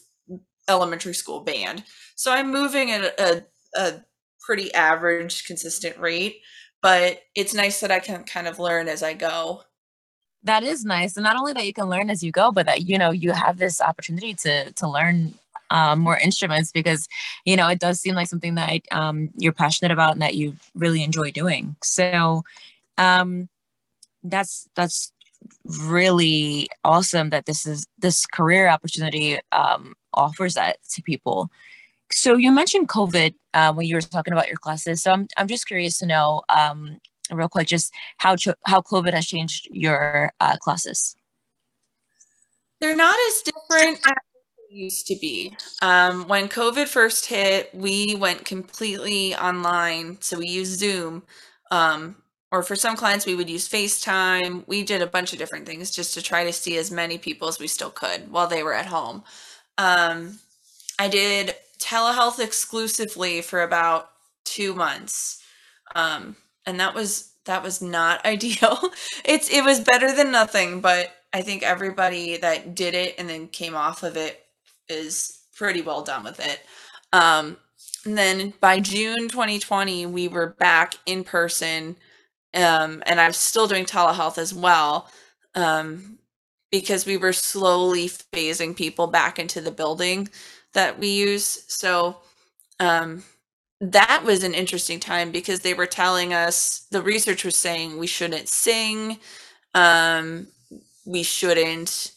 elementary 0.69 1.15
school 1.15 1.41
band. 1.41 1.85
So 2.15 2.33
I'm 2.33 2.51
moving 2.51 2.91
at 2.91 3.19
a, 3.21 3.45
a 3.77 4.01
pretty 4.41 4.73
average, 4.73 5.45
consistent 5.45 5.99
rate, 5.99 6.41
but 6.81 7.21
it's 7.35 7.55
nice 7.55 7.81
that 7.81 7.91
I 7.91 7.99
can 7.99 8.25
kind 8.25 8.47
of 8.47 8.59
learn 8.59 8.89
as 8.89 9.03
I 9.03 9.15
go. 9.15 9.63
That 10.49 10.63
is 10.65 10.83
nice, 10.83 11.15
and 11.19 11.25
not 11.25 11.37
only 11.37 11.53
that 11.53 11.67
you 11.67 11.75
can 11.75 11.91
learn 11.91 12.09
as 12.09 12.23
you 12.23 12.33
go, 12.33 12.51
but 12.51 12.65
that 12.65 12.89
you 12.89 12.97
know 12.97 13.11
you 13.11 13.33
have 13.33 13.59
this 13.59 13.83
opportunity 13.83 14.33
to 14.33 14.73
to 14.73 14.89
learn 14.89 15.35
um, 15.69 15.99
more 15.99 16.17
instruments 16.17 16.73
because 16.73 17.07
you 17.45 17.55
know 17.55 17.69
it 17.69 17.79
does 17.79 18.01
seem 18.01 18.15
like 18.15 18.29
something 18.29 18.55
that 18.55 18.81
um, 18.91 19.29
you're 19.37 19.53
passionate 19.53 19.93
about 19.93 20.13
and 20.13 20.23
that 20.23 20.37
you 20.37 20.57
really 20.75 21.03
enjoy 21.03 21.31
doing. 21.33 21.77
So 21.83 22.45
um, 22.97 23.51
that's 24.25 24.67
that's 24.75 25.13
really 25.87 26.69
awesome 26.83 27.29
that 27.29 27.45
this 27.45 27.67
is 27.67 27.87
this 27.99 28.25
career 28.25 28.69
opportunity 28.69 29.39
um, 29.53 29.93
offers 30.15 30.55
that 30.55 30.79
to 30.95 31.03
people. 31.03 31.51
So 32.11 32.39
you 32.39 32.51
mentioned 32.53 32.89
COVID 32.89 33.35
uh, 33.53 33.75
when 33.75 33.87
you 33.87 33.97
were 33.97 34.01
talking 34.01 34.33
about 34.33 34.49
your 34.49 34.57
classes. 34.57 35.03
So 35.03 35.13
I'm 35.13 35.29
I'm 35.37 35.47
just 35.47 35.67
curious 35.67 35.99
to 35.99 36.07
know 36.07 36.41
um, 36.49 37.01
real 37.33 37.49
quick 37.49 37.69
just 37.69 37.93
how 38.19 38.37
how 38.65 38.81
COVID 38.81 39.13
has 39.13 39.27
changed 39.27 39.69
your 39.71 40.33
uh, 40.41 40.57
classes. 40.57 41.17
They're 42.81 42.97
not 42.97 43.17
as 43.29 43.43
different 43.43 43.99
as 44.07 44.15
they 44.71 44.77
used 44.77 45.07
to 45.09 45.17
be. 45.17 45.57
Um, 45.83 46.29
when 46.29 46.49
COVID 46.49 46.87
first 46.87 47.27
hit, 47.27 47.75
we 47.75 48.15
went 48.15 48.45
completely 48.45 49.35
online. 49.35 50.19
So 50.21 50.39
we 50.39 50.47
used 50.47 50.79
Zoom. 50.79 51.25
Um, 51.71 52.17
or 52.51 52.63
for 52.63 52.77
some 52.77 52.97
clients, 52.97 53.27
we 53.27 53.35
would 53.35 53.51
use 53.51 53.69
FaceTime. 53.69 54.67
We 54.67 54.83
did 54.83 55.03
a 55.03 55.07
bunch 55.07 55.33
of 55.33 55.39
different 55.39 55.67
things 55.67 55.91
just 55.91 56.15
to 56.15 56.23
try 56.23 56.45
to 56.45 56.53
see 56.53 56.79
as 56.79 56.91
many 56.91 57.19
people 57.19 57.49
as 57.49 57.59
we 57.59 57.67
still 57.67 57.91
could 57.91 58.31
while 58.31 58.47
they 58.47 58.63
were 58.63 58.73
at 58.73 58.87
home. 58.87 59.23
Um, 59.77 60.39
I 60.99 61.09
did 61.09 61.55
telehealth 61.79 62.41
exclusively 62.41 63.43
for 63.43 63.63
about 63.63 64.11
two 64.45 64.75
months. 64.75 65.43
Um, 65.95 66.37
and 66.69 66.79
that 66.79 66.95
was 66.95 67.33
that 67.47 67.63
was 67.63 67.83
not 67.83 68.25
ideal. 68.27 68.79
It's 69.25 69.51
it 69.51 69.65
was 69.65 69.81
better 69.81 70.15
than 70.15 70.31
nothing, 70.31 70.81
but 70.81 71.11
I 71.33 71.43
think 71.43 71.63
everybody 71.63 72.37
that 72.37 72.75
did 72.75 72.95
it 72.95 73.17
and 73.19 73.29
then 73.29 73.49
came 73.49 73.75
off 73.75 74.03
of 74.03 74.17
it 74.17 74.45
is 74.89 75.41
pretty 75.57 75.83
well 75.83 76.03
done 76.03 76.25
with 76.25 76.41
it. 76.41 76.61
Um, 77.13 77.57
and 78.05 78.17
then 78.17 78.55
by 78.61 78.81
June 78.81 79.29
2020, 79.29 80.07
we 80.07 80.29
were 80.29 80.55
back 80.59 80.95
in 81.05 81.25
person, 81.25 81.97
um, 82.55 83.03
and 83.07 83.21
I'm 83.21 83.33
still 83.33 83.67
doing 83.67 83.85
telehealth 83.85 84.39
as 84.39 84.55
well, 84.55 85.11
um, 85.55 86.19
because 86.71 87.05
we 87.05 87.17
were 87.17 87.33
slowly 87.33 88.09
phasing 88.09 88.75
people 88.77 89.07
back 89.09 89.39
into 89.39 89.61
the 89.61 89.71
building 89.71 90.29
that 90.75 90.99
we 90.99 91.09
use. 91.09 91.65
So 91.69 92.19
um, 92.81 93.25
that 93.81 94.23
was 94.25 94.43
an 94.45 94.55
interesting 94.55 95.01
time 95.01 95.31
because 95.33 95.61
they 95.61 95.75
were 95.75 95.87
telling 95.87 96.35
us 96.35 96.87
the 96.91 97.03
research 97.03 97.45
was 97.45 97.57
saying 97.57 97.99
we 97.99 98.07
shouldn't 98.09 98.49
sing 98.49 99.19
um, 99.75 100.49
we 101.07 101.23
shouldn't 101.23 102.13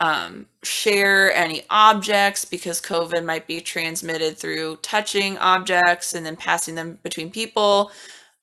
um, 0.00 0.46
share 0.64 1.32
any 1.34 1.64
objects 1.70 2.44
because 2.44 2.80
covid 2.80 3.24
might 3.24 3.46
be 3.46 3.60
transmitted 3.60 4.36
through 4.38 4.76
touching 4.78 5.38
objects 5.38 6.14
and 6.14 6.26
then 6.26 6.36
passing 6.36 6.74
them 6.76 6.98
between 7.02 7.30
people 7.30 7.90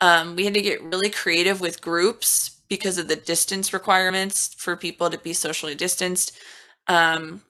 Um, 0.02 0.36
we 0.36 0.46
had 0.46 0.54
to 0.54 0.62
get 0.62 0.82
really 0.84 1.10
creative 1.10 1.62
with 1.62 1.82
groups 1.82 2.52
because 2.70 2.98
of 2.98 3.08
the 3.08 3.16
distance 3.16 3.74
requirements 3.74 4.54
for 4.58 4.76
people 4.76 5.10
to 5.10 5.18
be 5.18 5.34
socially 5.34 5.76
distanced. 5.76 6.34
Um, 6.88 7.42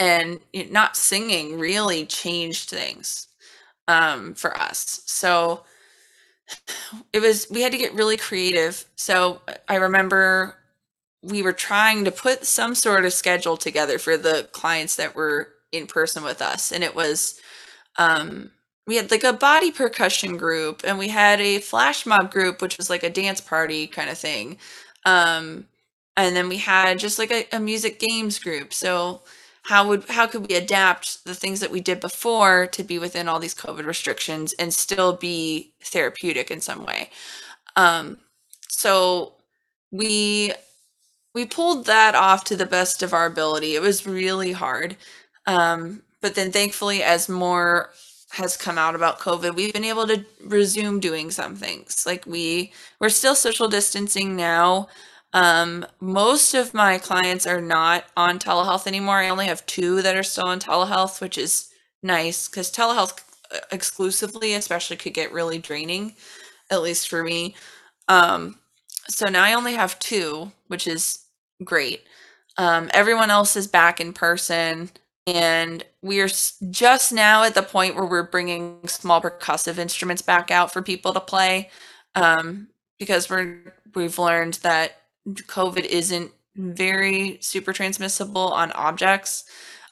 and 0.00 0.40
not 0.70 0.96
singing 0.96 1.58
really 1.58 2.06
changed 2.06 2.70
things 2.70 3.27
um, 3.88 4.34
for 4.34 4.56
us. 4.56 5.02
So 5.06 5.64
it 7.12 7.20
was, 7.20 7.48
we 7.50 7.62
had 7.62 7.72
to 7.72 7.78
get 7.78 7.94
really 7.94 8.16
creative. 8.16 8.84
So 8.94 9.40
I 9.68 9.76
remember 9.76 10.54
we 11.22 11.42
were 11.42 11.52
trying 11.52 12.04
to 12.04 12.12
put 12.12 12.46
some 12.46 12.74
sort 12.74 13.04
of 13.04 13.12
schedule 13.12 13.56
together 13.56 13.98
for 13.98 14.16
the 14.16 14.48
clients 14.52 14.94
that 14.96 15.16
were 15.16 15.48
in 15.72 15.86
person 15.86 16.22
with 16.22 16.40
us. 16.40 16.70
And 16.70 16.84
it 16.84 16.94
was, 16.94 17.40
um, 17.98 18.52
we 18.86 18.96
had 18.96 19.10
like 19.10 19.24
a 19.24 19.32
body 19.32 19.70
percussion 19.70 20.36
group 20.36 20.82
and 20.84 20.98
we 20.98 21.08
had 21.08 21.40
a 21.40 21.58
flash 21.58 22.06
mob 22.06 22.30
group, 22.30 22.62
which 22.62 22.78
was 22.78 22.88
like 22.88 23.02
a 23.02 23.10
dance 23.10 23.40
party 23.40 23.86
kind 23.86 24.08
of 24.08 24.16
thing. 24.16 24.58
Um, 25.04 25.66
and 26.16 26.34
then 26.34 26.48
we 26.48 26.58
had 26.58 26.98
just 26.98 27.18
like 27.18 27.30
a, 27.30 27.46
a 27.52 27.60
music 27.60 27.98
games 28.00 28.38
group. 28.38 28.72
So 28.72 29.22
how 29.68 29.86
would 29.86 30.08
how 30.08 30.26
could 30.26 30.48
we 30.48 30.56
adapt 30.56 31.24
the 31.26 31.34
things 31.34 31.60
that 31.60 31.70
we 31.70 31.80
did 31.80 32.00
before 32.00 32.66
to 32.68 32.82
be 32.82 32.98
within 32.98 33.28
all 33.28 33.38
these 33.38 33.54
COVID 33.54 33.84
restrictions 33.84 34.54
and 34.54 34.72
still 34.72 35.12
be 35.12 35.74
therapeutic 35.82 36.50
in 36.50 36.62
some 36.62 36.86
way? 36.86 37.10
Um, 37.76 38.16
so 38.68 39.34
we 39.92 40.54
we 41.34 41.44
pulled 41.44 41.84
that 41.84 42.14
off 42.14 42.44
to 42.44 42.56
the 42.56 42.64
best 42.64 43.02
of 43.02 43.12
our 43.12 43.26
ability. 43.26 43.74
It 43.74 43.82
was 43.82 44.06
really 44.06 44.52
hard. 44.52 44.96
Um, 45.46 46.02
but 46.22 46.34
then 46.34 46.50
thankfully, 46.50 47.02
as 47.02 47.28
more 47.28 47.90
has 48.30 48.56
come 48.56 48.78
out 48.78 48.94
about 48.94 49.20
COVID, 49.20 49.54
we've 49.54 49.74
been 49.74 49.84
able 49.84 50.06
to 50.06 50.24
resume 50.44 50.98
doing 50.98 51.30
some 51.30 51.54
things. 51.56 52.06
Like 52.06 52.24
we 52.26 52.72
we're 53.00 53.10
still 53.10 53.34
social 53.34 53.68
distancing 53.68 54.34
now, 54.34 54.88
um, 55.38 55.86
most 56.00 56.52
of 56.52 56.74
my 56.74 56.98
clients 56.98 57.46
are 57.46 57.60
not 57.60 58.06
on 58.16 58.40
telehealth 58.40 58.88
anymore. 58.88 59.18
I 59.18 59.28
only 59.28 59.46
have 59.46 59.64
two 59.66 60.02
that 60.02 60.16
are 60.16 60.24
still 60.24 60.48
on 60.48 60.58
telehealth, 60.58 61.20
which 61.20 61.38
is 61.38 61.68
nice 62.02 62.48
because 62.48 62.72
telehealth 62.72 63.20
exclusively, 63.70 64.54
especially, 64.54 64.96
could 64.96 65.14
get 65.14 65.32
really 65.32 65.58
draining, 65.58 66.16
at 66.72 66.82
least 66.82 67.08
for 67.08 67.22
me. 67.22 67.54
Um, 68.08 68.58
so 69.06 69.26
now 69.26 69.44
I 69.44 69.52
only 69.52 69.74
have 69.74 70.00
two, 70.00 70.50
which 70.66 70.88
is 70.88 71.20
great. 71.62 72.02
Um, 72.56 72.90
everyone 72.92 73.30
else 73.30 73.54
is 73.54 73.68
back 73.68 74.00
in 74.00 74.12
person, 74.12 74.90
and 75.24 75.84
we 76.02 76.18
are 76.18 76.28
just 76.70 77.12
now 77.12 77.44
at 77.44 77.54
the 77.54 77.62
point 77.62 77.94
where 77.94 78.06
we're 78.06 78.24
bringing 78.24 78.88
small 78.88 79.22
percussive 79.22 79.78
instruments 79.78 80.20
back 80.20 80.50
out 80.50 80.72
for 80.72 80.82
people 80.82 81.12
to 81.12 81.20
play 81.20 81.70
um, 82.16 82.66
because 82.98 83.30
we're 83.30 83.72
we've 83.94 84.18
learned 84.18 84.54
that 84.54 84.97
COVID 85.34 85.84
isn't 85.84 86.32
very 86.56 87.38
super 87.40 87.72
transmissible 87.72 88.52
on 88.52 88.72
objects. 88.72 89.44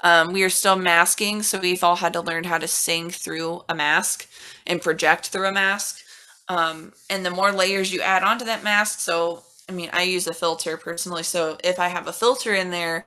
Um, 0.03 0.32
we 0.32 0.43
are 0.43 0.51
still 0.51 0.76
masking, 0.76 1.43
so 1.43 1.59
we've 1.59 1.82
all 1.82 1.97
had 1.97 2.12
to 2.14 2.20
learn 2.20 2.45
how 2.45 2.59
to 2.59 2.68
sing 2.68 3.11
through 3.11 3.62
a 3.68 3.74
mask 3.74 4.28
and 4.66 4.82
project 4.82 5.28
through 5.28 5.47
a 5.47 5.53
mask. 5.53 6.03
Um, 6.49 6.93
and 7.11 7.24
the 7.24 7.30
more 7.30 7.51
layers 7.53 7.93
you 7.93 8.01
add 8.03 8.22
onto 8.22 8.45
that 8.45 8.62
mask, 8.62 9.01
so 9.01 9.43
I 9.68 9.72
mean, 9.72 9.91
I 9.93 10.03
use 10.03 10.26
a 10.26 10.34
filter 10.34 10.76
personally, 10.76 11.22
so 11.22 11.59
if 11.64 11.80
I 11.80 11.89
have 11.89 12.07
a 12.07 12.12
filter 12.12 12.55
in 12.55 12.70
there, 12.70 13.07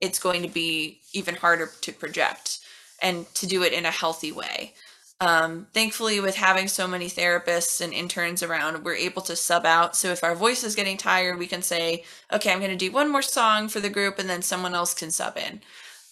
it's 0.00 0.20
going 0.20 0.42
to 0.42 0.48
be 0.48 1.00
even 1.12 1.34
harder 1.34 1.70
to 1.80 1.92
project 1.92 2.60
and 3.02 3.32
to 3.34 3.46
do 3.46 3.62
it 3.62 3.72
in 3.72 3.86
a 3.86 3.90
healthy 3.90 4.30
way. 4.30 4.74
Um, 5.20 5.66
thankfully, 5.74 6.18
with 6.18 6.36
having 6.36 6.66
so 6.66 6.88
many 6.88 7.06
therapists 7.06 7.82
and 7.82 7.92
interns 7.92 8.42
around, 8.42 8.82
we're 8.82 8.94
able 8.94 9.20
to 9.22 9.36
sub 9.36 9.66
out. 9.66 9.94
So 9.94 10.08
if 10.08 10.24
our 10.24 10.34
voice 10.34 10.64
is 10.64 10.74
getting 10.74 10.96
tired, 10.96 11.38
we 11.38 11.46
can 11.46 11.60
say, 11.60 12.04
okay, 12.32 12.50
I'm 12.50 12.58
going 12.58 12.70
to 12.70 12.76
do 12.76 12.90
one 12.90 13.12
more 13.12 13.20
song 13.20 13.68
for 13.68 13.80
the 13.80 13.90
group, 13.90 14.18
and 14.18 14.30
then 14.30 14.40
someone 14.40 14.74
else 14.74 14.94
can 14.94 15.10
sub 15.10 15.36
in. 15.36 15.60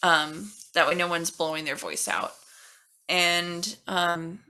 Um, 0.02 0.50
that 0.74 0.86
way, 0.86 0.94
no 0.94 1.08
one's 1.08 1.30
blowing 1.30 1.64
their 1.64 1.74
voice 1.74 2.06
out. 2.06 2.34
And 3.08 3.76
um, 3.86 4.40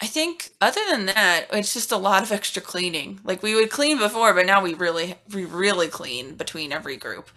I 0.00 0.06
think 0.06 0.50
other 0.60 0.80
than 0.90 1.06
that, 1.06 1.46
it's 1.52 1.74
just 1.74 1.92
a 1.92 1.96
lot 1.96 2.24
of 2.24 2.32
extra 2.32 2.60
cleaning. 2.60 3.20
Like 3.22 3.40
we 3.40 3.54
would 3.54 3.70
clean 3.70 3.98
before, 3.98 4.34
but 4.34 4.46
now 4.46 4.60
we 4.62 4.74
really, 4.74 5.14
we 5.32 5.44
really 5.44 5.86
clean 5.86 6.34
between 6.34 6.72
every 6.72 6.96
group 6.96 7.30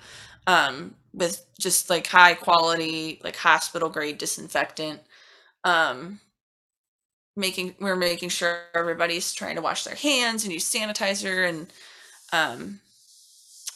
um, 0.48 0.96
with 1.14 1.46
just 1.60 1.92
like 1.92 2.08
high 2.08 2.34
quality, 2.34 3.22
like 3.24 3.36
hospital 3.36 3.90
grade 3.90 4.18
disinfectant 4.18 5.02
um 5.68 6.20
making 7.36 7.76
we're 7.80 7.96
making 7.96 8.30
sure 8.30 8.62
everybody's 8.74 9.34
trying 9.34 9.56
to 9.56 9.62
wash 9.62 9.84
their 9.84 9.96
hands 9.96 10.44
and 10.44 10.54
use 10.54 10.66
sanitizer 10.72 11.48
and 11.48 11.72
um 12.34 12.80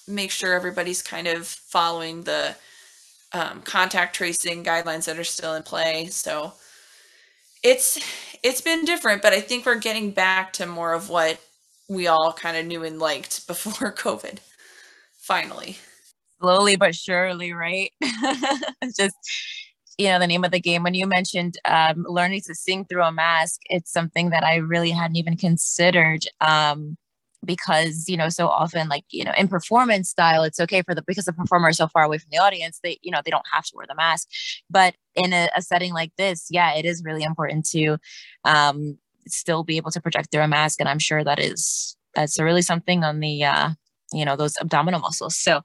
make 0.08 0.32
sure 0.32 0.54
everybody's 0.54 1.02
kind 1.02 1.28
of 1.28 1.48
following 1.48 2.24
the 2.24 2.56
um, 3.34 3.62
contact 3.62 4.16
tracing 4.16 4.64
guidelines 4.64 5.06
that 5.06 5.20
are 5.20 5.24
still 5.24 5.56
in 5.56 5.64
play. 5.64 6.08
So 6.08 6.54
it's 7.64 8.00
it's 8.44 8.62
been 8.62 8.86
different 8.86 9.22
but 9.22 9.34
i 9.34 9.40
think 9.40 9.66
we're 9.66 9.76
getting 9.76 10.12
back 10.12 10.52
to 10.54 10.66
more 10.66 10.94
of 10.94 11.10
what 11.10 11.40
we 11.90 12.08
all 12.08 12.34
kind 12.34 12.58
of 12.58 12.66
knew 12.66 12.84
and 12.84 13.00
liked 13.00 13.46
before 13.48 13.94
covid 13.94 14.40
finally. 15.20 15.78
Slowly 16.42 16.76
but 16.76 16.96
surely 16.96 17.54
right? 17.54 17.92
Just 18.98 19.16
you 20.02 20.10
know 20.10 20.20
the 20.20 20.28
name 20.28 20.44
of 20.44 20.52
the 20.52 20.60
game. 20.60 20.84
When 20.84 20.94
you 20.94 21.08
mentioned 21.08 21.58
um, 21.66 22.06
learning 22.08 22.42
to 22.48 22.56
sing 22.56 22.86
through 22.86 23.04
a 23.04 23.12
mask 23.12 23.62
it's 23.66 23.92
something 23.92 24.30
that 24.32 24.44
i 24.44 24.56
really 24.56 24.92
hadn't 24.92 25.16
even 25.18 25.38
considered 25.38 26.24
um, 26.42 26.98
because 27.46 28.06
you 28.08 28.18
know 28.18 28.30
so 28.30 28.48
often 28.48 28.88
like 28.90 29.06
you 29.10 29.24
know 29.24 29.34
in 29.38 29.48
performance 29.48 30.10
style 30.10 30.44
it's 30.44 30.60
okay 30.60 30.82
for 30.82 30.96
the 30.96 31.04
because 31.06 31.26
the 31.26 31.34
performer 31.34 31.70
is 31.70 31.78
so 31.78 31.88
far 31.88 32.04
away 32.04 32.18
from 32.18 32.30
the 32.32 32.38
audience 32.38 32.80
they 32.84 32.98
you 33.02 33.12
know 33.12 33.22
they 33.24 33.32
don't 33.32 33.46
have 33.52 33.66
to 33.66 33.74
wear 33.76 33.86
the 33.88 33.96
mask. 33.96 34.28
But 34.70 34.96
in 35.16 35.34
a, 35.34 35.50
a 35.56 35.62
setting 35.62 35.94
like 35.94 36.12
this 36.18 36.48
yeah 36.50 36.74
it 36.74 36.86
is 36.86 37.04
really 37.06 37.24
important 37.24 37.66
to 37.70 37.98
um, 38.46 38.98
still 39.28 39.64
be 39.64 39.78
able 39.78 39.92
to 39.92 40.02
project 40.02 40.32
through 40.32 40.42
a 40.42 40.48
mask 40.48 40.80
and 40.80 40.90
i'm 40.90 40.98
sure 40.98 41.24
that 41.24 41.40
is 41.40 41.96
that's 42.16 42.40
really 42.40 42.64
something 42.64 43.04
on 43.04 43.20
the 43.20 43.44
uh, 43.44 43.70
you 44.14 44.26
know 44.26 44.36
those 44.36 44.56
abdominal 44.60 45.00
muscles. 45.00 45.38
So 45.38 45.62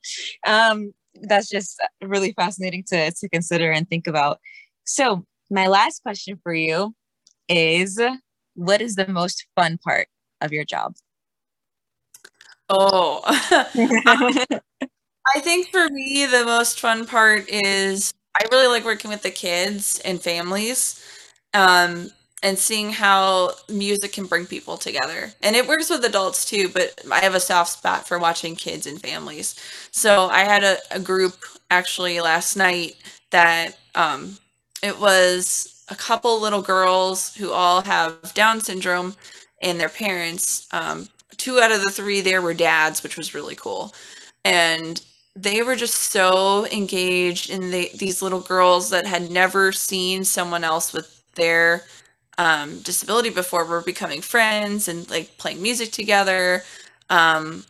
um 0.46 0.92
that's 1.22 1.48
just 1.48 1.80
really 2.02 2.32
fascinating 2.32 2.84
to 2.88 3.12
to 3.12 3.28
consider 3.28 3.70
and 3.70 3.88
think 3.88 4.06
about. 4.06 4.40
So, 4.84 5.24
my 5.50 5.66
last 5.66 6.02
question 6.02 6.38
for 6.42 6.54
you 6.54 6.94
is 7.48 8.00
what 8.54 8.80
is 8.80 8.96
the 8.96 9.08
most 9.08 9.46
fun 9.54 9.78
part 9.78 10.08
of 10.40 10.52
your 10.52 10.64
job? 10.64 10.94
Oh, 12.68 13.20
I 15.34 15.40
think 15.40 15.68
for 15.68 15.88
me, 15.88 16.26
the 16.26 16.44
most 16.44 16.80
fun 16.80 17.06
part 17.06 17.48
is 17.48 18.12
I 18.40 18.46
really 18.50 18.68
like 18.68 18.84
working 18.84 19.10
with 19.10 19.22
the 19.22 19.30
kids 19.30 20.00
and 20.04 20.20
families. 20.20 21.02
Um, 21.54 22.10
and 22.42 22.58
seeing 22.58 22.90
how 22.90 23.50
music 23.68 24.12
can 24.12 24.26
bring 24.26 24.46
people 24.46 24.76
together. 24.76 25.32
And 25.42 25.56
it 25.56 25.66
works 25.66 25.90
with 25.90 26.04
adults 26.04 26.44
too, 26.44 26.68
but 26.68 27.00
I 27.10 27.20
have 27.20 27.34
a 27.34 27.40
soft 27.40 27.70
spot 27.70 28.06
for 28.06 28.18
watching 28.18 28.54
kids 28.54 28.86
and 28.86 29.00
families. 29.00 29.56
So 29.90 30.26
I 30.26 30.40
had 30.40 30.62
a, 30.62 30.76
a 30.90 31.00
group 31.00 31.34
actually 31.70 32.20
last 32.20 32.56
night 32.56 32.96
that 33.30 33.78
um, 33.94 34.36
it 34.82 34.98
was 35.00 35.84
a 35.88 35.94
couple 35.94 36.40
little 36.40 36.62
girls 36.62 37.34
who 37.34 37.52
all 37.52 37.80
have 37.82 38.34
Down 38.34 38.60
syndrome 38.60 39.14
and 39.62 39.80
their 39.80 39.88
parents. 39.88 40.68
Um, 40.72 41.08
two 41.36 41.60
out 41.60 41.72
of 41.72 41.82
the 41.82 41.90
three 41.90 42.20
there 42.20 42.42
were 42.42 42.54
dads, 42.54 43.02
which 43.02 43.16
was 43.16 43.34
really 43.34 43.54
cool. 43.54 43.94
And 44.44 45.00
they 45.34 45.62
were 45.62 45.76
just 45.76 45.94
so 45.94 46.66
engaged 46.66 47.50
in 47.50 47.70
the, 47.70 47.90
these 47.94 48.22
little 48.22 48.40
girls 48.40 48.90
that 48.90 49.06
had 49.06 49.30
never 49.30 49.72
seen 49.72 50.24
someone 50.24 50.64
else 50.64 50.92
with 50.92 51.22
their 51.34 51.84
um, 52.38 52.80
disability 52.80 53.30
before 53.30 53.64
were 53.64 53.80
becoming 53.80 54.20
friends 54.20 54.88
and 54.88 55.08
like 55.10 55.36
playing 55.38 55.62
music 55.62 55.92
together. 55.92 56.62
Um, 57.10 57.64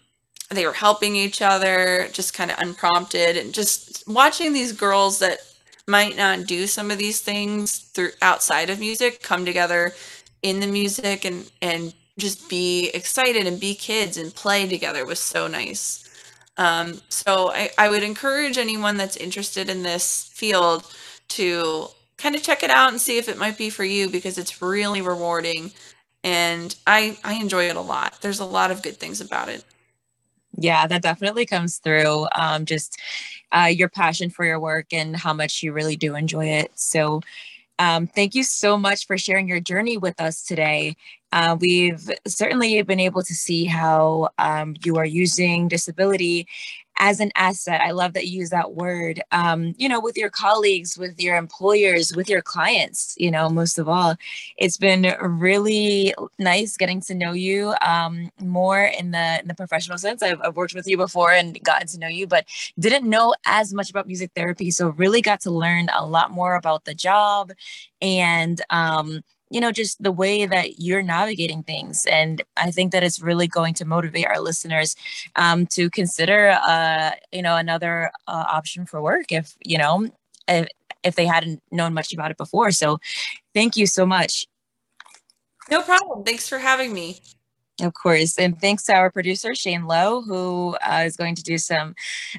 they 0.51 0.67
were 0.67 0.73
helping 0.73 1.17
each 1.17 1.43
other 1.43 2.09
just 2.13 2.35
kind 2.35 2.51
of 2.51 2.59
unprompted 2.59 3.37
and 3.37 3.53
just 3.53 4.07
watching 4.07 4.53
these 4.53 4.73
girls 4.73 5.19
that 5.19 5.39
might 5.89 6.17
not 6.17 6.47
do 6.47 6.67
some 6.67 6.91
of 6.91 6.99
these 6.99 7.21
things 7.21 7.79
through 7.79 8.11
outside 8.23 8.71
of 8.71 8.79
music 8.79 9.23
come 9.23 9.45
together 9.45 9.93
in 10.43 10.61
the 10.61 10.67
music 10.67 11.25
and 11.25 11.51
and 11.63 11.95
just 12.19 12.49
be 12.49 12.91
excited 12.95 13.47
and 13.47 13.61
be 13.61 13.75
kids 13.75 14.17
and 14.17 14.35
play 14.35 14.67
together 14.67 15.05
was 15.05 15.21
so 15.21 15.47
nice. 15.47 16.03
Um, 16.57 17.03
so 17.11 17.53
I, 17.53 17.71
I 17.77 17.91
would 17.91 18.03
encourage 18.03 18.57
anyone 18.57 18.97
that's 18.97 19.17
interested 19.17 19.69
in 19.69 19.83
this 19.83 20.31
field 20.33 20.85
to 21.29 21.89
kind 22.19 22.35
of 22.35 22.43
check 22.43 22.63
it 22.63 22.71
out 22.71 22.91
and 22.91 23.01
see 23.01 23.19
if 23.19 23.29
it 23.29 23.39
might 23.39 23.59
be 23.59 23.71
for 23.71 23.85
you 23.85 24.09
because 24.09 24.39
it's 24.39 24.63
really 24.63 25.03
rewarding 25.03 25.71
and 26.25 26.75
I 26.87 27.17
I 27.25 27.35
enjoy 27.35 27.69
it 27.69 27.77
a 27.77 27.81
lot. 27.81 28.19
There's 28.21 28.41
a 28.41 28.45
lot 28.45 28.71
of 28.71 28.83
good 28.83 28.97
things 28.97 29.21
about 29.21 29.49
it. 29.49 29.65
Yeah, 30.59 30.87
that 30.87 31.03
definitely 31.03 31.47
comes 31.47 31.79
through. 31.79 32.27
Um, 32.35 32.65
just 32.65 32.99
uh, 33.53 33.71
your 33.73 33.89
passion 33.89 34.31
for 34.31 34.45
your 34.45 34.59
work 34.59 34.87
and 34.93 35.15
how 35.15 35.33
much 35.33 35.63
you 35.63 35.73
really 35.73 35.97
do 35.97 36.15
enjoy 36.17 36.47
it. 36.47 36.73
So, 36.75 37.21
um, 37.79 38.07
thank 38.07 38.35
you 38.35 38.43
so 38.43 38.79
much 38.79 39.07
for 39.07 39.19
sharing 39.19 39.49
your 39.49 39.61
journey 39.61 39.99
with 39.99 40.19
us 40.19 40.43
today. 40.43 40.97
Uh, 41.31 41.57
we've 41.61 42.11
certainly 42.27 42.81
been 42.83 43.01
able 43.01 43.23
to 43.23 43.35
see 43.35 43.67
how 43.67 44.31
um, 44.39 44.75
you 44.83 44.97
are 44.97 45.05
using 45.05 45.69
disability 45.69 46.49
as 46.99 47.21
an 47.21 47.31
asset. 47.35 47.81
I 47.81 47.91
love 47.91 48.13
that 48.15 48.27
you 48.27 48.41
use 48.41 48.51
that 48.51 48.73
word, 48.73 49.23
um, 49.33 49.75
you 49.79 49.89
know, 49.89 50.01
with 50.01 50.17
your 50.17 50.31
colleagues, 50.31 50.99
with 50.99 51.21
your 51.21 51.37
employers, 51.37 52.15
with 52.15 52.29
your 52.29 52.43
clients, 52.43 53.15
you 53.19 53.31
know, 53.31 53.49
most 53.49 53.79
of 53.79 53.89
all. 53.89 54.17
It's 54.57 54.77
been 54.77 55.15
really 55.21 56.15
nice 56.39 56.77
getting 56.77 57.01
to 57.03 57.15
know 57.15 57.33
you 57.33 57.75
um, 57.81 58.31
more 58.41 58.85
in 58.85 59.11
the, 59.11 59.41
in 59.41 59.49
the 59.49 59.55
professional 59.55 59.99
sense. 59.99 60.23
I've, 60.23 60.41
I've 60.43 60.57
worked 60.57 60.75
with 60.75 60.87
you 60.87 60.97
before 60.97 61.33
and 61.33 61.63
gotten 61.63 61.87
to 61.89 61.99
know 61.99 62.09
you, 62.09 62.27
but 62.27 62.47
didn't 62.79 63.09
know 63.09 63.35
as 63.47 63.73
much 63.73 63.91
about 63.91 64.07
music 64.07 64.31
therapy. 64.35 64.71
So 64.71 64.89
really 64.91 65.23
got 65.23 65.41
to 65.43 65.51
learn 65.51 65.89
a 65.95 66.05
lot 66.07 66.31
more 66.31 66.55
about 66.57 66.85
the 66.85 66.95
job 66.95 67.53
and, 68.01 68.61
um, 68.71 69.23
you 69.51 69.61
know 69.61 69.71
just 69.71 70.03
the 70.03 70.13
way 70.13 70.47
that 70.47 70.81
you're 70.81 71.03
navigating 71.03 71.63
things 71.63 72.05
and 72.07 72.43
i 72.57 72.71
think 72.71 72.93
that 72.93 73.03
it's 73.03 73.21
really 73.21 73.47
going 73.47 73.75
to 73.75 73.85
motivate 73.85 74.27
our 74.27 74.41
listeners 74.41 74.97
um, 75.37 75.67
to 75.67 75.89
consider 75.91 76.59
uh, 76.67 77.11
you 77.33 77.43
know 77.43 77.57
another 77.57 78.11
uh, 78.27 78.45
option 78.49 78.87
for 78.87 79.01
work 79.01 79.31
if 79.31 79.55
you 79.65 79.79
know 79.79 80.07
if, 80.49 80.69
if 81.03 81.15
they 81.15 81.27
hadn't 81.27 81.63
known 81.71 81.95
much 81.95 82.13
about 82.13 82.31
it 82.31 82.37
before. 82.37 82.71
So 82.73 82.99
thank 83.55 83.77
you 83.77 83.87
so 83.87 84.07
much. 84.07 84.47
No 85.71 85.83
problem. 85.83 86.25
Thanks 86.25 86.49
for 86.49 86.59
having 86.59 86.93
me 86.93 87.21
of 87.81 87.95
course. 87.95 88.39
And 88.39 88.59
thanks 88.61 88.85
to 88.85 88.95
our 88.95 89.11
producer, 89.11 89.55
Shane 89.55 89.87
Lowe, 89.87 90.23
who 90.23 90.77
uh, 90.87 91.03
is 91.05 91.17
going 91.17 91.35
to 91.35 91.43
do 91.43 91.59
some 91.59 91.95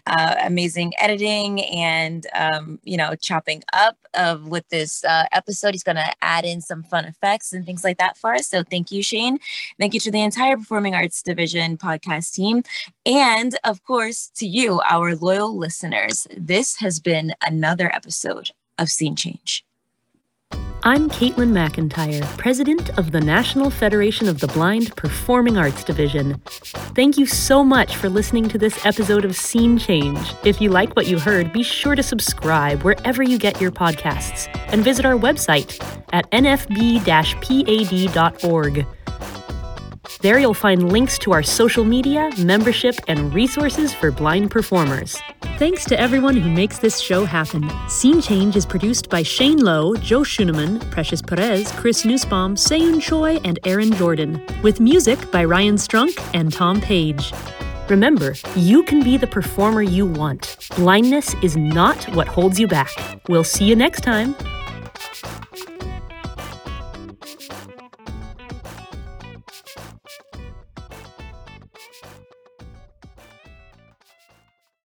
uh, 0.08 0.36
amazing 0.44 0.94
editing 1.00 1.64
and, 1.66 2.26
um, 2.34 2.80
you 2.84 2.98
know, 2.98 3.16
chopping 3.16 3.64
up 3.74 3.98
of 4.16 4.48
with 4.48 4.68
this 4.70 5.04
uh, 5.06 5.26
episode. 5.32 5.74
He's 5.74 5.84
going 5.84 5.98
to 5.98 6.12
add 6.22 6.46
in 6.46 6.62
some 6.62 6.84
fun 6.84 7.06
effects 7.06 7.54
and 7.54 7.66
things 7.66 7.84
like 7.84 7.98
that 8.00 8.18
for 8.18 8.34
us. 8.34 8.48
So 8.48 8.64
thank 8.64 8.92
you, 8.92 9.04
Shane. 9.04 9.38
Thank 9.80 9.94
you 9.94 10.00
to 10.02 10.12
the 10.12 10.22
entire 10.22 10.58
Performing 10.58 10.96
Arts 10.96 11.22
Division 11.22 11.78
podcast 11.78 12.34
team. 12.34 12.64
And 13.06 13.58
of 13.64 13.84
course, 13.84 14.32
to 14.38 14.48
you, 14.48 14.82
our 14.90 15.16
loyal 15.16 15.56
listeners. 15.56 16.28
This 16.36 16.78
has 16.78 17.00
been 17.00 17.34
another 17.46 17.94
episode 17.94 18.52
of 18.80 18.90
Scene 18.90 19.16
Change. 19.16 19.67
I'm 20.84 21.10
Caitlin 21.10 21.52
McIntyre, 21.52 22.24
President 22.38 22.98
of 22.98 23.12
the 23.12 23.20
National 23.20 23.70
Federation 23.70 24.28
of 24.28 24.40
the 24.40 24.48
Blind 24.48 24.96
Performing 24.96 25.58
Arts 25.58 25.84
Division. 25.84 26.40
Thank 26.96 27.18
you 27.18 27.26
so 27.26 27.64
much 27.64 27.96
for 27.96 28.10
listening 28.10 28.48
to 28.50 28.58
this 28.58 28.86
episode 28.86 29.26
of 29.26 29.36
Scene 29.36 29.78
Change. 29.78 30.20
If 30.44 30.62
you 30.62 30.70
like 30.70 30.96
what 30.96 31.08
you 31.08 31.20
heard, 31.20 31.52
be 31.52 31.64
sure 31.64 31.96
to 31.96 32.04
subscribe 32.04 32.84
wherever 32.84 33.24
you 33.24 33.38
get 33.38 33.60
your 33.60 33.72
podcasts 33.72 34.48
and 34.72 34.84
visit 34.84 35.06
our 35.06 35.16
website 35.16 35.82
at 36.14 36.30
nfb 36.32 37.04
pad.org. 37.04 38.86
There 40.20 40.40
you'll 40.40 40.56
find 40.56 40.92
links 40.92 41.20
to 41.20 41.32
our 41.32 41.44
social 41.44 41.86
media, 41.86 42.32
membership, 42.40 42.96
and 43.08 43.32
resources 43.36 43.94
for 43.94 44.10
blind 44.10 44.50
performers. 44.50 45.16
Thanks 45.60 45.86
to 45.86 46.00
everyone 46.00 46.36
who 46.36 46.50
makes 46.50 46.80
this 46.80 47.00
show 47.00 47.24
happen. 47.24 47.70
Scene 47.88 48.20
Change 48.20 48.56
is 48.56 48.66
produced 48.66 49.10
by 49.12 49.22
Shane 49.22 49.60
Lowe, 49.60 49.96
Joe 49.96 50.22
Schuneman, 50.22 50.80
Precious 50.90 51.22
Perez, 51.22 51.72
Chris 51.74 52.04
Nussbaum, 52.04 52.56
Seun 52.56 53.00
Choi, 53.00 53.36
and 53.46 53.60
Aaron 53.64 53.92
Jordan, 53.94 54.44
with 54.64 54.80
music 54.80 55.32
by 55.32 55.44
Ryan 55.44 55.76
Strunk 55.76 56.20
and 56.34 56.52
Tom 56.52 56.82
Page. 56.82 57.32
Remember, 57.88 58.34
you 58.56 58.82
can 58.84 59.04
be 59.04 59.18
the 59.18 59.28
performer 59.28 59.84
you 59.84 60.08
want. 60.08 60.58
Blindness 60.76 61.36
is 61.44 61.56
not 61.56 62.04
what 62.16 62.28
holds 62.28 62.60
you 62.60 62.68
back. 62.68 62.90
We'll 63.30 63.44
see 63.44 63.66
you 63.66 63.76
next 63.76 64.02
time. 64.02 64.36